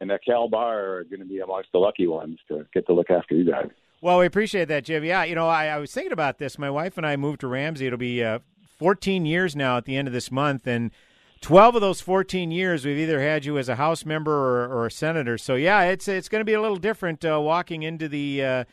and 0.00 0.10
uh, 0.10 0.16
Cal 0.26 0.48
Bahr 0.48 0.96
are 0.96 1.04
going 1.04 1.20
to 1.20 1.26
be 1.26 1.40
amongst 1.40 1.68
the 1.72 1.78
lucky 1.78 2.06
ones 2.06 2.38
to 2.48 2.66
get 2.72 2.86
to 2.86 2.94
look 2.94 3.10
after 3.10 3.34
you 3.34 3.44
guys. 3.44 3.68
Well, 4.04 4.18
we 4.18 4.26
appreciate 4.26 4.66
that, 4.66 4.84
Jim. 4.84 5.02
Yeah, 5.02 5.24
you 5.24 5.34
know, 5.34 5.48
I, 5.48 5.68
I 5.68 5.78
was 5.78 5.90
thinking 5.90 6.12
about 6.12 6.36
this. 6.36 6.58
My 6.58 6.68
wife 6.68 6.98
and 6.98 7.06
I 7.06 7.16
moved 7.16 7.40
to 7.40 7.46
Ramsey. 7.48 7.86
It'll 7.86 7.98
be 7.98 8.22
uh, 8.22 8.40
14 8.78 9.24
years 9.24 9.56
now 9.56 9.78
at 9.78 9.86
the 9.86 9.96
end 9.96 10.06
of 10.06 10.12
this 10.12 10.30
month, 10.30 10.66
and 10.66 10.90
12 11.40 11.76
of 11.76 11.80
those 11.80 12.02
14 12.02 12.50
years, 12.50 12.84
we've 12.84 12.98
either 12.98 13.22
had 13.22 13.46
you 13.46 13.56
as 13.56 13.66
a 13.66 13.76
House 13.76 14.04
member 14.04 14.30
or, 14.30 14.68
or 14.68 14.84
a 14.84 14.90
senator. 14.90 15.38
So 15.38 15.54
yeah, 15.54 15.84
it's 15.84 16.06
it's 16.06 16.28
going 16.28 16.42
to 16.42 16.44
be 16.44 16.52
a 16.52 16.60
little 16.60 16.76
different 16.76 17.24
uh, 17.24 17.40
walking 17.40 17.82
into 17.82 18.06
the 18.06 18.44
uh, 18.44 18.64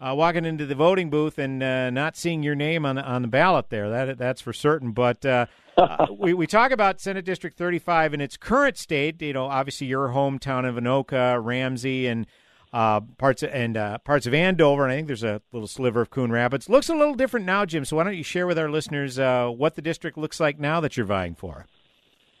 uh, 0.00 0.14
walking 0.14 0.46
into 0.46 0.64
the 0.64 0.74
voting 0.74 1.10
booth 1.10 1.38
and 1.38 1.62
uh, 1.62 1.90
not 1.90 2.16
seeing 2.16 2.42
your 2.42 2.54
name 2.54 2.86
on 2.86 2.96
the, 2.96 3.02
on 3.02 3.20
the 3.20 3.28
ballot 3.28 3.68
there. 3.68 3.90
That 3.90 4.16
that's 4.16 4.40
for 4.40 4.54
certain. 4.54 4.92
But 4.92 5.22
uh, 5.26 5.46
uh, 5.76 6.06
we 6.18 6.32
we 6.32 6.46
talk 6.46 6.70
about 6.70 6.98
Senate 6.98 7.26
District 7.26 7.58
35 7.58 8.14
in 8.14 8.22
its 8.22 8.38
current 8.38 8.78
state. 8.78 9.20
You 9.20 9.34
know, 9.34 9.48
obviously 9.48 9.86
your 9.86 10.08
hometown 10.08 10.66
of 10.66 10.76
Anoka, 10.76 11.44
Ramsey, 11.44 12.06
and 12.06 12.26
uh, 12.72 13.00
parts 13.00 13.42
of, 13.42 13.50
and 13.52 13.76
uh, 13.76 13.98
parts 13.98 14.26
of 14.26 14.34
Andover, 14.34 14.84
and 14.84 14.92
I 14.92 14.96
think 14.96 15.06
there's 15.06 15.24
a 15.24 15.40
little 15.52 15.68
sliver 15.68 16.00
of 16.00 16.10
Coon 16.10 16.30
Rapids. 16.30 16.68
Looks 16.68 16.88
a 16.88 16.94
little 16.94 17.14
different 17.14 17.46
now, 17.46 17.64
Jim. 17.64 17.84
So 17.84 17.96
why 17.96 18.04
don't 18.04 18.16
you 18.16 18.22
share 18.22 18.46
with 18.46 18.58
our 18.58 18.70
listeners 18.70 19.18
uh, 19.18 19.48
what 19.48 19.74
the 19.74 19.82
district 19.82 20.18
looks 20.18 20.40
like 20.40 20.58
now 20.58 20.80
that 20.80 20.96
you're 20.96 21.06
vying 21.06 21.34
for? 21.34 21.66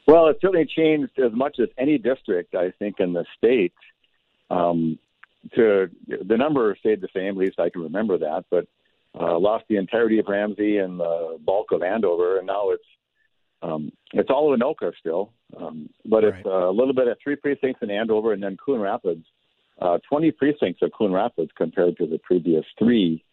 Well, 0.06 0.28
it's 0.28 0.40
certainly 0.40 0.66
changed 0.66 1.18
as 1.18 1.32
much 1.32 1.58
as 1.60 1.68
any 1.76 1.98
district, 1.98 2.54
I 2.54 2.72
think, 2.78 2.96
in 2.98 3.12
the 3.12 3.24
state. 3.36 3.74
Um, 4.50 4.98
to 5.54 5.88
the 6.06 6.36
number 6.36 6.74
stayed 6.80 7.00
the 7.00 7.08
same, 7.14 7.28
at 7.28 7.36
least 7.36 7.60
I 7.60 7.70
can 7.70 7.82
remember 7.82 8.18
that, 8.18 8.44
but 8.50 8.66
uh, 9.18 9.38
lost 9.38 9.64
the 9.68 9.76
entirety 9.76 10.18
of 10.18 10.26
Ramsey 10.26 10.78
and 10.78 10.98
the 10.98 11.38
bulk 11.44 11.72
of 11.72 11.82
Andover, 11.82 12.38
and 12.38 12.46
now 12.46 12.70
it's 12.70 12.84
um, 13.60 13.92
it's 14.12 14.30
all 14.30 14.52
of 14.52 14.58
Anoka 14.58 14.92
still, 14.98 15.32
um, 15.56 15.90
but 16.04 16.22
it's 16.22 16.46
uh, 16.46 16.68
a 16.68 16.70
little 16.70 16.94
bit 16.94 17.08
of 17.08 17.18
three 17.22 17.34
precincts 17.34 17.82
in 17.82 17.90
Andover 17.90 18.32
and 18.32 18.42
then 18.42 18.56
Coon 18.56 18.80
Rapids. 18.80 19.26
Uh, 19.80 19.98
20 20.08 20.32
precincts 20.32 20.82
of 20.82 20.90
Coon 20.96 21.12
Rapids 21.12 21.50
compared 21.56 21.96
to 21.98 22.06
the 22.06 22.18
previous 22.18 22.64
three. 22.78 23.24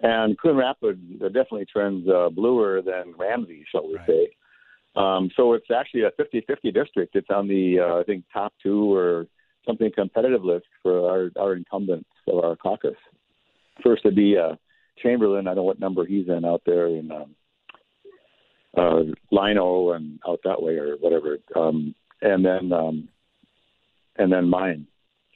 And 0.00 0.38
Coon 0.40 0.56
Rapids 0.56 1.00
definitely 1.20 1.66
trends 1.72 2.08
uh, 2.08 2.28
bluer 2.28 2.82
than 2.82 3.14
Ramsey, 3.16 3.64
shall 3.70 3.86
we 3.86 3.98
say. 4.06 4.28
Um, 4.96 5.30
so 5.36 5.52
it's 5.52 5.70
actually 5.74 6.02
a 6.02 6.10
50-50 6.10 6.74
district. 6.74 7.14
It's 7.14 7.30
on 7.30 7.48
the, 7.48 7.78
uh, 7.80 8.00
I 8.00 8.02
think, 8.04 8.24
top 8.32 8.52
two 8.62 8.92
or 8.92 9.26
something 9.66 9.90
competitive 9.94 10.44
list 10.44 10.66
for 10.82 11.08
our, 11.08 11.30
our 11.40 11.54
incumbents 11.54 12.08
of 12.26 12.44
our 12.44 12.56
caucus. 12.56 12.96
First 13.82 14.02
to 14.02 14.10
be 14.10 14.36
uh, 14.36 14.56
Chamberlain. 15.02 15.46
I 15.46 15.50
don't 15.50 15.56
know 15.56 15.62
what 15.62 15.80
number 15.80 16.04
he's 16.04 16.28
in 16.28 16.44
out 16.44 16.62
there 16.66 16.88
in 16.88 17.12
um, 17.12 17.34
uh, 18.76 19.02
Lino 19.30 19.92
and 19.92 20.18
out 20.26 20.40
that 20.44 20.60
way 20.62 20.76
or 20.76 20.96
whatever. 20.96 21.38
Um, 21.54 21.94
and 22.20 22.44
then 22.44 22.72
um, 22.72 23.08
and 24.16 24.32
then 24.32 24.48
mine. 24.48 24.86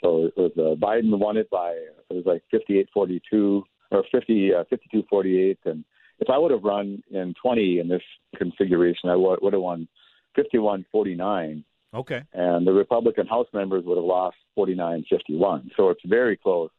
So 0.03 0.27
it 0.27 0.37
was 0.37 0.53
uh, 0.57 0.75
Biden 0.85 1.17
won 1.19 1.37
it 1.37 1.49
by 1.51 1.71
it 1.71 1.97
was 2.11 2.25
like 2.27 2.43
58-42 2.53 3.63
or 3.91 4.05
50 4.11 4.55
uh, 4.55 4.65
52-48 5.13 5.57
and 5.65 5.85
if 6.23 6.31
I 6.31 6.39
would 6.39 6.53
have 6.53 6.63
run 6.63 7.03
in 7.11 7.35
20 7.43 7.81
in 7.81 7.89
this 7.89 8.03
configuration, 8.37 9.11
I 9.11 9.17
would, 9.17 9.41
would 9.43 9.53
have 9.55 9.63
won 9.63 9.89
51 10.37 10.87
49. 10.91 11.65
Okay. 11.95 12.23
And 12.33 12.67
the 12.67 12.73
Republican 12.73 13.27
House 13.27 13.49
members 13.53 13.85
would 13.85 13.99
have 13.99 14.05
lost 14.05 14.37
49 14.55 15.05
51. 15.11 15.73
So 15.77 15.91
it's 15.91 16.01
very 16.05 16.37
close 16.37 16.71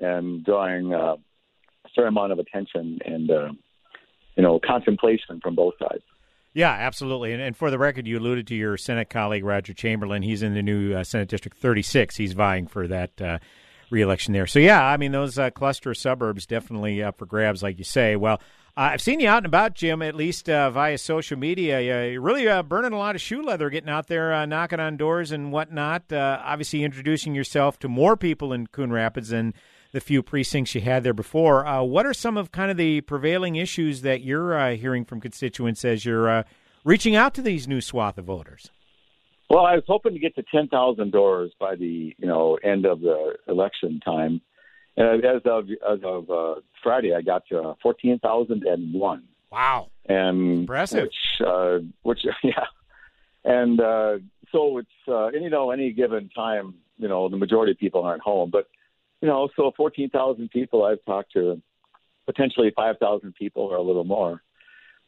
and 0.00 0.44
drawing 0.44 0.92
uh, 0.92 1.16
a 1.84 1.88
fair 1.94 2.06
amount 2.06 2.32
of 2.32 2.38
attention 2.38 2.98
and, 3.04 3.30
uh, 3.30 3.52
you 4.36 4.42
know, 4.42 4.58
contemplation 4.58 5.38
from 5.42 5.54
both 5.54 5.74
sides. 5.78 6.02
Yeah, 6.54 6.70
absolutely. 6.70 7.32
And, 7.32 7.40
and, 7.40 7.56
for 7.56 7.70
the 7.70 7.78
record, 7.78 8.06
you 8.06 8.18
alluded 8.18 8.46
to 8.48 8.54
your 8.54 8.76
Senate 8.76 9.08
colleague, 9.08 9.44
Roger 9.44 9.72
Chamberlain. 9.72 10.22
He's 10.22 10.42
in 10.42 10.54
the 10.54 10.62
new 10.62 10.94
uh, 10.94 11.04
Senate 11.04 11.28
District 11.28 11.56
36. 11.56 12.16
He's 12.16 12.34
vying 12.34 12.66
for 12.66 12.86
that 12.88 13.20
uh, 13.20 13.38
reelection 13.90 14.34
there. 14.34 14.46
So, 14.46 14.58
yeah, 14.58 14.84
I 14.84 14.98
mean, 14.98 15.12
those 15.12 15.38
uh, 15.38 15.50
cluster 15.50 15.94
suburbs 15.94 16.44
definitely 16.44 17.02
up 17.02 17.18
for 17.18 17.24
grabs, 17.24 17.62
like 17.62 17.78
you 17.78 17.84
say. 17.84 18.16
Well, 18.16 18.40
I've 18.76 19.00
seen 19.00 19.20
you 19.20 19.28
out 19.28 19.38
and 19.38 19.46
about, 19.46 19.74
Jim, 19.74 20.02
at 20.02 20.14
least 20.14 20.48
uh, 20.48 20.70
via 20.70 20.98
social 20.98 21.38
media. 21.38 21.80
you're 21.80 22.20
really 22.20 22.48
uh, 22.48 22.62
burning 22.62 22.92
a 22.92 22.98
lot 22.98 23.14
of 23.14 23.20
shoe 23.20 23.42
leather, 23.42 23.70
getting 23.70 23.90
out 23.90 24.08
there, 24.08 24.32
uh, 24.32 24.44
knocking 24.44 24.80
on 24.80 24.96
doors 24.98 25.30
and 25.30 25.52
whatnot. 25.52 26.12
Obviously, 26.12 26.84
introducing 26.84 27.34
yourself 27.34 27.78
to 27.78 27.88
more 27.88 28.16
people 28.16 28.52
in 28.52 28.66
Coon 28.66 28.92
Rapids 28.92 29.28
than 29.28 29.54
the 29.92 30.00
few 30.00 30.22
precincts 30.22 30.74
you 30.74 30.80
had 30.80 31.04
there 31.04 31.14
before. 31.14 31.66
Uh, 31.66 31.82
what 31.82 32.06
are 32.06 32.14
some 32.14 32.36
of 32.36 32.50
kind 32.50 32.70
of 32.70 32.76
the 32.76 33.00
prevailing 33.02 33.56
issues 33.56 34.02
that 34.02 34.22
you're 34.22 34.70
hearing 34.72 35.04
from 35.04 35.20
constituents 35.20 35.84
as 35.84 36.04
you're 36.04 36.44
reaching 36.84 37.14
out 37.14 37.34
to 37.34 37.42
these 37.42 37.68
new 37.68 37.80
swath 37.80 38.18
of 38.18 38.24
voters? 38.24 38.70
Well, 39.50 39.66
I 39.66 39.74
was 39.74 39.84
hoping 39.86 40.14
to 40.14 40.18
get 40.18 40.34
to 40.36 40.42
10,000 40.50 41.12
doors 41.12 41.52
by 41.60 41.76
the 41.76 42.14
you 42.16 42.26
know 42.26 42.58
end 42.64 42.86
of 42.86 43.00
the 43.00 43.34
election 43.48 44.00
time. 44.00 44.40
And 44.96 45.24
as 45.24 45.42
of 45.44 45.68
as 45.90 46.00
of 46.04 46.30
uh, 46.30 46.54
Friday, 46.82 47.14
I 47.14 47.22
got 47.22 47.46
to 47.48 47.74
fourteen 47.82 48.18
thousand 48.18 48.64
and 48.64 48.92
one. 48.92 49.24
Wow! 49.50 49.88
And 50.06 50.60
impressive. 50.60 51.04
Which, 51.04 51.46
uh, 51.46 51.78
which, 52.02 52.20
yeah, 52.42 52.64
and 53.44 53.80
uh, 53.80 54.18
so 54.50 54.76
it's 54.78 54.88
uh, 55.08 55.28
and 55.28 55.42
you 55.42 55.48
know 55.48 55.70
any 55.70 55.92
given 55.92 56.28
time, 56.28 56.74
you 56.98 57.08
know 57.08 57.30
the 57.30 57.38
majority 57.38 57.72
of 57.72 57.78
people 57.78 58.02
aren't 58.02 58.22
home, 58.22 58.50
but 58.50 58.68
you 59.22 59.28
know 59.28 59.48
so 59.56 59.72
fourteen 59.76 60.10
thousand 60.10 60.50
people 60.50 60.84
I've 60.84 61.04
talked 61.06 61.32
to, 61.32 61.60
potentially 62.26 62.70
five 62.76 62.96
thousand 62.98 63.34
people 63.34 63.62
or 63.62 63.76
a 63.76 63.82
little 63.82 64.04
more, 64.04 64.42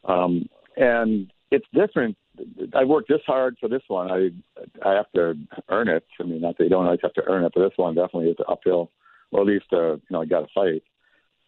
um, 0.05 0.49
and 0.77 1.31
it's 1.51 1.67
different. 1.75 2.17
I 2.75 2.85
worked 2.85 3.09
this 3.09 3.21
hard 3.27 3.57
for 3.61 3.69
this 3.69 3.83
one. 3.89 4.11
I 4.11 4.31
I 4.89 4.95
have 4.95 5.11
to 5.15 5.35
earn 5.69 5.89
it. 5.89 6.05
I 6.19 6.23
mean, 6.23 6.41
not 6.41 6.57
that 6.57 6.65
you 6.65 6.71
don't 6.71 6.87
always 6.87 7.01
have 7.03 7.15
to 7.15 7.25
earn 7.27 7.45
it, 7.45 7.53
but 7.55 7.69
this 7.69 7.77
one 7.77 7.95
definitely 7.95 8.31
is 8.31 8.37
uphill 8.49 8.91
or 9.35 9.41
at 9.41 9.47
least 9.47 9.67
uh, 9.73 9.95
you 9.95 10.01
know 10.11 10.23
I 10.23 10.25
got 10.25 10.41
to 10.41 10.47
fight. 10.55 10.83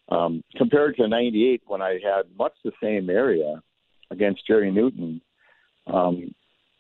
Um, 0.08 0.42
compared 0.56 0.96
to 0.96 1.08
'98, 1.08 1.62
when 1.66 1.80
I 1.80 1.92
had 1.92 2.24
much 2.38 2.52
the 2.64 2.72
same 2.82 3.08
area 3.08 3.62
against 4.10 4.46
Jerry 4.46 4.70
Newton, 4.70 5.20
um, 5.86 6.34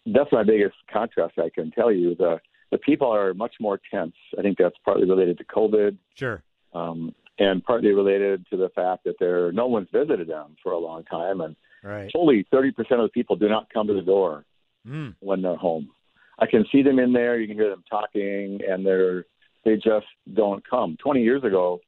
that's 0.06 0.30
my 0.32 0.42
biggest 0.44 0.76
contrast. 0.92 1.38
I 1.38 1.48
can 1.48 1.70
tell 1.70 1.90
you 1.90 2.14
the 2.14 2.38
the 2.70 2.78
people 2.78 3.08
are 3.08 3.34
much 3.34 3.54
more 3.60 3.80
tense. 3.90 4.14
I 4.38 4.42
think 4.42 4.58
that's 4.58 4.76
partly 4.84 5.08
related 5.08 5.38
to 5.38 5.44
COVID. 5.44 5.96
Sure. 6.14 6.42
Um, 6.74 7.14
and 7.38 7.62
partly 7.64 7.92
related 7.92 8.46
to 8.50 8.56
the 8.56 8.70
fact 8.70 9.04
that 9.04 9.16
there 9.18 9.52
no 9.52 9.66
one's 9.66 9.88
visited 9.92 10.28
them 10.28 10.56
for 10.62 10.72
a 10.72 10.78
long 10.78 11.04
time, 11.04 11.42
and 11.42 11.54
right. 11.82 12.10
fully 12.10 12.46
30% 12.52 12.70
of 12.78 13.02
the 13.02 13.08
people 13.12 13.36
do 13.36 13.48
not 13.48 13.68
come 13.72 13.86
to 13.86 13.94
the 13.94 14.02
door 14.02 14.44
mm. 14.86 15.14
when 15.20 15.42
they're 15.42 15.56
home. 15.56 15.90
I 16.38 16.46
can 16.46 16.64
see 16.72 16.82
them 16.82 16.98
in 16.98 17.12
there. 17.12 17.38
You 17.38 17.46
can 17.46 17.56
hear 17.56 17.70
them 17.70 17.84
talking, 17.88 18.60
and 18.66 18.84
they're 18.86 19.26
they 19.64 19.74
just 19.74 20.06
don't 20.32 20.62
come. 20.68 20.96
20 21.02 21.22
years 21.22 21.42
ago, 21.42 21.80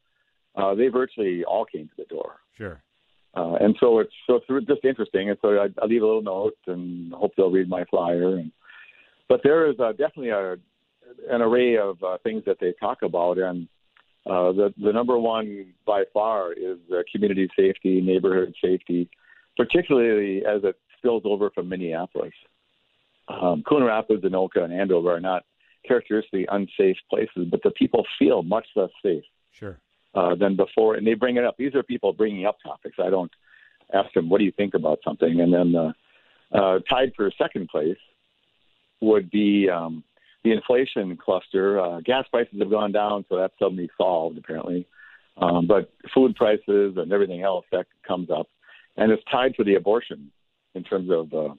uh, 0.56 0.74
they 0.74 0.88
virtually 0.88 1.44
all 1.44 1.64
came 1.64 1.86
to 1.86 1.94
the 1.96 2.04
door. 2.04 2.36
Sure. 2.56 2.82
Uh, 3.36 3.54
and 3.60 3.76
so 3.78 4.00
it's 4.00 4.12
so 4.26 4.40
it's 4.48 4.66
just 4.66 4.84
interesting. 4.84 5.30
And 5.30 5.38
so 5.40 5.50
I, 5.50 5.68
I 5.80 5.86
leave 5.86 6.02
a 6.02 6.06
little 6.06 6.22
note 6.22 6.56
and 6.66 7.12
hope 7.12 7.32
they'll 7.36 7.50
read 7.50 7.68
my 7.68 7.84
flyer. 7.84 8.36
And 8.36 8.50
but 9.28 9.40
there 9.42 9.70
is 9.70 9.78
uh, 9.78 9.92
definitely 9.92 10.30
a 10.30 10.56
an 11.30 11.40
array 11.40 11.76
of 11.76 12.02
uh, 12.02 12.18
things 12.22 12.42
that 12.46 12.58
they 12.60 12.74
talk 12.78 13.02
about, 13.02 13.38
and 13.38 13.68
uh, 14.26 14.52
the 14.52 14.74
the 14.82 14.92
number 14.92 15.18
one 15.18 15.72
by 15.86 16.04
far 16.12 16.52
is 16.52 16.78
uh, 16.92 17.02
community 17.12 17.48
safety, 17.56 18.00
neighborhood 18.00 18.54
safety, 18.62 19.08
particularly 19.56 20.44
as 20.44 20.62
it 20.64 20.76
spills 20.96 21.22
over 21.24 21.50
from 21.50 21.68
Minneapolis. 21.68 22.32
Um, 23.28 23.62
Coon 23.68 23.84
Rapids, 23.84 24.24
Anoka, 24.24 24.62
and 24.62 24.72
Andover 24.72 25.14
are 25.14 25.20
not 25.20 25.44
characteristically 25.86 26.46
unsafe 26.50 26.96
places, 27.10 27.46
but 27.50 27.62
the 27.62 27.70
people 27.70 28.06
feel 28.18 28.42
much 28.42 28.66
less 28.74 28.90
safe 29.02 29.24
sure. 29.52 29.78
uh, 30.14 30.34
than 30.34 30.56
before, 30.56 30.94
and 30.94 31.06
they 31.06 31.14
bring 31.14 31.36
it 31.36 31.44
up. 31.44 31.56
These 31.58 31.74
are 31.74 31.82
people 31.82 32.12
bringing 32.12 32.46
up 32.46 32.58
topics. 32.62 32.96
I 32.98 33.10
don't 33.10 33.30
ask 33.92 34.12
them, 34.14 34.28
"What 34.28 34.38
do 34.38 34.44
you 34.44 34.52
think 34.52 34.74
about 34.74 35.00
something?" 35.04 35.40
And 35.40 35.52
then 35.52 35.74
uh, 35.74 35.92
uh, 36.52 36.78
tied 36.88 37.12
for 37.16 37.30
second 37.38 37.68
place 37.68 37.98
would 39.00 39.30
be 39.30 39.68
um, 39.68 40.02
the 40.44 40.52
inflation 40.52 41.16
cluster. 41.16 41.80
Uh, 41.80 42.00
gas 42.00 42.24
prices 42.30 42.58
have 42.58 42.70
gone 42.70 42.92
down, 42.92 43.24
so 43.28 43.36
that's 43.36 43.54
suddenly 43.58 43.90
solved 43.96 44.38
apparently. 44.38 44.86
Um, 45.36 45.66
but 45.66 45.92
food 46.12 46.34
prices 46.34 46.94
and 46.96 47.12
everything 47.12 47.42
else 47.42 47.64
that 47.70 47.86
comes 48.06 48.28
up, 48.30 48.48
and 48.96 49.12
it's 49.12 49.22
tied 49.30 49.54
to 49.54 49.64
the 49.64 49.76
abortion 49.76 50.32
in 50.74 50.82
terms 50.82 51.10
of 51.10 51.32
uh, 51.32 51.54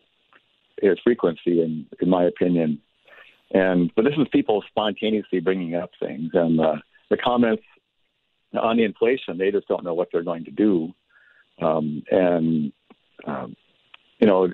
its 0.78 1.00
frequency, 1.02 1.62
in, 1.62 1.86
in 2.02 2.10
my 2.10 2.26
opinion. 2.26 2.82
And 3.52 3.92
but 3.96 4.04
this 4.04 4.14
is 4.18 4.28
people 4.32 4.64
spontaneously 4.68 5.40
bringing 5.40 5.76
up 5.76 5.92
things, 6.00 6.32
and 6.34 6.60
uh, 6.60 6.76
the 7.10 7.18
comments 7.18 7.64
on 8.60 8.78
the 8.78 8.84
inflation, 8.84 9.38
they 9.38 9.52
just 9.52 9.68
don't 9.68 9.84
know 9.84 9.94
what 9.94 10.10
they're 10.12 10.24
going 10.24 10.46
to 10.46 10.52
do, 10.52 10.94
um, 11.62 12.04
and 12.12 12.72
um, 13.26 13.56
you 14.20 14.28
know, 14.28 14.50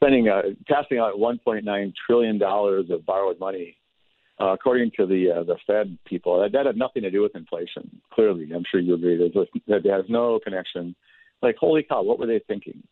spending 0.00 0.28
uh, 0.28 0.42
passing 0.66 0.98
out 0.98 1.14
1.9 1.14 1.92
trillion 2.06 2.38
dollars 2.38 2.86
of 2.90 3.04
borrowed 3.04 3.38
money, 3.38 3.76
uh, 4.40 4.52
according 4.52 4.90
to 4.96 5.06
the 5.06 5.30
uh, 5.30 5.42
the 5.44 5.56
Fed 5.66 5.98
people, 6.06 6.40
that, 6.40 6.52
that 6.52 6.66
had 6.66 6.76
nothing 6.76 7.02
to 7.02 7.10
do 7.10 7.22
with 7.22 7.36
inflation. 7.36 8.00
Clearly, 8.12 8.48
I'm 8.54 8.64
sure 8.70 8.80
you 8.80 8.94
agree. 8.94 9.16
There's, 9.16 9.48
that 9.68 9.90
has 9.90 10.04
no 10.08 10.40
connection. 10.42 10.94
Like, 11.42 11.56
holy 11.56 11.82
cow, 11.82 12.02
what 12.02 12.18
were 12.18 12.26
they 12.26 12.40
thinking? 12.46 12.82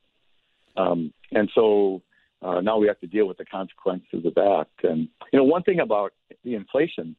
Um, 0.77 1.13
and 1.33 1.51
so 1.55 2.03
uh, 2.43 2.61
now 2.61 2.79
we 2.79 2.87
have 2.87 3.01
to 3.01 3.07
deal 3.07 3.27
with 3.27 3.39
the 3.39 3.45
consequences 3.45 4.25
of 4.25 4.35
that. 4.35 4.67
And 4.83 5.09
you 5.33 5.39
know, 5.39 5.45
one 5.45 5.63
thing 5.63 5.81
about 5.81 6.13
the 6.45 6.55
inflation, 6.55 7.17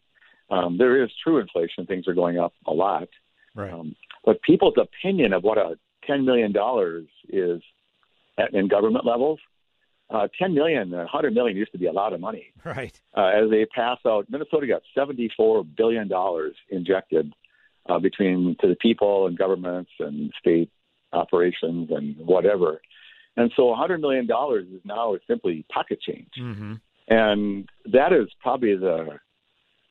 um, 0.49 0.77
there 0.77 1.03
is 1.03 1.09
true 1.23 1.39
inflation; 1.39 1.85
things 1.85 2.07
are 2.07 2.13
going 2.13 2.37
up 2.37 2.53
a 2.67 2.71
lot. 2.71 3.09
Right. 3.55 3.73
Um, 3.73 3.95
but 4.23 4.41
people's 4.43 4.75
opinion 4.77 5.33
of 5.33 5.43
what 5.43 5.57
a 5.57 5.77
ten 6.05 6.25
million 6.25 6.51
dollars 6.51 7.07
is 7.27 7.61
at, 8.37 8.53
in 8.53 8.67
government 8.67 9.05
levels, 9.05 9.39
uh, 10.09 10.27
ten 10.39 10.53
million, 10.53 10.93
a 10.93 11.07
hundred 11.07 11.33
million 11.33 11.55
used 11.57 11.71
to 11.71 11.77
be 11.77 11.85
a 11.85 11.91
lot 11.91 12.13
of 12.13 12.19
money. 12.19 12.47
Right. 12.65 12.99
Uh, 13.15 13.27
as 13.27 13.49
they 13.49 13.65
pass 13.65 13.99
out, 14.05 14.27
Minnesota 14.29 14.67
got 14.67 14.81
seventy-four 14.95 15.63
billion 15.63 16.07
dollars 16.07 16.55
injected 16.69 17.33
uh, 17.87 17.99
between 17.99 18.55
to 18.61 18.67
the 18.67 18.75
people 18.75 19.27
and 19.27 19.37
governments 19.37 19.91
and 19.99 20.31
state 20.39 20.69
operations 21.13 21.89
and 21.91 22.17
whatever. 22.17 22.81
And 23.37 23.51
so, 23.55 23.71
a 23.71 23.75
hundred 23.75 24.01
million 24.01 24.27
dollars 24.27 24.67
is 24.67 24.81
now 24.83 25.15
simply 25.27 25.65
pocket 25.71 25.99
change, 26.01 26.31
Mm-hmm. 26.39 26.73
and 27.07 27.69
that 27.85 28.11
is 28.13 28.27
probably 28.41 28.75
the 28.75 29.19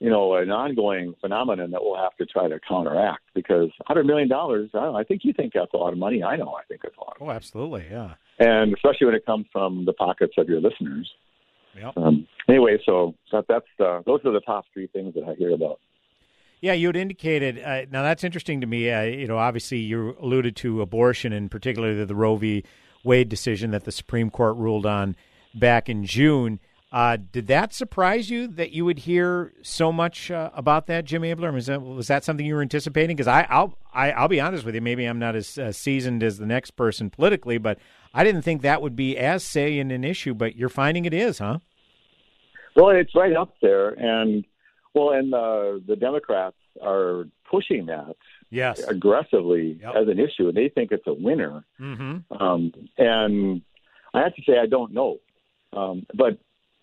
you 0.01 0.11
know, 0.11 0.37
an 0.37 0.51
ongoing 0.51 1.15
phenomenon 1.21 1.71
that 1.73 1.83
we'll 1.83 1.97
have 1.97 2.17
to 2.17 2.27
try 2.27 2.49
to 2.49 2.61
counteract 2.67 3.23
because 3.35 3.71
$100 3.89 4.07
million, 4.07 4.31
I, 4.33 5.01
I 5.01 5.05
think 5.05 5.23
you 5.25 5.33
think 5.33 5.53
that's 5.55 5.75
a 5.75 5.77
lot 5.77 5.93
of 5.93 5.99
money. 5.99 6.23
I 6.23 6.37
know 6.37 6.55
I 6.55 6.63
think 6.69 6.83
it's 6.85 6.97
a 6.97 7.01
lot. 7.01 7.17
Oh, 7.21 7.31
absolutely. 7.31 7.87
Yeah. 7.91 8.15
And 8.39 8.73
especially 8.75 9.07
when 9.07 9.17
it 9.17 9.27
comes 9.27 9.47
from 9.53 9.85
the 9.85 9.93
pockets 9.93 10.35
of 10.39 10.49
your 10.49 10.61
listeners. 10.61 11.11
Yep. 11.77 11.97
Um, 11.97 12.27
anyway, 12.49 12.79
so 12.87 13.15
that, 13.33 13.47
that's 13.49 13.67
uh, 13.81 14.03
those 14.07 14.21
are 14.25 14.33
the 14.33 14.41
top 14.41 14.65
three 14.73 14.87
things 14.89 15.15
that 15.15 15.25
I 15.25 15.35
hear 15.35 15.53
about. 15.53 15.81
Yeah, 16.61 16.73
you 16.73 16.89
had 16.89 16.97
indicated. 16.97 17.61
Uh, 17.63 17.83
now 17.91 18.03
that's 18.03 18.25
interesting 18.25 18.61
to 18.61 18.67
me. 18.67 18.91
Uh, 18.91 19.03
you 19.03 19.27
know, 19.27 19.39
obviously 19.39 19.79
you 19.79 20.17
alluded 20.21 20.57
to 20.57 20.81
abortion 20.81 21.33
and 21.33 21.51
particularly 21.51 22.05
the 22.05 22.15
Roe 22.15 22.37
v. 22.37 22.65
Wade 23.05 23.29
decision 23.29 23.71
that 23.73 23.85
the 23.85 23.93
Supreme 23.93 24.31
Court 24.31 24.57
ruled 24.57 24.87
on 24.87 25.17
back 25.55 25.89
in 25.89 26.05
June. 26.05 26.61
Uh, 26.91 27.19
did 27.33 27.49
that 27.49 27.75
surprise 27.75 28.31
you 28.31 28.49
that 28.49 28.71
you 28.71 28.83
would 28.83 29.01
hear 29.01 29.53
so 29.63 29.93
much 29.93 30.31
uh, 30.31 30.49
about 30.55 30.87
that, 30.87 31.05
Jim 31.05 31.21
Abeler? 31.21 31.53
Was 31.53 31.67
that 31.67 31.83
was 31.83 32.09
that 32.09 32.25
something 32.25 32.47
you 32.47 32.55
were 32.55 32.63
anticipating? 32.63 33.15
Because 33.15 33.29
I, 33.29 33.47
I'll 33.51 33.77
I, 33.93 34.13
I'll 34.13 34.29
be 34.29 34.41
honest 34.41 34.65
with 34.65 34.75
you. 34.75 34.81
Maybe 34.81 35.05
I'm 35.05 35.19
not 35.19 35.37
as 35.37 35.59
uh, 35.59 35.71
seasoned 35.71 36.23
as 36.23 36.39
the 36.39 36.47
next 36.47 36.73
person 36.73 37.11
politically, 37.11 37.59
but 37.59 37.79
I 38.15 38.25
didn't 38.25 38.41
think 38.41 38.63
that 38.63 38.81
would 38.81 38.97
be 38.97 39.19
as 39.19 39.45
salient 39.45 39.93
an 39.93 40.03
issue. 40.03 40.33
But 40.33 40.57
you're 40.57 40.71
finding 40.71 41.05
it 41.05 41.13
is, 41.13 41.41
huh? 41.41 41.59
Well, 42.75 42.91
it's 42.91 43.15
right 43.15 43.37
up 43.37 43.55
there, 43.61 43.91
and 43.91 44.47
well, 44.95 45.11
and 45.11 45.35
uh, 45.35 45.81
the 45.87 45.97
Democrats 45.99 46.57
are 46.83 47.25
pushing 47.51 47.87
that 47.87 48.17
yes 48.51 48.81
aggressively 48.81 49.79
Yep. 49.83 49.95
as 49.95 50.09
an 50.09 50.19
issue, 50.19 50.49
and 50.49 50.57
they 50.57 50.71
think 50.71 50.91
it's 50.93 51.07
a 51.07 51.13
winner. 51.13 51.65
Mm-hmm. 51.79 52.43
Um, 52.43 52.73
and 52.97 53.61
I 54.15 54.21
have 54.23 54.35
to 54.37 54.43
say, 54.47 54.59
I 54.59 54.67
don't 54.67 54.95
know. 54.95 55.19
Um, 55.75 56.07
but 56.15 56.39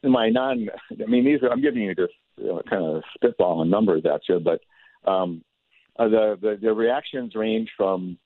in 0.05 0.11
my 0.11 0.29
non, 0.29 0.69
I 0.91 1.05
mean, 1.09 1.25
these 1.25 1.41
are, 1.43 1.49
I'm 1.51 1.61
giving 1.61 1.81
you 1.81 1.95
just 1.95 2.13
you 2.37 2.47
know, 2.47 2.61
kind 2.69 2.83
of 2.83 3.03
spitballing 3.21 3.69
numbers 3.69 4.03
at 4.05 4.21
you, 4.29 4.39
but 4.39 4.61
um, 5.09 5.43
uh, 5.97 6.07
the, 6.07 6.37
the, 6.41 6.59
the 6.61 6.73
reactions 6.73 7.35
range 7.35 7.69
from 7.75 8.17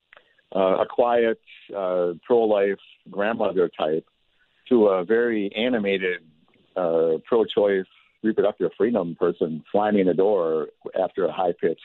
uh, 0.55 0.79
a 0.79 0.85
quiet, 0.85 1.39
uh, 1.75 2.13
pro 2.25 2.43
life 2.43 2.79
grandmother 3.09 3.69
type 3.77 4.05
to 4.67 4.87
a 4.87 5.03
very 5.03 5.51
animated, 5.55 6.21
uh, 6.75 7.17
pro 7.25 7.45
choice, 7.45 7.85
reproductive 8.23 8.71
freedom 8.77 9.15
person 9.15 9.63
slamming 9.71 10.05
the 10.05 10.13
door 10.13 10.67
after 11.01 11.25
a 11.25 11.31
high 11.31 11.53
pitched, 11.59 11.81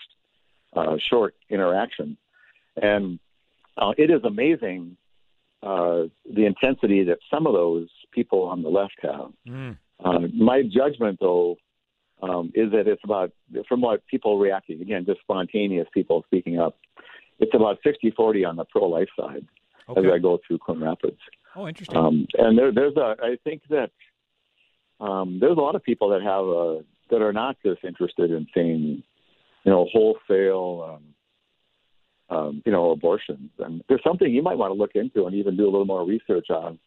uh, 0.74 0.96
short 1.10 1.34
interaction. 1.50 2.16
And 2.80 3.18
uh, 3.76 3.92
it 3.96 4.10
is 4.10 4.22
amazing 4.24 4.96
uh, 5.62 6.04
the 6.30 6.44
intensity 6.44 7.04
that 7.04 7.18
some 7.32 7.46
of 7.46 7.54
those 7.54 7.88
people 8.12 8.42
on 8.42 8.62
the 8.62 8.68
left 8.68 8.96
have. 9.02 9.32
Mm. 9.48 9.76
Uh, 10.02 10.20
my 10.34 10.62
judgment, 10.62 11.18
though, 11.20 11.56
um, 12.22 12.52
is 12.54 12.70
that 12.72 12.86
it's 12.86 13.02
about, 13.04 13.32
from 13.68 13.80
what 13.80 14.06
people 14.06 14.38
reacting, 14.38 14.80
again, 14.80 15.04
just 15.04 15.20
spontaneous 15.20 15.86
people 15.92 16.22
speaking 16.26 16.58
up, 16.58 16.76
it's 17.38 17.54
about 17.54 17.78
60 17.84 18.12
40 18.16 18.44
on 18.44 18.56
the 18.56 18.64
pro 18.64 18.86
life 18.88 19.08
side 19.18 19.46
as 19.96 20.04
I 20.12 20.18
go 20.18 20.38
through 20.46 20.58
Coon 20.58 20.80
Rapids. 20.80 21.18
Oh, 21.56 21.68
interesting. 21.68 21.96
Um, 21.96 22.26
and 22.34 22.58
there, 22.58 22.72
there's 22.72 22.96
a, 22.96 23.16
I 23.22 23.36
think 23.44 23.62
that 23.70 23.90
um, 25.00 25.38
there's 25.40 25.56
a 25.56 25.60
lot 25.60 25.74
of 25.74 25.82
people 25.82 26.08
that 26.10 26.22
have 26.22 26.44
a, 26.44 26.84
that 27.10 27.22
are 27.22 27.32
not 27.32 27.56
just 27.64 27.84
interested 27.84 28.30
in 28.30 28.46
saying, 28.54 29.02
you 29.64 29.70
know, 29.70 29.86
wholesale, 29.92 30.98
um, 32.30 32.36
um, 32.36 32.62
you 32.64 32.72
know, 32.72 32.90
abortions. 32.90 33.50
And 33.58 33.84
there's 33.88 34.02
something 34.02 34.32
you 34.32 34.42
might 34.42 34.58
want 34.58 34.70
to 34.70 34.78
look 34.78 34.92
into 34.94 35.26
and 35.26 35.34
even 35.34 35.56
do 35.56 35.64
a 35.64 35.70
little 35.70 35.84
more 35.84 36.04
research 36.04 36.46
on. 36.50 36.78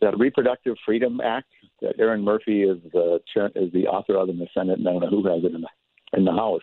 That 0.00 0.16
Reproductive 0.18 0.76
Freedom 0.86 1.20
Act 1.20 1.48
that 1.82 1.98
Erin 1.98 2.22
Murphy 2.22 2.62
is 2.62 2.78
the 2.92 3.20
chair, 3.32 3.50
is 3.54 3.72
the 3.72 3.86
author 3.86 4.16
of 4.16 4.28
in 4.28 4.38
the 4.38 4.46
Senate, 4.54 4.78
and 4.78 4.88
I 4.88 4.92
don't 4.92 5.02
know 5.02 5.08
who 5.10 5.26
has 5.28 5.42
it 5.44 5.54
in 5.54 5.60
the 5.60 5.68
in 6.16 6.24
the 6.24 6.32
House. 6.32 6.62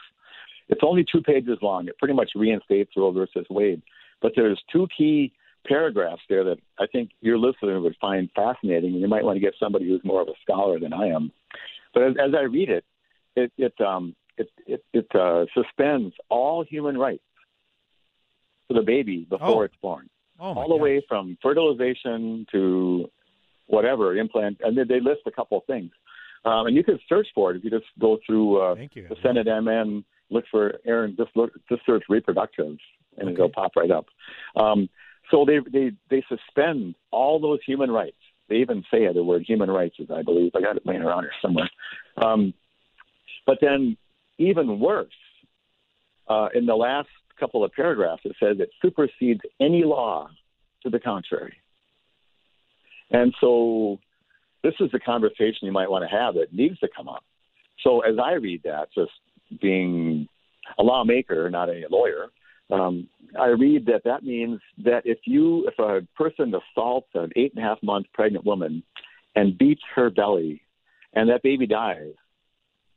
It's 0.69 0.81
only 0.83 1.05
two 1.09 1.21
pages 1.21 1.57
long. 1.61 1.88
It 1.88 1.97
pretty 1.99 2.13
much 2.13 2.31
reinstates 2.36 2.91
Roe 2.97 3.11
versus 3.11 3.45
Wade, 3.49 3.81
but 4.21 4.31
there's 4.36 4.59
two 4.71 4.88
key 4.97 5.33
paragraphs 5.67 6.21
there 6.29 6.43
that 6.43 6.57
I 6.79 6.86
think 6.88 7.11
your 7.21 7.38
listener 7.38 7.79
would 7.81 7.95
find 7.99 8.29
fascinating, 8.36 8.93
and 8.93 9.01
you 9.01 9.07
might 9.07 9.23
want 9.23 9.36
to 9.36 9.39
get 9.41 9.53
somebody 9.59 9.88
who's 9.88 10.01
more 10.03 10.21
of 10.21 10.27
a 10.27 10.33
scholar 10.41 10.79
than 10.79 10.93
I 10.93 11.07
am. 11.07 11.31
But 11.93 12.03
as, 12.03 12.13
as 12.19 12.31
I 12.38 12.43
read 12.43 12.69
it, 12.69 12.86
it 13.36 13.51
it 13.57 13.79
um, 13.81 14.15
it 14.38 14.49
it, 14.65 14.83
it 14.93 15.07
uh, 15.15 15.45
suspends 15.53 16.13
all 16.29 16.63
human 16.63 16.97
rights 16.97 17.23
for 18.67 18.73
the 18.73 18.81
baby 18.81 19.27
before 19.29 19.47
Oh. 19.47 19.61
it's 19.61 19.75
born, 19.81 20.09
Oh 20.39 20.53
all 20.53 20.69
the 20.69 20.75
way 20.75 21.03
from 21.07 21.38
fertilization 21.41 22.45
to 22.51 23.09
whatever 23.68 24.16
implant, 24.16 24.57
and 24.61 24.78
they, 24.78 24.84
they 24.84 24.99
list 24.99 25.22
a 25.26 25.32
couple 25.32 25.57
of 25.57 25.66
things. 25.66 25.91
Um, 26.45 26.68
and 26.68 26.76
you 26.76 26.84
can 26.84 26.99
search 27.09 27.28
for 27.34 27.51
it 27.51 27.57
if 27.57 27.63
you 27.63 27.72
just 27.72 27.86
go 27.99 28.20
through 28.26 28.61
uh, 28.61 28.76
Thank 28.76 28.95
you. 28.95 29.07
the 29.09 29.16
Senate 29.24 29.47
MN, 29.47 30.05
look 30.30 30.45
for 30.51 30.80
Erin, 30.86 31.16
just 31.18 31.32
look, 31.36 31.51
just 31.70 31.86
search 31.86 32.03
reproductive, 32.07 32.78
and 33.18 33.30
it'll 33.30 33.49
pop 33.49 33.76
right 33.76 33.91
up. 33.91 34.05
Um, 34.55 34.89
so 35.32 35.45
they 35.45 35.57
they 35.72 35.91
they 36.09 36.24
suspend 36.30 36.95
all 37.11 37.39
those 37.39 37.59
human 37.66 37.89
rights. 37.89 38.18
They 38.47 38.57
even 38.57 38.84
say 38.91 39.11
the 39.11 39.24
word 39.24 39.43
human 39.47 39.72
rights, 39.72 39.95
as 39.99 40.11
I 40.11 40.22
believe. 40.22 40.51
I 40.55 40.61
got 40.61 40.78
it 40.78 40.86
laying 40.86 41.01
around 41.01 41.24
here 41.24 41.32
somewhere. 41.41 41.70
Um, 42.18 42.53
but 43.47 43.57
then, 43.59 43.97
even 44.38 44.80
worse, 44.80 45.07
uh, 46.28 46.49
in 46.53 46.66
the 46.68 46.76
last 46.76 47.09
couple 47.39 47.63
of 47.63 47.72
paragraphs, 47.74 48.22
it 48.24 48.36
says 48.39 48.57
it 48.59 48.70
supersedes 48.82 49.41
any 49.59 49.84
law 49.84 50.30
to 50.84 50.89
the 50.89 50.99
contrary. 50.99 51.55
And 53.12 53.34
so, 53.39 53.99
this 54.64 54.74
is 54.80 54.91
the 54.91 54.99
conversation 54.99 55.60
you 55.62 55.72
might 55.72 55.89
want 55.89 56.03
to 56.10 56.18
have 56.18 56.36
that 56.36 56.53
needs 56.53 56.80
to 56.80 56.89
come 56.95 57.08
up. 57.08 57.24
So, 57.84 58.01
as 58.01 58.16
I 58.24 58.34
read 58.34 58.64
that, 58.64 58.88
just 58.93 59.12
being 59.62 60.28
a 60.80 60.84
lawmaker, 60.84 61.49
not 61.49 61.70
a 61.70 61.84
lawyer, 61.89 62.28
um, 62.72 63.08
I 63.39 63.47
read 63.47 63.86
that 63.88 64.03
that 64.06 64.24
means 64.24 64.60
that 64.84 65.03
if 65.06 65.20
you, 65.26 65.68
if 65.68 65.78
a 65.78 66.06
person 66.16 66.53
assaults 66.56 67.10
an 67.14 67.32
eight 67.36 67.53
and 67.56 67.64
a 67.64 67.68
half 67.68 67.82
month 67.84 68.08
pregnant 68.14 68.45
woman 68.45 68.84
and 69.36 69.58
beats 69.58 69.84
her 69.95 70.10
belly, 70.10 70.62
and 71.14 71.30
that 71.30 71.43
baby 71.43 71.68
dies, 71.68 72.14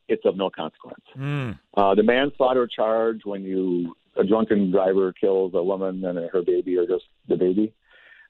it's 0.09 0.25
of 0.25 0.37
no 0.37 0.49
consequence. 0.49 1.05
Mm. 1.17 1.59
Uh, 1.77 1.95
the 1.95 2.03
manslaughter 2.03 2.67
charge 2.67 3.21
when 3.25 3.43
you 3.43 3.95
a 4.17 4.25
drunken 4.25 4.71
driver 4.71 5.13
kills 5.13 5.53
a 5.55 5.63
woman 5.63 6.05
and 6.05 6.19
her 6.31 6.43
baby 6.43 6.77
or 6.77 6.87
just 6.87 7.05
the 7.29 7.37
baby, 7.37 7.73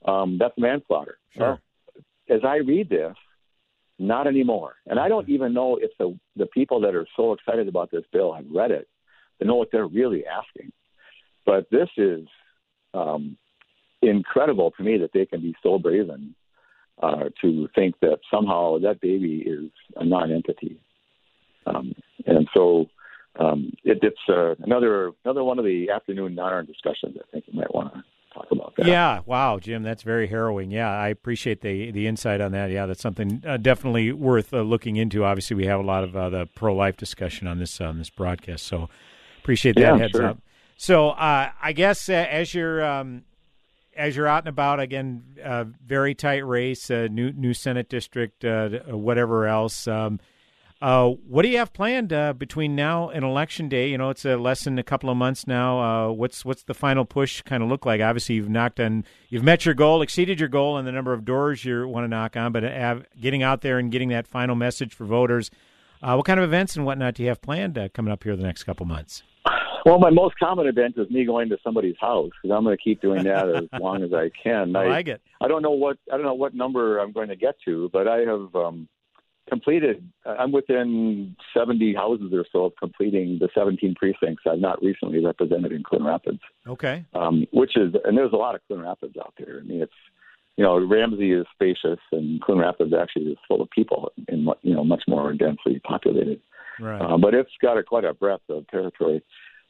um, 0.04 0.36
that's 0.38 0.54
manslaughter. 0.58 1.18
Sure. 1.36 1.58
As 2.28 2.40
I 2.44 2.56
read 2.56 2.88
this, 2.88 3.14
not 3.98 4.26
anymore. 4.26 4.74
And 4.86 4.98
I 4.98 5.08
don't 5.08 5.28
even 5.28 5.52
know 5.52 5.76
if 5.80 5.90
the 5.98 6.18
the 6.36 6.46
people 6.46 6.80
that 6.82 6.94
are 6.94 7.06
so 7.16 7.32
excited 7.32 7.68
about 7.68 7.90
this 7.90 8.04
bill 8.12 8.32
have 8.32 8.46
read 8.50 8.70
it 8.70 8.88
to 9.40 9.46
know 9.46 9.56
what 9.56 9.68
they're 9.72 9.86
really 9.86 10.24
asking. 10.26 10.72
But 11.44 11.68
this 11.70 11.88
is 11.96 12.26
um, 12.94 13.36
incredible 14.02 14.72
to 14.72 14.82
me 14.82 14.98
that 14.98 15.10
they 15.12 15.26
can 15.26 15.40
be 15.40 15.54
so 15.62 15.78
brazen 15.78 16.34
uh, 17.02 17.24
to 17.40 17.68
think 17.74 17.98
that 18.00 18.18
somehow 18.30 18.78
that 18.78 19.00
baby 19.00 19.44
is 19.46 19.70
a 19.96 20.04
non-entity. 20.04 20.78
Um, 21.66 21.92
and 22.26 22.48
so 22.54 22.86
um, 23.38 23.72
it, 23.84 23.98
it's 24.02 24.16
uh, 24.28 24.54
another 24.64 25.12
another 25.24 25.44
one 25.44 25.58
of 25.58 25.64
the 25.64 25.90
afternoon 25.90 26.34
non 26.34 26.66
discussions. 26.66 27.16
I 27.18 27.30
think 27.32 27.44
you 27.46 27.58
might 27.58 27.74
want 27.74 27.94
to 27.94 28.04
talk 28.38 28.52
about 28.52 28.74
that. 28.76 28.86
Yeah, 28.86 29.20
wow, 29.26 29.58
Jim, 29.58 29.82
that's 29.82 30.02
very 30.02 30.28
harrowing. 30.28 30.70
Yeah, 30.70 30.90
I 30.90 31.08
appreciate 31.08 31.60
the 31.60 31.90
the 31.90 32.06
insight 32.06 32.40
on 32.40 32.52
that. 32.52 32.70
Yeah, 32.70 32.86
that's 32.86 33.02
something 33.02 33.42
uh, 33.46 33.56
definitely 33.56 34.12
worth 34.12 34.54
uh, 34.54 34.60
looking 34.62 34.96
into. 34.96 35.24
Obviously, 35.24 35.56
we 35.56 35.66
have 35.66 35.80
a 35.80 35.82
lot 35.84 36.04
of 36.04 36.16
uh, 36.16 36.28
the 36.30 36.46
pro 36.54 36.74
life 36.74 36.96
discussion 36.96 37.46
on 37.46 37.58
this 37.58 37.80
on 37.80 37.98
this 37.98 38.10
broadcast, 38.10 38.66
so 38.66 38.88
appreciate 39.38 39.76
that 39.76 39.80
Yeah, 39.80 39.98
heads 39.98 40.12
sure. 40.12 40.26
up. 40.26 40.38
So, 40.76 41.10
uh, 41.10 41.50
I 41.60 41.72
guess 41.72 42.08
uh, 42.08 42.12
as 42.12 42.54
you're 42.54 42.84
um, 42.84 43.24
as 43.96 44.16
you're 44.16 44.28
out 44.28 44.44
and 44.44 44.48
about 44.48 44.78
again, 44.78 45.24
uh, 45.44 45.64
very 45.84 46.14
tight 46.14 46.46
race, 46.46 46.90
uh, 46.90 47.08
new 47.10 47.32
new 47.32 47.52
Senate 47.52 47.88
district, 47.88 48.44
uh, 48.44 48.68
whatever 48.86 49.46
else. 49.46 49.88
Um, 49.88 50.20
uh, 50.80 51.08
what 51.08 51.42
do 51.42 51.48
you 51.48 51.58
have 51.58 51.72
planned 51.72 52.12
uh, 52.12 52.32
between 52.32 52.76
now 52.76 53.08
and 53.08 53.24
election 53.24 53.68
day? 53.68 53.88
You 53.88 53.98
know, 53.98 54.10
it's 54.10 54.24
uh, 54.24 54.36
less 54.36 54.62
than 54.62 54.78
a 54.78 54.84
couple 54.84 55.10
of 55.10 55.16
months 55.16 55.46
now. 55.46 55.80
Uh, 55.80 56.12
what's 56.12 56.44
what's 56.44 56.62
the 56.62 56.74
final 56.74 57.04
push 57.04 57.42
kind 57.42 57.62
of 57.64 57.68
look 57.68 57.84
like? 57.84 58.00
Obviously, 58.00 58.36
you've 58.36 58.48
knocked 58.48 58.78
on, 58.78 59.04
you've 59.28 59.42
met 59.42 59.64
your 59.64 59.74
goal, 59.74 60.02
exceeded 60.02 60.38
your 60.38 60.48
goal, 60.48 60.76
and 60.76 60.86
the 60.86 60.92
number 60.92 61.12
of 61.12 61.24
doors 61.24 61.64
you 61.64 61.88
want 61.88 62.04
to 62.04 62.08
knock 62.08 62.36
on. 62.36 62.52
But 62.52 62.62
have, 62.62 63.06
getting 63.20 63.42
out 63.42 63.62
there 63.62 63.78
and 63.78 63.90
getting 63.90 64.10
that 64.10 64.28
final 64.28 64.54
message 64.54 64.94
for 64.94 65.04
voters. 65.04 65.50
Uh, 66.00 66.14
what 66.14 66.26
kind 66.26 66.38
of 66.38 66.44
events 66.44 66.76
and 66.76 66.86
whatnot 66.86 67.14
do 67.14 67.24
you 67.24 67.28
have 67.28 67.42
planned 67.42 67.76
uh, 67.76 67.88
coming 67.88 68.12
up 68.12 68.22
here 68.22 68.36
the 68.36 68.44
next 68.44 68.62
couple 68.62 68.86
months? 68.86 69.24
Well, 69.84 69.98
my 69.98 70.10
most 70.10 70.38
common 70.38 70.68
event 70.68 70.94
is 70.96 71.10
me 71.10 71.24
going 71.24 71.48
to 71.48 71.56
somebody's 71.64 71.96
house 72.00 72.30
because 72.40 72.54
I'm 72.54 72.62
going 72.62 72.76
to 72.76 72.82
keep 72.82 73.00
doing 73.00 73.24
that 73.24 73.48
as 73.48 73.64
long 73.80 74.04
as 74.04 74.12
I 74.12 74.30
can. 74.40 74.76
I 74.76 74.86
like 74.86 75.08
it. 75.08 75.22
I 75.40 75.48
don't 75.48 75.62
know 75.62 75.72
what 75.72 75.96
I 76.12 76.16
don't 76.16 76.26
know 76.26 76.34
what 76.34 76.54
number 76.54 76.98
I'm 76.98 77.10
going 77.10 77.30
to 77.30 77.36
get 77.36 77.56
to, 77.64 77.90
but 77.92 78.06
I 78.06 78.18
have 78.18 78.54
um, 78.54 78.88
completed. 79.48 80.06
I'm 80.24 80.52
within 80.52 81.36
70 81.54 81.94
houses 81.94 82.32
or 82.32 82.44
so 82.52 82.66
of 82.66 82.72
completing 82.78 83.38
the 83.40 83.48
17 83.54 83.94
precincts 83.94 84.44
I've 84.50 84.58
not 84.60 84.82
recently 84.82 85.24
represented 85.24 85.72
in 85.72 85.82
Coon 85.82 86.04
Rapids, 86.04 86.40
Okay. 86.66 87.04
um, 87.14 87.46
which 87.52 87.76
is 87.76 87.94
and 88.04 88.16
there's 88.16 88.32
a 88.32 88.36
lot 88.36 88.54
of 88.54 88.60
Coon 88.68 88.80
Rapids 88.82 89.16
out 89.18 89.34
there. 89.38 89.60
I 89.60 89.64
mean, 89.64 89.82
it's 89.82 89.92
you 90.56 90.64
know 90.64 90.78
Ramsey 90.78 91.32
is 91.32 91.46
spacious 91.54 92.00
and 92.12 92.42
Coon 92.42 92.58
Rapids 92.58 92.92
actually 92.92 93.26
is 93.32 93.38
full 93.46 93.62
of 93.62 93.70
people 93.70 94.12
and 94.28 94.48
you 94.62 94.74
know 94.74 94.84
much 94.84 95.04
more 95.08 95.32
densely 95.32 95.80
populated. 95.80 96.40
Right. 96.80 97.00
Uh, 97.00 97.16
but 97.18 97.34
it's 97.34 97.50
got 97.60 97.76
a, 97.76 97.82
quite 97.82 98.04
a 98.04 98.14
breadth 98.14 98.48
of 98.48 98.66
territory. 98.68 99.22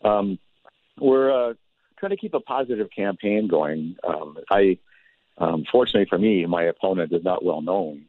Um, 0.05 0.39
we're 1.01 1.51
uh, 1.51 1.55
trying 1.99 2.11
to 2.11 2.17
keep 2.17 2.35
a 2.35 2.41
positive 2.41 2.89
campaign 2.95 3.49
going. 3.49 3.97
Um, 4.07 4.37
I, 4.51 4.79
um, 5.39 5.65
fortunately 5.71 6.07
for 6.09 6.19
me, 6.19 6.45
my 6.47 6.65
opponent 6.65 7.13
is 7.13 7.25
not 7.25 7.45
well 7.45 7.63
known, 7.63 8.05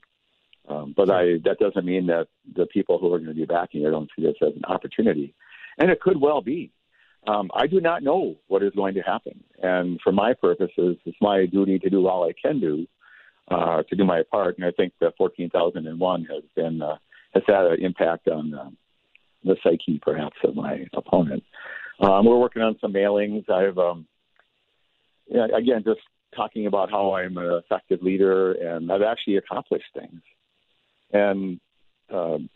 um, 0.70 0.93
but 0.95 1.09
I 1.09 1.38
that 1.45 1.57
doesn't 1.59 1.86
mean 1.86 2.07
that 2.07 2.28
the 2.55 2.65
people 2.67 2.99
who 2.99 3.13
are 3.13 3.20
going 3.20 3.30
to 3.30 3.36
be 3.36 3.45
backing 3.45 3.84
it 3.84 3.89
don't 3.89 4.09
see 4.15 4.24
this 4.24 4.36
as 4.41 4.55
an 4.55 4.65
opportunity, 4.65 5.34
and 5.78 5.89
it 5.89 5.99
could 5.99 6.20
well 6.20 6.41
be. 6.41 6.72
Um, 7.28 7.51
I 7.53 7.67
do 7.67 7.82
not 7.82 8.01
know 8.01 8.38
what 8.47 8.63
is 8.63 8.72
going 8.76 8.93
to 8.93 9.01
happen, 9.01 9.43
and 9.61 9.99
for 10.01 10.11
my 10.11 10.34
purposes, 10.34 10.97
it's 11.05 11.17
my 11.20 11.45
duty 11.45 11.80
to 11.80 11.89
do 11.89 12.07
all 12.07 12.28
I 12.28 12.34
can 12.41 12.59
do 12.59 12.88
uh, 13.49 13.84
to 13.84 13.95
do 13.95 14.05
my 14.05 14.24
part. 14.32 14.57
And 14.57 14.65
I 14.65 14.72
think 14.72 14.93
the 14.99 15.11
14,001 15.17 16.26
has 16.26 16.43
been 16.55 16.82
uh, 16.82 16.97
has 17.34 17.43
had 17.47 17.65
an 17.65 17.84
impact 17.84 18.28
on 18.28 18.53
um, 18.53 18.78
the 19.43 19.55
psyche, 19.63 19.99
perhaps, 20.01 20.38
of 20.43 20.55
my 20.55 20.86
opponent. 20.93 21.43
Um, 21.99 22.26
we're 22.26 22.39
working 22.39 22.61
on 22.61 22.78
some 22.80 22.93
mailings. 22.93 23.49
I've, 23.49 23.78
um, 23.78 24.07
again, 25.30 25.84
just 25.84 25.99
talking 26.36 26.65
about 26.65 26.89
how 26.89 27.13
I'm 27.13 27.38
an 27.38 27.61
effective 27.63 28.01
leader, 28.01 28.53
and 28.53 28.91
I've 28.91 29.01
actually 29.01 29.38
accomplished 29.38 29.86
things. 29.93 30.22
And 31.12 31.60
um, 32.12 32.49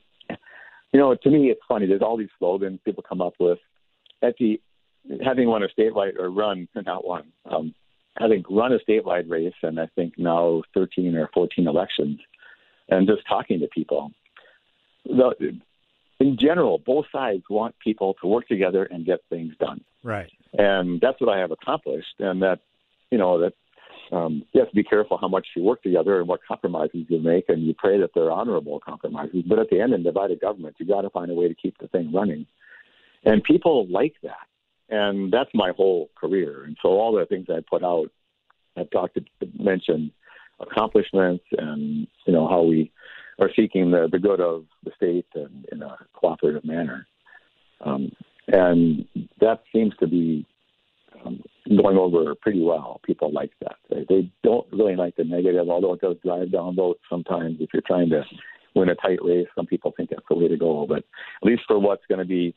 you 0.93 0.99
know, 0.99 1.15
to 1.15 1.29
me, 1.29 1.49
it's 1.49 1.61
funny. 1.67 1.87
There's 1.87 2.01
all 2.01 2.17
these 2.17 2.29
slogans 2.37 2.79
people 2.85 3.03
come 3.07 3.21
up 3.21 3.33
with. 3.39 3.59
At 4.21 4.35
the 4.39 4.61
having 5.23 5.47
won 5.49 5.63
a 5.63 5.67
statewide 5.67 6.17
or 6.17 6.29
run, 6.29 6.67
not 6.85 7.05
won, 7.05 7.23
um, 7.49 7.73
having 8.17 8.43
run 8.49 8.73
a 8.73 8.79
statewide 8.79 9.29
race, 9.29 9.53
and 9.61 9.79
I 9.79 9.87
think 9.95 10.13
now 10.17 10.63
13 10.73 11.15
or 11.15 11.29
14 11.33 11.67
elections, 11.67 12.19
and 12.89 13.07
just 13.07 13.27
talking 13.27 13.59
to 13.59 13.67
people. 13.67 14.11
The, 15.05 15.59
in 16.19 16.37
general, 16.39 16.77
both 16.77 17.05
sides 17.11 17.43
want 17.49 17.75
people 17.83 18.15
to 18.21 18.27
work 18.27 18.47
together 18.47 18.85
and 18.85 19.05
get 19.05 19.19
things 19.29 19.53
done, 19.59 19.81
Right. 20.03 20.31
and 20.53 21.01
that's 21.01 21.19
what 21.19 21.35
I 21.35 21.39
have 21.39 21.51
accomplished. 21.51 22.15
And 22.19 22.41
that, 22.43 22.59
you 23.11 23.17
know, 23.17 23.39
that 23.39 23.53
um, 24.13 24.43
you 24.51 24.59
have 24.59 24.69
to 24.69 24.75
be 24.75 24.83
careful 24.83 25.17
how 25.17 25.27
much 25.27 25.47
you 25.55 25.63
work 25.63 25.81
together 25.81 26.19
and 26.19 26.27
what 26.27 26.41
compromises 26.47 27.05
you 27.07 27.19
make, 27.19 27.45
and 27.49 27.65
you 27.65 27.73
pray 27.73 27.99
that 27.99 28.11
they're 28.13 28.31
honorable 28.31 28.79
compromises. 28.79 29.43
But 29.47 29.59
at 29.59 29.69
the 29.69 29.81
end, 29.81 29.93
in 29.93 30.03
divided 30.03 30.39
government, 30.39 30.75
you 30.77 30.85
got 30.85 31.01
to 31.01 31.09
find 31.09 31.31
a 31.31 31.33
way 31.33 31.47
to 31.47 31.55
keep 31.55 31.77
the 31.79 31.87
thing 31.87 32.11
running, 32.13 32.45
and 33.23 33.43
people 33.43 33.87
like 33.87 34.15
that, 34.23 34.47
and 34.89 35.31
that's 35.31 35.49
my 35.53 35.71
whole 35.75 36.09
career. 36.15 36.63
And 36.65 36.77
so 36.81 36.89
all 36.89 37.13
the 37.13 37.25
things 37.25 37.47
I 37.49 37.61
put 37.67 37.83
out, 37.83 38.11
I've 38.77 38.91
talked 38.91 39.15
to 39.15 39.23
mention 39.57 40.11
accomplishments 40.59 41.43
and 41.57 42.07
you 42.25 42.33
know 42.33 42.47
how 42.47 42.61
we 42.61 42.91
are 43.39 43.49
seeking 43.55 43.91
the, 43.91 44.07
the 44.11 44.19
good 44.19 44.39
of 44.39 44.65
the 44.83 44.91
state 44.95 45.25
and 45.35 45.65
in 45.71 45.81
a 45.81 45.97
cooperative 46.13 46.63
manner. 46.63 47.07
Um, 47.81 48.11
and 48.47 49.07
that 49.39 49.63
seems 49.73 49.93
to 49.99 50.07
be 50.07 50.45
um, 51.25 51.41
going 51.69 51.97
over 51.97 52.35
pretty 52.35 52.61
well. 52.61 52.99
People 53.05 53.31
like 53.31 53.51
that. 53.61 53.75
They, 53.89 54.29
don't 54.43 54.67
really 54.71 54.95
like 54.95 55.15
the 55.15 55.23
negative, 55.23 55.69
although 55.69 55.93
it 55.93 56.01
does 56.01 56.17
drive 56.23 56.51
down 56.51 56.75
votes 56.75 56.99
sometimes 57.09 57.57
if 57.59 57.69
you're 57.73 57.83
trying 57.85 58.09
to 58.09 58.23
win 58.75 58.89
a 58.89 58.95
tight 58.95 59.19
race. 59.23 59.47
Some 59.55 59.65
people 59.65 59.93
think 59.95 60.09
that's 60.09 60.25
the 60.29 60.35
way 60.35 60.47
to 60.47 60.57
go. 60.57 60.85
But 60.87 60.99
at 60.99 61.43
least 61.43 61.63
for 61.67 61.79
what's 61.79 62.05
going 62.07 62.19
to 62.19 62.25
be 62.25 62.55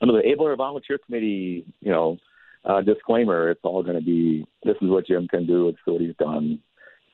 under 0.00 0.14
the 0.14 0.22
Abeler 0.22 0.56
Volunteer 0.56 0.98
Committee, 1.04 1.66
you 1.80 1.90
know, 1.90 2.16
uh, 2.64 2.80
disclaimer, 2.80 3.50
it's 3.50 3.60
all 3.62 3.82
going 3.82 3.98
to 3.98 4.04
be 4.04 4.46
this 4.64 4.76
is 4.80 4.88
what 4.88 5.06
Jim 5.06 5.28
can 5.28 5.46
do, 5.46 5.68
it's 5.68 5.78
what 5.84 6.00
he's 6.00 6.16
done. 6.18 6.60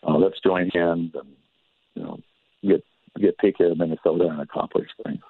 Uh, 0.06 0.16
let's 0.16 0.40
join 0.44 0.68
hands 0.70 1.12
and, 1.14 1.28
you 1.94 2.02
know, 2.02 2.18
get 2.62 2.84
get 3.20 3.38
take 3.38 3.56
care 3.56 3.70
of 3.70 3.78
Minnesota 3.78 4.26
and 4.26 4.40
accomplish 4.40 4.88
things. 5.04 5.20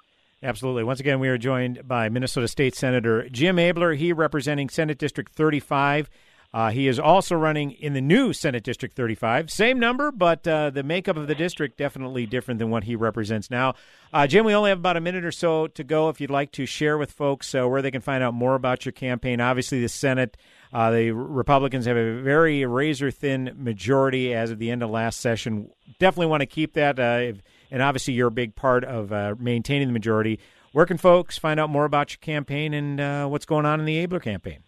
Absolutely. 0.45 0.83
Once 0.83 0.99
again, 0.99 1.19
we 1.19 1.27
are 1.27 1.39
joined 1.39 1.87
by 1.87 2.07
Minnesota 2.07 2.47
State 2.47 2.75
Senator 2.75 3.27
Jim 3.29 3.55
Abeler. 3.57 3.97
He 3.97 4.13
representing 4.13 4.69
Senate 4.69 4.99
District 4.99 5.33
35. 5.33 6.07
Uh, 6.53 6.69
he 6.69 6.87
is 6.87 6.99
also 6.99 7.35
running 7.35 7.71
in 7.71 7.93
the 7.93 7.99
new 7.99 8.31
Senate 8.31 8.63
District 8.63 8.95
35. 8.95 9.49
Same 9.49 9.79
number, 9.79 10.11
but 10.11 10.47
uh, 10.47 10.69
the 10.69 10.83
makeup 10.83 11.17
of 11.17 11.27
the 11.27 11.33
district 11.35 11.77
definitely 11.77 12.27
different 12.27 12.59
than 12.59 12.69
what 12.69 12.83
he 12.83 12.95
represents 12.95 13.49
now. 13.49 13.73
Uh, 14.13 14.27
Jim, 14.27 14.45
we 14.45 14.53
only 14.53 14.69
have 14.69 14.77
about 14.77 14.95
a 14.95 15.01
minute 15.01 15.25
or 15.25 15.31
so 15.31 15.65
to 15.67 15.83
go. 15.83 16.09
If 16.09 16.21
you'd 16.21 16.29
like 16.29 16.51
to 16.53 16.67
share 16.67 16.97
with 16.97 17.11
folks 17.11 17.53
uh, 17.55 17.67
where 17.67 17.81
they 17.81 17.91
can 17.91 17.99
find 17.99 18.23
out 18.23 18.35
more 18.35 18.55
about 18.55 18.85
your 18.85 18.93
campaign, 18.93 19.41
obviously 19.41 19.81
the 19.81 19.89
Senate, 19.89 20.37
uh, 20.71 20.91
the 20.91 21.11
Republicans 21.11 21.87
have 21.87 21.97
a 21.97 22.21
very 22.21 22.65
razor 22.65 23.09
thin 23.09 23.51
majority 23.57 24.33
as 24.33 24.51
of 24.51 24.59
the 24.59 24.69
end 24.69 24.83
of 24.83 24.91
last 24.91 25.19
session. 25.19 25.71
Definitely 25.99 26.27
want 26.27 26.41
to 26.41 26.47
keep 26.47 26.73
that, 26.73 26.99
uh, 26.99 27.19
if, 27.21 27.41
and 27.75 27.83
obviously 27.83 28.13
you're 28.13 28.29
a 28.29 28.31
big 28.31 28.55
part 28.55 28.85
of 28.85 29.11
uh, 29.11 29.35
maintaining 29.37 29.89
the 29.89 29.93
majority. 29.93 30.39
Where 30.71 30.85
can 30.85 30.97
folks 30.97 31.37
find 31.37 31.59
out 31.59 31.69
more 31.69 31.83
about 31.83 32.11
your 32.11 32.19
campaign 32.19 32.73
and 32.73 33.01
uh, 33.01 33.27
what's 33.27 33.45
going 33.45 33.65
on 33.65 33.81
in 33.81 33.85
the 33.85 34.07
Abeler 34.07 34.23
campaign? 34.23 34.59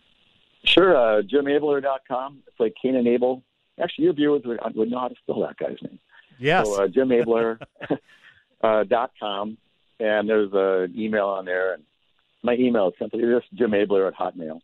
Sure, 0.66 0.94
uh, 0.94 1.22
JimAbeler.com. 1.22 2.44
It's 2.46 2.60
like 2.60 2.74
and 2.84 3.08
Abel. 3.08 3.44
Actually, 3.82 4.06
your 4.06 4.14
viewers 4.14 4.42
would, 4.44 4.60
would 4.76 4.92
know 4.92 5.00
how 5.00 5.08
to 5.08 5.16
spell 5.24 5.40
that 5.40 5.56
guy's 5.56 5.78
name. 5.82 6.00
Yes. 6.38 6.68
So 6.68 6.84
uh, 6.84 6.88
JimAbeler 6.88 7.62
uh, 8.62 8.84
and 10.02 10.30
there's 10.30 10.52
an 10.52 10.94
email 11.00 11.28
on 11.28 11.46
there. 11.46 11.76
And 11.76 11.84
my 12.44 12.56
email 12.56 12.90
is 12.90 12.96
simply 13.00 13.22
just 13.22 13.56
JimAbeler 13.56 14.10
at 14.10 14.16
Hotmail. 14.16 14.60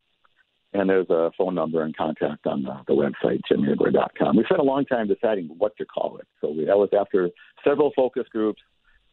And 0.73 0.89
there's 0.89 1.09
a 1.09 1.31
phone 1.37 1.53
number 1.55 1.83
and 1.83 1.95
contact 1.95 2.47
on 2.47 2.63
the, 2.63 2.73
the 2.87 2.93
website, 2.93 3.41
JimAbeler.com. 3.51 4.37
We 4.37 4.43
spent 4.45 4.59
a 4.59 4.63
long 4.63 4.85
time 4.85 5.07
deciding 5.07 5.45
what 5.57 5.77
to 5.77 5.85
call 5.85 6.17
it. 6.17 6.27
So 6.41 6.49
we, 6.49 6.65
that 6.65 6.77
was 6.77 6.89
after 6.99 7.29
several 7.63 7.91
focus 7.95 8.23
groups. 8.31 8.61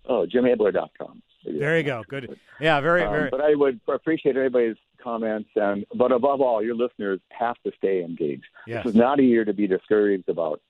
Oh, 0.08 0.26
JimAbeler.com. 0.26 1.22
There 1.44 1.76
you 1.76 1.82
go. 1.84 2.02
Good. 2.08 2.38
Yeah, 2.60 2.80
very, 2.80 3.02
Um, 3.02 3.12
very. 3.12 3.30
but 3.30 3.42
I 3.42 3.54
would 3.54 3.78
appreciate 3.88 4.36
everybody's 4.36 4.76
comments, 5.02 5.50
and 5.56 5.84
but 5.94 6.12
above 6.12 6.40
all, 6.40 6.62
your 6.62 6.74
listeners 6.74 7.20
have 7.30 7.56
to 7.64 7.72
stay 7.76 8.02
engaged. 8.02 8.44
Yes. 8.66 8.84
This 8.84 8.94
is 8.94 8.96
not 8.98 9.18
a 9.20 9.22
year 9.22 9.44
to 9.44 9.52
be 9.52 9.66
discouraged 9.66 10.28
about 10.28 10.60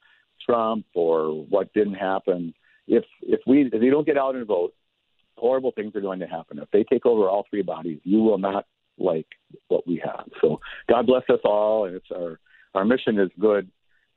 Trump 0.45 0.87
or 0.95 1.45
what 1.49 1.73
didn't 1.73 1.95
happen. 1.95 2.55
If 2.89 3.05
if 3.23 3.41
we 3.47 3.63
if 3.73 3.83
you 3.83 3.91
don't 3.91 4.07
get 4.07 4.17
out 4.19 4.35
and 4.35 4.47
vote, 4.47 4.75
horrible 5.37 5.73
things 5.73 5.95
are 5.95 6.01
going 6.01 6.21
to 6.21 6.27
happen. 6.27 6.59
If 6.59 6.71
they 6.73 6.85
take 6.85 7.07
over 7.07 7.29
all 7.29 7.47
three 7.51 7.63
bodies, 7.63 8.01
you 8.05 8.19
will 8.23 8.39
not 8.39 8.67
like 9.01 9.27
what 9.69 9.87
we 9.87 10.01
have. 10.05 10.27
So 10.41 10.61
God 10.89 11.07
bless 11.07 11.25
us 11.29 11.41
all, 11.45 11.87
and 11.87 11.97
it's 11.97 12.11
our 12.15 12.39
our 12.75 12.85
mission 12.85 13.19
is 13.19 13.31
good, 13.39 13.71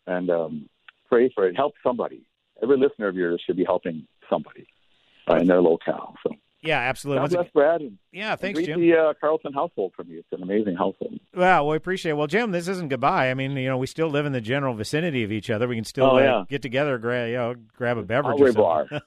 and 0.06 0.30
um, 0.30 0.70
pray 1.10 1.32
for 1.34 1.48
it. 1.48 1.56
Help 1.56 1.74
somebody. 1.84 2.26
Every 2.62 2.78
listener 2.78 3.08
of 3.08 3.16
yours 3.16 3.42
should 3.46 3.58
be 3.58 3.66
helping 3.66 4.08
somebody 4.30 4.68
uh, 5.30 5.36
in 5.36 5.48
their 5.48 5.62
locale. 5.62 6.16
So. 6.24 6.36
Yeah, 6.64 6.80
absolutely. 6.80 7.28
God 7.28 7.36
bless 7.36 7.52
Brad. 7.52 7.82
And, 7.82 7.98
Yeah, 8.14 8.38
thanks, 8.38 8.60
Jim. 8.62 8.80
the 8.80 8.94
uh, 8.96 9.14
Carlson 9.20 9.52
household 9.52 9.92
from 9.96 10.10
you. 10.10 10.20
It's 10.20 10.28
an 10.32 10.42
amazing 10.42 10.76
household. 10.76 11.20
Well, 11.36 11.68
we 11.68 11.76
appreciate 11.76 12.12
it. 12.12 12.16
Well, 12.16 12.28
Jim, 12.28 12.52
this 12.52 12.70
isn't 12.70 12.88
goodbye. 12.88 13.30
I 13.30 13.34
mean, 13.34 13.52
you 13.58 13.68
know, 13.68 13.78
we 13.78 13.86
still 13.86 14.08
live 14.08 14.26
in 14.26 14.32
the 14.32 14.40
general 14.40 14.74
vicinity 14.74 15.24
of 15.24 15.32
each 15.32 15.50
other. 15.50 15.68
We 15.68 15.76
can 15.76 15.84
still 15.84 16.06
Oh, 16.06 16.18
uh, 16.18 16.22
yeah. 16.22 16.44
get 16.48 16.62
together, 16.62 16.98
grab, 16.98 17.28
you 17.28 17.36
know, 17.36 17.56
grab 17.76 17.98
a 17.98 18.04
beverage. 18.04 18.40
Or 18.40 18.88
something. 18.90 19.02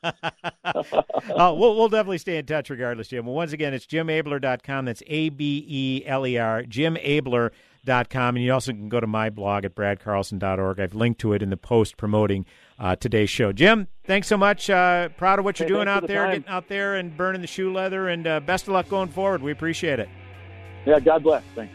oh, 1.30 1.54
we'll, 1.58 1.76
we'll 1.76 1.88
definitely 1.88 2.18
stay 2.18 2.36
in 2.36 2.44
touch 2.44 2.68
regardless, 2.68 3.08
Jim. 3.08 3.24
Well, 3.24 3.34
once 3.34 3.52
again, 3.52 3.72
it's 3.72 3.86
jimabeler.com. 3.86 4.84
That's 4.84 5.02
A 5.06 5.30
B 5.30 5.64
E 5.66 6.02
L 6.06 6.26
E 6.26 6.36
R, 6.36 6.62
jimabeler.com. 6.62 8.36
And 8.36 8.44
you 8.44 8.52
also 8.52 8.72
can 8.72 8.88
go 8.88 9.00
to 9.00 9.06
my 9.06 9.30
blog 9.30 9.64
at 9.64 9.74
bradcarlson.org. 9.74 10.80
I've 10.80 10.94
linked 10.94 11.20
to 11.20 11.32
it 11.32 11.42
in 11.42 11.50
the 11.50 11.56
post 11.56 11.96
promoting 11.96 12.44
uh, 12.78 12.96
today's 12.96 13.30
show. 13.30 13.52
Jim, 13.52 13.88
thanks 14.04 14.26
so 14.28 14.36
much. 14.36 14.68
Uh, 14.70 15.08
proud 15.10 15.38
of 15.38 15.44
what 15.44 15.58
you're 15.58 15.68
Hey, 15.68 15.74
doing 15.74 15.88
out 15.88 16.02
the 16.02 16.06
there, 16.08 16.24
time. 16.24 16.30
getting 16.36 16.48
out 16.48 16.68
there 16.68 16.96
and 16.96 17.16
burning 17.16 17.40
the 17.40 17.46
shoe 17.46 17.72
leather. 17.72 18.08
And 18.08 18.26
uh, 18.26 18.40
best 18.40 18.64
of 18.68 18.74
luck 18.74 18.88
going 18.88 19.08
forward. 19.08 19.42
We 19.42 19.52
appreciate 19.52 19.98
it. 19.98 20.08
Yeah, 20.84 21.00
God 21.00 21.22
bless. 21.22 21.42
Thanks. 21.54 21.72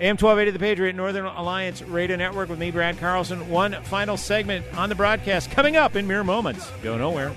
AM 0.00 0.16
1280 0.16 0.50
The 0.50 0.58
Patriot 0.58 0.96
Northern 0.96 1.24
Alliance 1.26 1.80
Radio 1.82 2.16
Network 2.16 2.48
with 2.48 2.58
me, 2.58 2.70
Brad 2.72 2.98
Carlson. 2.98 3.48
One 3.48 3.74
final 3.84 4.16
segment 4.16 4.66
on 4.76 4.88
the 4.88 4.94
broadcast 4.96 5.50
coming 5.52 5.76
up 5.76 5.94
in 5.94 6.06
mere 6.06 6.24
moments. 6.24 6.68
Go 6.82 6.96
nowhere. 6.98 7.32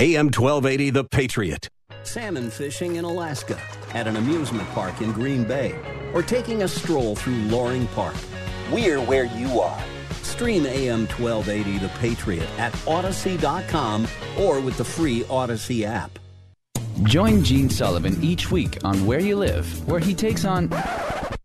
AM 0.00 0.26
1280 0.26 0.90
The 0.90 1.02
Patriot. 1.02 1.68
Salmon 2.04 2.50
fishing 2.50 2.94
in 2.96 3.04
Alaska, 3.04 3.60
at 3.94 4.06
an 4.06 4.14
amusement 4.14 4.68
park 4.68 5.00
in 5.00 5.10
Green 5.10 5.42
Bay, 5.42 5.76
or 6.14 6.22
taking 6.22 6.62
a 6.62 6.68
stroll 6.68 7.16
through 7.16 7.34
Loring 7.48 7.88
Park. 7.88 8.14
We're 8.70 9.00
where 9.00 9.24
you 9.24 9.58
are. 9.60 9.82
Stream 10.22 10.66
AM 10.66 11.08
1280 11.08 11.78
The 11.78 11.88
Patriot 11.98 12.48
at 12.58 12.72
Odyssey.com 12.86 14.06
or 14.38 14.60
with 14.60 14.76
the 14.76 14.84
free 14.84 15.24
Odyssey 15.28 15.84
app. 15.84 16.16
Join 17.02 17.42
Gene 17.42 17.68
Sullivan 17.68 18.22
each 18.22 18.52
week 18.52 18.78
on 18.84 19.04
Where 19.04 19.18
You 19.18 19.34
Live, 19.34 19.66
where 19.88 19.98
he 19.98 20.14
takes 20.14 20.44
on. 20.44 20.70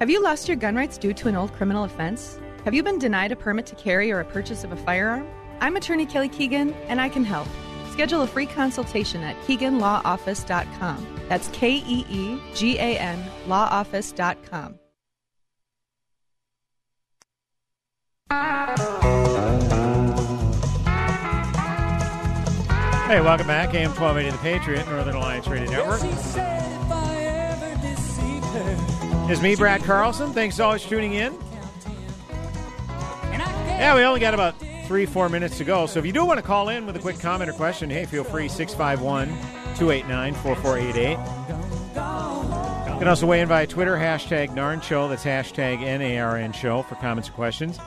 Have 0.00 0.08
you 0.08 0.22
lost 0.22 0.48
your 0.48 0.56
gun 0.56 0.76
rights 0.76 0.96
due 0.96 1.12
to 1.12 1.28
an 1.28 1.36
old 1.36 1.52
criminal 1.52 1.84
offense? 1.84 2.40
Have 2.64 2.72
you 2.72 2.82
been 2.82 2.98
denied 2.98 3.32
a 3.32 3.36
permit 3.36 3.66
to 3.66 3.74
carry 3.74 4.10
or 4.10 4.20
a 4.20 4.24
purchase 4.24 4.64
of 4.64 4.72
a 4.72 4.76
firearm? 4.76 5.28
I'm 5.60 5.76
attorney 5.76 6.06
Kelly 6.06 6.30
Keegan, 6.30 6.72
and 6.88 6.98
I 6.98 7.10
can 7.10 7.22
help. 7.22 7.46
Schedule 7.92 8.22
a 8.22 8.26
free 8.26 8.46
consultation 8.46 9.22
at 9.22 9.36
KeeganLawOffice.com. 9.42 11.20
That's 11.28 11.48
K 11.48 11.84
E 11.86 12.06
E 12.08 12.40
G 12.54 12.78
A 12.78 12.96
N 12.96 13.22
LawOffice.com. 13.46 14.78
Hey, 23.06 23.20
welcome 23.20 23.46
back. 23.46 23.74
AM 23.74 23.90
1280 23.90 24.30
The 24.30 24.38
Patriot, 24.38 24.86
Northern 24.88 25.16
Alliance 25.16 25.46
Radio 25.46 25.70
Network. 25.70 26.69
It's 29.30 29.40
me, 29.40 29.54
Brad 29.54 29.84
Carlson. 29.84 30.32
Thanks 30.32 30.58
always 30.58 30.82
for 30.82 30.88
tuning 30.88 31.14
in. 31.14 31.32
Yeah, 33.30 33.94
we 33.94 34.02
only 34.02 34.18
got 34.18 34.34
about 34.34 34.56
three, 34.86 35.06
four 35.06 35.28
minutes 35.28 35.56
to 35.58 35.64
go. 35.64 35.86
So 35.86 36.00
if 36.00 36.04
you 36.04 36.12
do 36.12 36.24
want 36.24 36.38
to 36.38 36.42
call 36.42 36.68
in 36.68 36.84
with 36.84 36.96
a 36.96 36.98
quick 36.98 37.20
comment 37.20 37.48
or 37.48 37.52
question, 37.52 37.88
hey, 37.88 38.06
feel 38.06 38.24
free 38.24 38.48
651 38.48 39.28
289 39.76 40.34
4488. 40.34 41.10
You 42.92 42.98
can 42.98 43.06
also 43.06 43.24
weigh 43.24 43.40
in 43.40 43.46
via 43.46 43.68
Twitter, 43.68 43.94
hashtag 43.94 44.50
NARN 44.50 44.82
Show. 44.82 45.08
That's 45.08 45.22
hashtag 45.22 45.78
NARN 45.78 46.52
Show 46.52 46.82
for 46.82 46.96
comments 46.96 47.28
or 47.28 47.32
questions. 47.32 47.78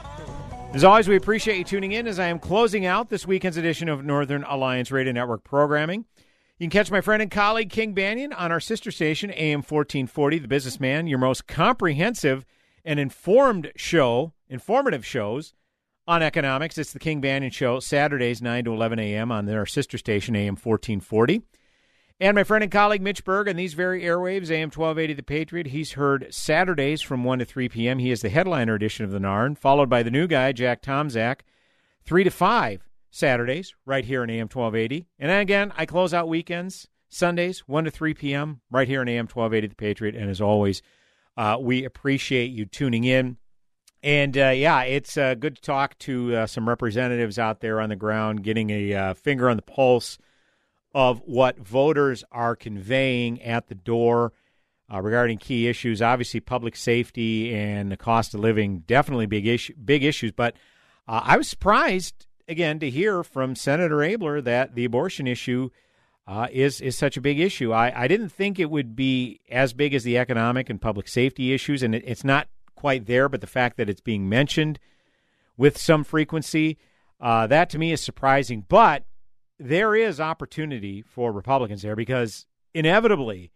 As 0.73 0.85
always, 0.85 1.09
we 1.09 1.17
appreciate 1.17 1.57
you 1.57 1.65
tuning 1.65 1.91
in 1.91 2.07
as 2.07 2.19
I 2.19 2.27
am 2.27 2.39
closing 2.39 2.85
out 2.85 3.09
this 3.09 3.27
weekend's 3.27 3.57
edition 3.57 3.89
of 3.89 4.05
Northern 4.05 4.45
Alliance 4.45 4.91
Radio 4.91 5.11
Network 5.11 5.43
programming. 5.43 6.05
You 6.63 6.69
can 6.69 6.79
catch 6.79 6.91
my 6.91 7.01
friend 7.01 7.21
and 7.21 7.29
colleague 7.29 7.69
King 7.69 7.93
Banaian 7.93 8.33
on 8.33 8.49
our 8.49 8.61
sister 8.61 8.89
station, 8.89 9.31
AM 9.31 9.57
1440, 9.59 10.39
The 10.39 10.47
Businessman, 10.47 11.07
your 11.07 11.19
most 11.19 11.45
comprehensive 11.45 12.45
and 12.85 13.01
informed 13.01 13.73
show, 13.75 14.31
informative 14.47 15.05
shows 15.05 15.53
on 16.07 16.23
economics. 16.23 16.77
It's 16.77 16.93
the 16.93 16.99
King 16.99 17.21
Banaian 17.21 17.51
Show, 17.51 17.81
Saturdays, 17.81 18.41
9 18.41 18.63
to 18.63 18.73
11 18.73 18.97
a.m. 18.97 19.29
on 19.29 19.45
their 19.45 19.65
sister 19.65 19.97
station, 19.97 20.37
AM 20.37 20.55
1440. 20.55 21.41
And 22.21 22.33
my 22.33 22.45
friend 22.45 22.63
and 22.63 22.71
colleague 22.71 23.01
Mitch 23.01 23.25
Berg 23.25 23.49
on 23.49 23.57
these 23.57 23.73
very 23.73 24.03
airwaves, 24.03 24.49
AM 24.49 24.71
1280 24.71 25.13
The 25.15 25.21
Patriot. 25.21 25.67
He's 25.67 25.91
heard 25.91 26.33
Saturdays 26.33 27.01
from 27.01 27.25
1 27.25 27.39
to 27.39 27.45
3 27.45 27.67
p.m. 27.67 27.99
He 27.99 28.09
is 28.09 28.21
the 28.21 28.29
headliner 28.29 28.75
edition 28.75 29.03
of 29.03 29.11
the 29.11 29.19
NARN, 29.19 29.57
followed 29.57 29.89
by 29.89 30.01
the 30.01 30.11
new 30.11 30.27
guy, 30.27 30.53
Jack 30.53 30.81
Tomczak, 30.81 31.41
3 32.05 32.23
to 32.23 32.31
5 32.31 32.87
Saturdays, 33.13 33.75
right 33.85 34.03
here 34.03 34.23
in 34.23 34.29
AM 34.31 34.49
1280. 34.51 35.05
And 35.19 35.29
then 35.29 35.39
again, 35.39 35.71
I 35.77 35.85
close 35.85 36.15
out 36.15 36.27
weekends, 36.27 36.87
Sundays, 37.09 37.59
1 37.67 37.83
to 37.83 37.91
3 37.91 38.15
p.m., 38.15 38.61
right 38.71 38.87
here 38.87 39.03
in 39.03 39.07
AM 39.07 39.25
1280 39.25 39.67
The 39.67 39.75
Patriot. 39.75 40.15
And 40.15 40.31
as 40.31 40.41
always, 40.41 40.81
uh, 41.37 41.57
we 41.61 41.85
appreciate 41.85 42.49
you 42.51 42.65
tuning 42.65 43.03
in. 43.03 43.37
And 44.01 44.35
uh, 44.35 44.49
yeah, 44.49 44.81
it's 44.81 45.15
uh, 45.15 45.35
good 45.35 45.57
to 45.57 45.61
talk 45.61 45.95
to 45.99 46.35
uh, 46.35 46.47
some 46.47 46.67
representatives 46.67 47.37
out 47.37 47.61
there 47.61 47.79
on 47.79 47.89
the 47.89 47.95
ground, 47.95 48.41
getting 48.41 48.71
a 48.71 48.93
uh, 48.95 49.13
finger 49.13 49.47
on 49.47 49.57
the 49.57 49.61
pulse 49.61 50.17
of 50.95 51.21
what 51.23 51.59
voters 51.59 52.23
are 52.31 52.55
conveying 52.55 53.43
at 53.43 53.67
the 53.67 53.75
door 53.75 54.33
uh, 54.91 54.99
regarding 54.99 55.37
key 55.37 55.67
issues. 55.67 56.01
Obviously, 56.01 56.39
public 56.39 56.75
safety 56.75 57.53
and 57.53 57.91
the 57.91 57.97
cost 57.97 58.33
of 58.33 58.39
living 58.39 58.79
definitely 58.87 59.27
big 59.27 59.45
issue, 59.45 59.75
big 59.85 60.03
issues. 60.03 60.31
But 60.31 60.55
I 61.07 61.37
was 61.37 61.47
surprised 61.47 62.25
again 62.47 62.79
to 62.79 62.89
hear 62.89 63.23
from 63.23 63.55
Senator 63.55 63.97
Abeler 63.97 64.43
that 64.43 64.75
the 64.75 64.85
abortion 64.85 65.27
issue 65.27 65.69
uh, 66.27 66.47
is 66.51 66.79
is 66.81 66.97
such 66.97 67.17
a 67.17 67.21
big 67.21 67.39
issue. 67.39 67.73
I, 67.73 68.03
I 68.03 68.07
didn't 68.07 68.29
think 68.29 68.59
it 68.59 68.69
would 68.69 68.95
be 68.95 69.41
as 69.49 69.73
big 69.73 69.93
as 69.93 70.03
the 70.03 70.17
economic 70.17 70.69
and 70.69 70.81
public 70.81 71.07
safety 71.07 71.53
issues, 71.53 71.83
and 71.83 71.93
it, 71.93 72.03
it's 72.05 72.23
not 72.23 72.47
quite 72.75 73.05
there. 73.05 73.27
But 73.27 73.41
the 73.41 73.47
fact 73.47 73.77
that 73.77 73.89
it's 73.89 74.01
being 74.01 74.29
mentioned 74.29 74.79
with 75.57 75.77
some 75.77 76.03
frequency, 76.03 76.77
uh, 77.19 77.47
that 77.47 77.69
to 77.71 77.77
me 77.77 77.91
is 77.91 78.01
surprising. 78.01 78.65
But 78.67 79.05
there 79.59 79.95
is 79.95 80.19
opportunity 80.19 81.01
for 81.01 81.31
Republicans 81.31 81.81
there 81.81 81.95
because 81.95 82.45
inevitably 82.73 83.51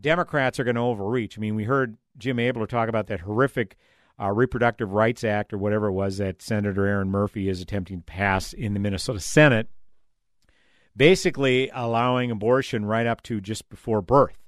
Democrats 0.00 0.58
are 0.60 0.64
going 0.64 0.76
to 0.76 0.82
overreach. 0.82 1.38
I 1.38 1.40
mean, 1.40 1.54
we 1.54 1.64
heard 1.64 1.96
Jim 2.18 2.36
Abeler 2.36 2.68
talk 2.68 2.88
about 2.88 3.06
that 3.08 3.20
horrific 3.20 3.76
uh, 4.20 4.30
Reproductive 4.30 4.92
Rights 4.92 5.24
Act 5.24 5.52
or 5.52 5.58
whatever 5.58 5.86
it 5.88 5.92
was 5.92 6.18
that 6.18 6.42
Senator 6.42 6.86
Erin 6.86 7.10
Murphy 7.10 7.48
is 7.48 7.60
attempting 7.60 7.98
to 7.98 8.04
pass 8.04 8.52
in 8.52 8.74
the 8.74 8.80
Minnesota 8.80 9.20
Senate. 9.20 9.68
basically 10.96 11.70
allowing 11.74 12.30
abortion 12.30 12.86
right 12.86 13.06
up 13.06 13.22
to 13.24 13.40
just 13.40 13.68
before 13.68 14.00
birth. 14.00 14.38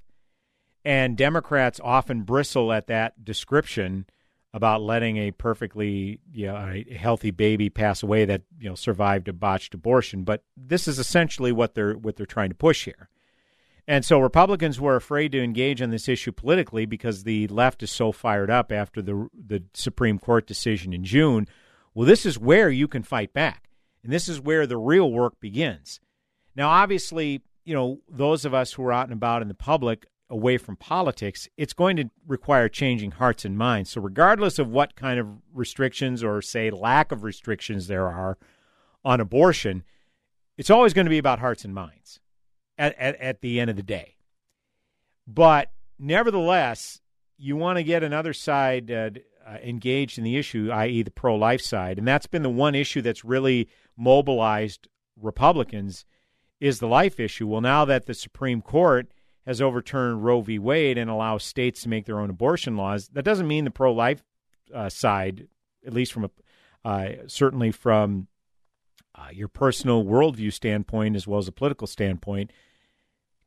And 0.83 1.15
Democrats 1.17 1.79
often 1.83 2.23
bristle 2.23 2.73
at 2.73 2.87
that 2.87 3.23
description 3.23 4.05
about 4.51 4.81
letting 4.81 5.17
a 5.17 5.31
perfectly 5.31 6.19
you 6.31 6.47
know, 6.47 6.55
a 6.55 6.83
healthy 6.95 7.29
baby 7.29 7.69
pass 7.69 8.01
away 8.01 8.25
that 8.25 8.41
you 8.59 8.67
know 8.67 8.75
survived 8.75 9.27
a 9.27 9.33
botched 9.33 9.75
abortion. 9.75 10.23
But 10.23 10.43
this 10.57 10.87
is 10.87 10.97
essentially 10.97 11.51
what 11.51 11.75
they're 11.75 11.93
what 11.93 12.15
they're 12.15 12.25
trying 12.25 12.49
to 12.49 12.55
push 12.55 12.85
here. 12.85 13.09
And 13.89 14.05
so 14.05 14.19
Republicans 14.19 14.79
were 14.79 14.95
afraid 14.95 15.31
to 15.31 15.43
engage 15.43 15.81
on 15.81 15.89
this 15.89 16.07
issue 16.07 16.31
politically 16.31 16.85
because 16.85 17.23
the 17.23 17.47
left 17.47 17.81
is 17.81 17.89
so 17.89 18.11
fired 18.11 18.51
up 18.51 18.71
after 18.71 19.01
the 19.01 19.27
the 19.33 19.63
Supreme 19.73 20.19
Court 20.19 20.45
decision 20.45 20.93
in 20.93 21.03
June. 21.03 21.47
Well, 21.95 22.05
this 22.05 22.23
is 22.23 22.37
where 22.37 22.69
you 22.69 22.87
can 22.87 23.01
fight 23.01 23.33
back. 23.33 23.67
And 24.03 24.13
this 24.13 24.29
is 24.29 24.39
where 24.39 24.67
the 24.67 24.77
real 24.77 25.11
work 25.11 25.39
begins. 25.39 25.99
Now, 26.55 26.69
obviously, 26.69 27.41
you 27.65 27.73
know, 27.73 28.01
those 28.07 28.45
of 28.45 28.53
us 28.53 28.73
who 28.73 28.83
are 28.83 28.93
out 28.93 29.07
and 29.07 29.13
about 29.13 29.41
in 29.41 29.47
the 29.47 29.55
public 29.55 30.05
away 30.29 30.59
from 30.59 30.75
politics, 30.75 31.47
it's 31.57 31.73
going 31.73 31.97
to 31.97 32.11
require 32.27 32.69
changing 32.69 33.09
hearts 33.09 33.43
and 33.43 33.57
minds. 33.57 33.89
So, 33.89 34.01
regardless 34.01 34.59
of 34.59 34.69
what 34.69 34.95
kind 34.95 35.19
of 35.19 35.27
restrictions 35.51 36.23
or, 36.23 36.43
say, 36.43 36.69
lack 36.69 37.11
of 37.11 37.23
restrictions 37.23 37.87
there 37.87 38.07
are 38.07 38.37
on 39.03 39.19
abortion, 39.19 39.83
it's 40.59 40.69
always 40.69 40.93
going 40.93 41.07
to 41.07 41.09
be 41.09 41.17
about 41.17 41.39
hearts 41.39 41.65
and 41.65 41.73
minds 41.73 42.19
at, 42.79 42.97
at, 42.97 43.15
at 43.17 43.41
the 43.41 43.59
end 43.59 43.69
of 43.69 43.75
the 43.75 43.83
day. 43.83 44.15
But 45.27 45.71
nevertheless, 45.99 47.01
you 47.37 47.55
want 47.55 47.77
to 47.77 47.83
get 47.83 48.03
another 48.03 48.33
side 48.33 48.89
uh, 48.89 49.11
uh, 49.45 49.57
engaged 49.63 50.17
in 50.17 50.23
the 50.23 50.37
issue, 50.37 50.71
i.e., 50.71 51.03
the 51.03 51.11
pro 51.11 51.35
life 51.35 51.61
side. 51.61 51.99
And 51.99 52.07
that's 52.07 52.25
been 52.25 52.41
the 52.41 52.49
one 52.49 52.73
issue 52.73 53.01
that's 53.01 53.23
really 53.23 53.69
mobilized 53.95 54.87
Republicans 55.21 56.05
is 56.59 56.79
the 56.79 56.87
life 56.87 57.19
issue. 57.19 57.47
Well, 57.47 57.61
now 57.61 57.85
that 57.85 58.05
the 58.05 58.13
Supreme 58.13 58.61
Court 58.61 59.11
has 59.45 59.61
overturned 59.61 60.23
Roe 60.23 60.41
v. 60.41 60.57
Wade 60.57 60.97
and 60.97 61.09
allows 61.09 61.43
states 61.43 61.81
to 61.83 61.89
make 61.89 62.05
their 62.05 62.19
own 62.19 62.29
abortion 62.29 62.77
laws, 62.77 63.09
that 63.09 63.23
doesn't 63.23 63.47
mean 63.47 63.65
the 63.65 63.71
pro 63.71 63.93
life 63.93 64.23
uh, 64.73 64.89
side, 64.89 65.47
at 65.85 65.93
least 65.93 66.13
from 66.13 66.25
a 66.25 66.29
uh, 66.85 67.09
certainly 67.27 67.71
from 67.71 68.27
uh, 69.15 69.27
your 69.33 69.49
personal 69.49 70.05
worldview 70.05 70.51
standpoint 70.51 71.15
as 71.15 71.27
well 71.27 71.39
as 71.39 71.47
a 71.47 71.51
political 71.51 71.87
standpoint, 71.87 72.51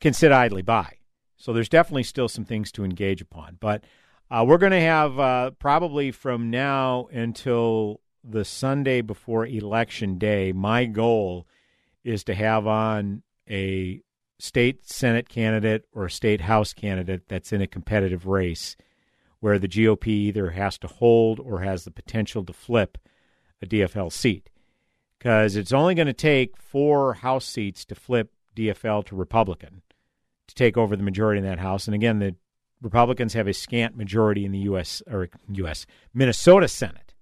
can 0.02 0.12
sit 0.12 0.32
idly 0.32 0.62
by. 0.62 0.98
So 1.38 1.52
there's 1.52 1.68
definitely 1.68 2.02
still 2.02 2.28
some 2.28 2.44
things 2.44 2.70
to 2.72 2.84
engage 2.84 3.22
upon. 3.22 3.56
But 3.58 3.84
uh, 4.30 4.44
we're 4.46 4.58
going 4.58 4.72
to 4.72 4.80
have 4.80 5.18
uh, 5.18 5.50
probably 5.52 6.10
from 6.10 6.50
now 6.50 7.08
until 7.12 8.00
the 8.22 8.44
Sunday 8.44 9.00
before 9.00 9.46
Election 9.46 10.18
Day, 10.18 10.52
my 10.52 10.84
goal 10.84 11.46
is 12.04 12.24
to 12.24 12.34
have 12.34 12.66
on 12.66 13.22
a 13.48 14.00
state 14.38 14.86
Senate 14.86 15.28
candidate 15.28 15.86
or 15.92 16.06
a 16.06 16.10
state 16.10 16.42
House 16.42 16.72
candidate 16.72 17.28
that's 17.28 17.52
in 17.52 17.62
a 17.62 17.66
competitive 17.66 18.26
race 18.26 18.76
where 19.40 19.58
the 19.58 19.68
GOP 19.68 20.06
either 20.06 20.50
has 20.50 20.78
to 20.78 20.86
hold 20.86 21.40
or 21.40 21.60
has 21.60 21.84
the 21.84 21.90
potential 21.90 22.44
to 22.44 22.52
flip 22.52 22.98
a 23.60 23.66
DFL 23.66 24.12
seat. 24.12 24.50
Because 25.18 25.56
it's 25.56 25.72
only 25.72 25.94
going 25.94 26.06
to 26.06 26.12
take 26.12 26.56
four 26.56 27.14
House 27.14 27.44
seats 27.44 27.84
to 27.84 27.94
flip 27.94 28.32
DFL 28.56 29.04
to 29.06 29.16
Republican 29.16 29.82
to 30.52 30.64
take 30.64 30.76
over 30.76 30.96
the 30.96 31.02
majority 31.02 31.38
in 31.38 31.44
that 31.46 31.58
House. 31.58 31.86
And 31.86 31.94
again, 31.94 32.18
the 32.18 32.34
Republicans 32.82 33.32
have 33.32 33.48
a 33.48 33.54
scant 33.54 33.96
majority 33.96 34.44
in 34.44 34.52
the 34.52 34.58
U.S. 34.60 35.02
or 35.10 35.28
U.S. 35.52 35.86
Minnesota 36.12 36.68
Senate. 36.68 37.14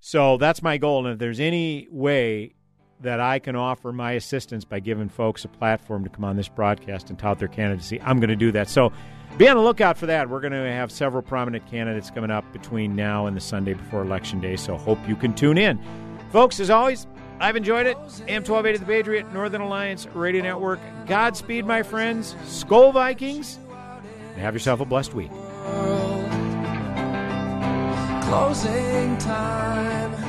So 0.00 0.36
that's 0.36 0.62
my 0.62 0.78
goal. 0.78 1.06
And 1.06 1.14
if 1.14 1.18
there's 1.18 1.40
any 1.40 1.86
way 1.90 2.54
that 3.00 3.20
I 3.20 3.38
can 3.38 3.54
offer 3.54 3.92
my 3.92 4.12
assistance 4.12 4.64
by 4.64 4.80
giving 4.80 5.08
folks 5.08 5.44
a 5.44 5.48
platform 5.48 6.04
to 6.04 6.10
come 6.10 6.24
on 6.24 6.36
this 6.36 6.48
broadcast 6.48 7.10
and 7.10 7.18
tout 7.18 7.38
their 7.38 7.48
candidacy, 7.48 8.00
I'm 8.00 8.18
going 8.18 8.30
to 8.30 8.36
do 8.36 8.50
that. 8.52 8.68
So 8.68 8.92
be 9.38 9.48
on 9.48 9.56
the 9.56 9.62
lookout 9.62 9.96
for 9.96 10.06
that. 10.06 10.28
We're 10.28 10.40
going 10.40 10.52
to 10.52 10.72
have 10.72 10.90
several 10.90 11.22
prominent 11.22 11.66
candidates 11.66 12.10
coming 12.10 12.30
up 12.30 12.50
between 12.52 12.96
now 12.96 13.26
and 13.26 13.36
the 13.36 13.40
Sunday 13.40 13.74
before 13.74 14.02
Election 14.02 14.40
Day. 14.40 14.56
So 14.56 14.76
hope 14.76 14.98
you 15.06 15.16
can 15.16 15.34
tune 15.34 15.58
in. 15.58 15.78
Folks, 16.32 16.60
as 16.60 16.70
always, 16.70 17.06
I've 17.40 17.56
enjoyed 17.56 17.86
it. 17.86 17.96
AM 18.28 18.44
1280 18.44 18.78
The 18.78 18.84
Patriot, 18.84 19.32
Northern 19.32 19.62
Alliance 19.62 20.06
Radio 20.08 20.42
Network. 20.42 20.78
Godspeed, 21.06 21.64
my 21.64 21.82
friends. 21.82 22.34
Skol 22.44 22.92
Vikings. 22.92 23.58
And 24.34 24.42
have 24.42 24.54
yourself 24.54 24.80
a 24.80 24.84
blessed 24.84 25.14
week. 25.14 25.30
Closing 28.22 29.16
time. 29.18 30.19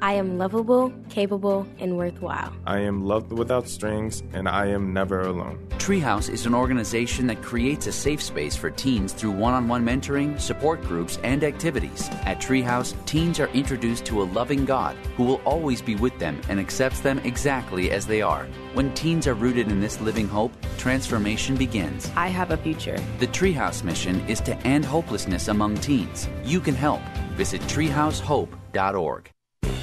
I 0.00 0.12
am 0.12 0.38
lovable, 0.38 0.92
capable, 1.08 1.66
and 1.80 1.96
worthwhile. 1.96 2.52
I 2.66 2.78
am 2.80 3.04
loved 3.04 3.32
without 3.32 3.68
strings, 3.68 4.22
and 4.32 4.48
I 4.48 4.66
am 4.66 4.92
never 4.92 5.22
alone. 5.22 5.58
Treehouse 5.70 6.30
is 6.30 6.46
an 6.46 6.54
organization 6.54 7.26
that 7.26 7.42
creates 7.42 7.86
a 7.86 7.92
safe 7.92 8.22
space 8.22 8.54
for 8.54 8.70
teens 8.70 9.12
through 9.12 9.32
one 9.32 9.54
on 9.54 9.66
one 9.66 9.84
mentoring, 9.84 10.40
support 10.40 10.82
groups, 10.82 11.18
and 11.24 11.42
activities. 11.42 12.08
At 12.26 12.40
Treehouse, 12.40 12.94
teens 13.06 13.40
are 13.40 13.48
introduced 13.48 14.04
to 14.06 14.22
a 14.22 14.30
loving 14.38 14.64
God 14.64 14.96
who 15.16 15.24
will 15.24 15.40
always 15.44 15.82
be 15.82 15.96
with 15.96 16.16
them 16.18 16.40
and 16.48 16.60
accepts 16.60 17.00
them 17.00 17.18
exactly 17.20 17.90
as 17.90 18.06
they 18.06 18.22
are. 18.22 18.46
When 18.74 18.94
teens 18.94 19.26
are 19.26 19.34
rooted 19.34 19.68
in 19.68 19.80
this 19.80 20.00
living 20.00 20.28
hope, 20.28 20.52
transformation 20.76 21.56
begins. 21.56 22.10
I 22.14 22.28
have 22.28 22.50
a 22.52 22.56
future. 22.56 22.98
The 23.18 23.26
Treehouse 23.26 23.82
mission 23.82 24.20
is 24.28 24.40
to 24.42 24.56
end 24.58 24.84
hopelessness 24.84 25.48
among 25.48 25.76
teens. 25.76 26.28
You 26.44 26.60
can 26.60 26.74
help. 26.74 27.00
Visit 27.36 27.62
treehousehope.org. 27.62 29.30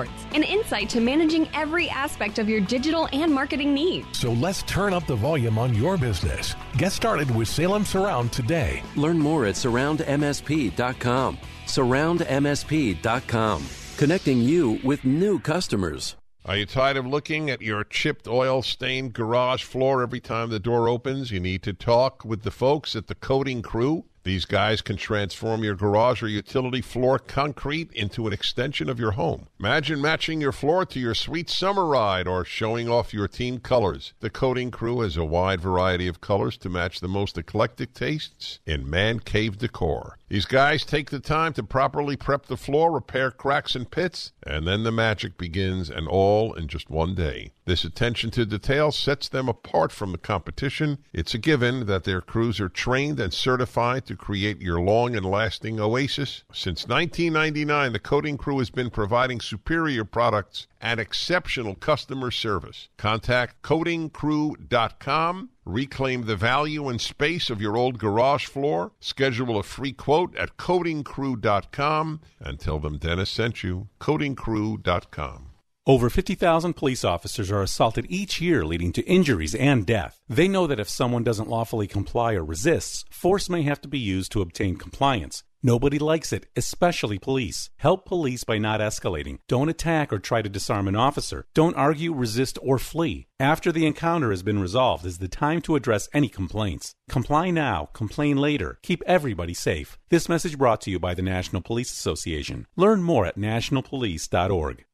reports 0.00 0.26
and 0.34 0.44
insight 0.44 0.88
to 0.90 1.00
managing 1.00 1.48
every 1.54 1.88
aspect 1.88 2.38
of 2.38 2.48
your 2.48 2.60
digital 2.60 3.08
and 3.12 3.32
marketing 3.32 3.74
needs. 3.74 4.18
So 4.18 4.32
let's 4.32 4.62
turn 4.62 4.92
up 4.92 5.06
the 5.06 5.16
volume 5.16 5.58
on 5.58 5.74
your 5.74 5.96
business. 5.96 6.54
Get 6.76 6.92
started 6.92 7.34
with 7.34 7.48
Salem 7.48 7.84
Surround 7.84 8.32
today. 8.32 8.82
Learn 8.96 9.18
more 9.18 9.46
at 9.46 9.54
surroundmsp.com. 9.54 11.38
Surroundmsp.com, 11.66 13.66
connecting 13.96 14.38
you 14.38 14.80
with 14.82 15.04
new 15.04 15.38
customers. 15.38 16.16
Are 16.46 16.56
you 16.56 16.64
tired 16.64 16.96
of 16.96 17.06
looking 17.06 17.50
at 17.50 17.60
your 17.60 17.84
chipped 17.84 18.26
oil 18.26 18.62
stained 18.62 19.12
garage 19.12 19.62
floor 19.62 20.02
every 20.02 20.20
time 20.20 20.48
the 20.48 20.58
door 20.58 20.88
opens? 20.88 21.30
You 21.30 21.38
need 21.38 21.62
to 21.64 21.74
talk 21.74 22.24
with 22.24 22.42
the 22.42 22.50
folks 22.50 22.96
at 22.96 23.08
the 23.08 23.14
coating 23.14 23.60
crew. 23.60 24.06
These 24.22 24.44
guys 24.44 24.82
can 24.82 24.96
transform 24.96 25.64
your 25.64 25.74
garage 25.74 26.22
or 26.22 26.28
utility 26.28 26.82
floor 26.82 27.18
concrete 27.18 27.90
into 27.92 28.26
an 28.26 28.34
extension 28.34 28.90
of 28.90 29.00
your 29.00 29.12
home. 29.12 29.48
Imagine 29.58 30.00
matching 30.02 30.42
your 30.42 30.52
floor 30.52 30.84
to 30.86 31.00
your 31.00 31.14
sweet 31.14 31.48
summer 31.48 31.86
ride 31.86 32.28
or 32.28 32.44
showing 32.44 32.88
off 32.88 33.14
your 33.14 33.28
team 33.28 33.60
colors. 33.60 34.12
The 34.20 34.28
coating 34.28 34.70
crew 34.70 35.00
has 35.00 35.16
a 35.16 35.24
wide 35.24 35.62
variety 35.62 36.06
of 36.06 36.20
colors 36.20 36.58
to 36.58 36.68
match 36.68 37.00
the 37.00 37.08
most 37.08 37.38
eclectic 37.38 37.94
tastes 37.94 38.60
in 38.66 38.88
man 38.88 39.20
cave 39.20 39.56
decor. 39.56 40.18
These 40.30 40.46
guys 40.46 40.84
take 40.84 41.10
the 41.10 41.18
time 41.18 41.54
to 41.54 41.64
properly 41.64 42.16
prep 42.16 42.46
the 42.46 42.56
floor, 42.56 42.92
repair 42.92 43.32
cracks 43.32 43.74
and 43.74 43.90
pits, 43.90 44.30
and 44.44 44.64
then 44.64 44.84
the 44.84 44.92
magic 44.92 45.36
begins, 45.36 45.90
and 45.90 46.06
all 46.06 46.52
in 46.54 46.68
just 46.68 46.88
one 46.88 47.16
day. 47.16 47.50
This 47.64 47.82
attention 47.82 48.30
to 48.32 48.46
detail 48.46 48.92
sets 48.92 49.28
them 49.28 49.48
apart 49.48 49.90
from 49.90 50.12
the 50.12 50.18
competition. 50.18 50.98
It's 51.12 51.34
a 51.34 51.38
given 51.38 51.86
that 51.86 52.04
their 52.04 52.20
crews 52.20 52.60
are 52.60 52.68
trained 52.68 53.18
and 53.18 53.34
certified 53.34 54.06
to 54.06 54.14
create 54.14 54.62
your 54.62 54.80
long 54.80 55.16
and 55.16 55.26
lasting 55.26 55.80
oasis. 55.80 56.44
Since 56.52 56.86
1999, 56.86 57.92
the 57.92 57.98
coating 57.98 58.36
crew 58.36 58.58
has 58.58 58.70
been 58.70 58.90
providing 58.90 59.40
superior 59.40 60.04
products 60.04 60.68
and 60.80 61.00
exceptional 61.00 61.74
customer 61.74 62.30
service. 62.30 62.88
Contact 62.96 63.62
coatingcrew.com. 63.62 65.50
Reclaim 65.64 66.26
the 66.26 66.36
value 66.36 66.88
and 66.88 67.00
space 67.00 67.50
of 67.50 67.60
your 67.60 67.76
old 67.76 67.98
garage 67.98 68.46
floor. 68.46 68.92
Schedule 69.00 69.58
a 69.58 69.62
free 69.62 69.92
quote 69.92 70.34
at 70.36 70.56
coatingcrew.com 70.56 72.20
and 72.40 72.58
tell 72.58 72.78
them 72.78 72.98
Dennis 72.98 73.30
sent 73.30 73.62
you. 73.62 73.88
coatingcrew.com. 74.00 75.46
Over 75.86 76.10
50,000 76.10 76.74
police 76.74 77.04
officers 77.04 77.50
are 77.50 77.62
assaulted 77.62 78.06
each 78.08 78.40
year, 78.40 78.64
leading 78.64 78.92
to 78.92 79.06
injuries 79.06 79.54
and 79.54 79.86
death. 79.86 80.20
They 80.28 80.46
know 80.46 80.66
that 80.66 80.78
if 80.78 80.88
someone 80.88 81.24
doesn't 81.24 81.48
lawfully 81.48 81.86
comply 81.86 82.34
or 82.34 82.44
resists, 82.44 83.04
force 83.10 83.48
may 83.48 83.62
have 83.62 83.80
to 83.80 83.88
be 83.88 83.98
used 83.98 84.30
to 84.32 84.42
obtain 84.42 84.76
compliance. 84.76 85.42
Nobody 85.62 85.98
likes 85.98 86.32
it, 86.32 86.46
especially 86.56 87.18
police. 87.18 87.68
Help 87.76 88.06
police 88.06 88.44
by 88.44 88.56
not 88.56 88.80
escalating. 88.80 89.40
Don't 89.46 89.68
attack 89.68 90.10
or 90.10 90.18
try 90.18 90.40
to 90.40 90.48
disarm 90.48 90.88
an 90.88 90.96
officer. 90.96 91.44
Don't 91.52 91.76
argue, 91.76 92.14
resist, 92.14 92.58
or 92.62 92.78
flee. 92.78 93.26
After 93.38 93.70
the 93.70 93.84
encounter 93.86 94.30
has 94.30 94.42
been 94.42 94.58
resolved 94.58 95.04
is 95.04 95.18
the 95.18 95.28
time 95.28 95.60
to 95.62 95.76
address 95.76 96.08
any 96.14 96.28
complaints. 96.28 96.94
Comply 97.10 97.50
now, 97.50 97.90
complain 97.92 98.38
later. 98.38 98.78
Keep 98.82 99.02
everybody 99.06 99.52
safe. 99.52 99.98
This 100.08 100.30
message 100.30 100.56
brought 100.56 100.80
to 100.82 100.90
you 100.90 100.98
by 100.98 101.12
the 101.12 101.22
National 101.22 101.60
Police 101.60 101.92
Association. 101.92 102.66
Learn 102.74 103.02
more 103.02 103.26
at 103.26 103.36
nationalpolice.org. 103.36 104.84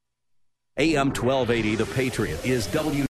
AM 0.79 1.07
1280, 1.07 1.75
The 1.75 1.85
Patriot, 1.87 2.45
is 2.45 2.67
W. 2.67 3.05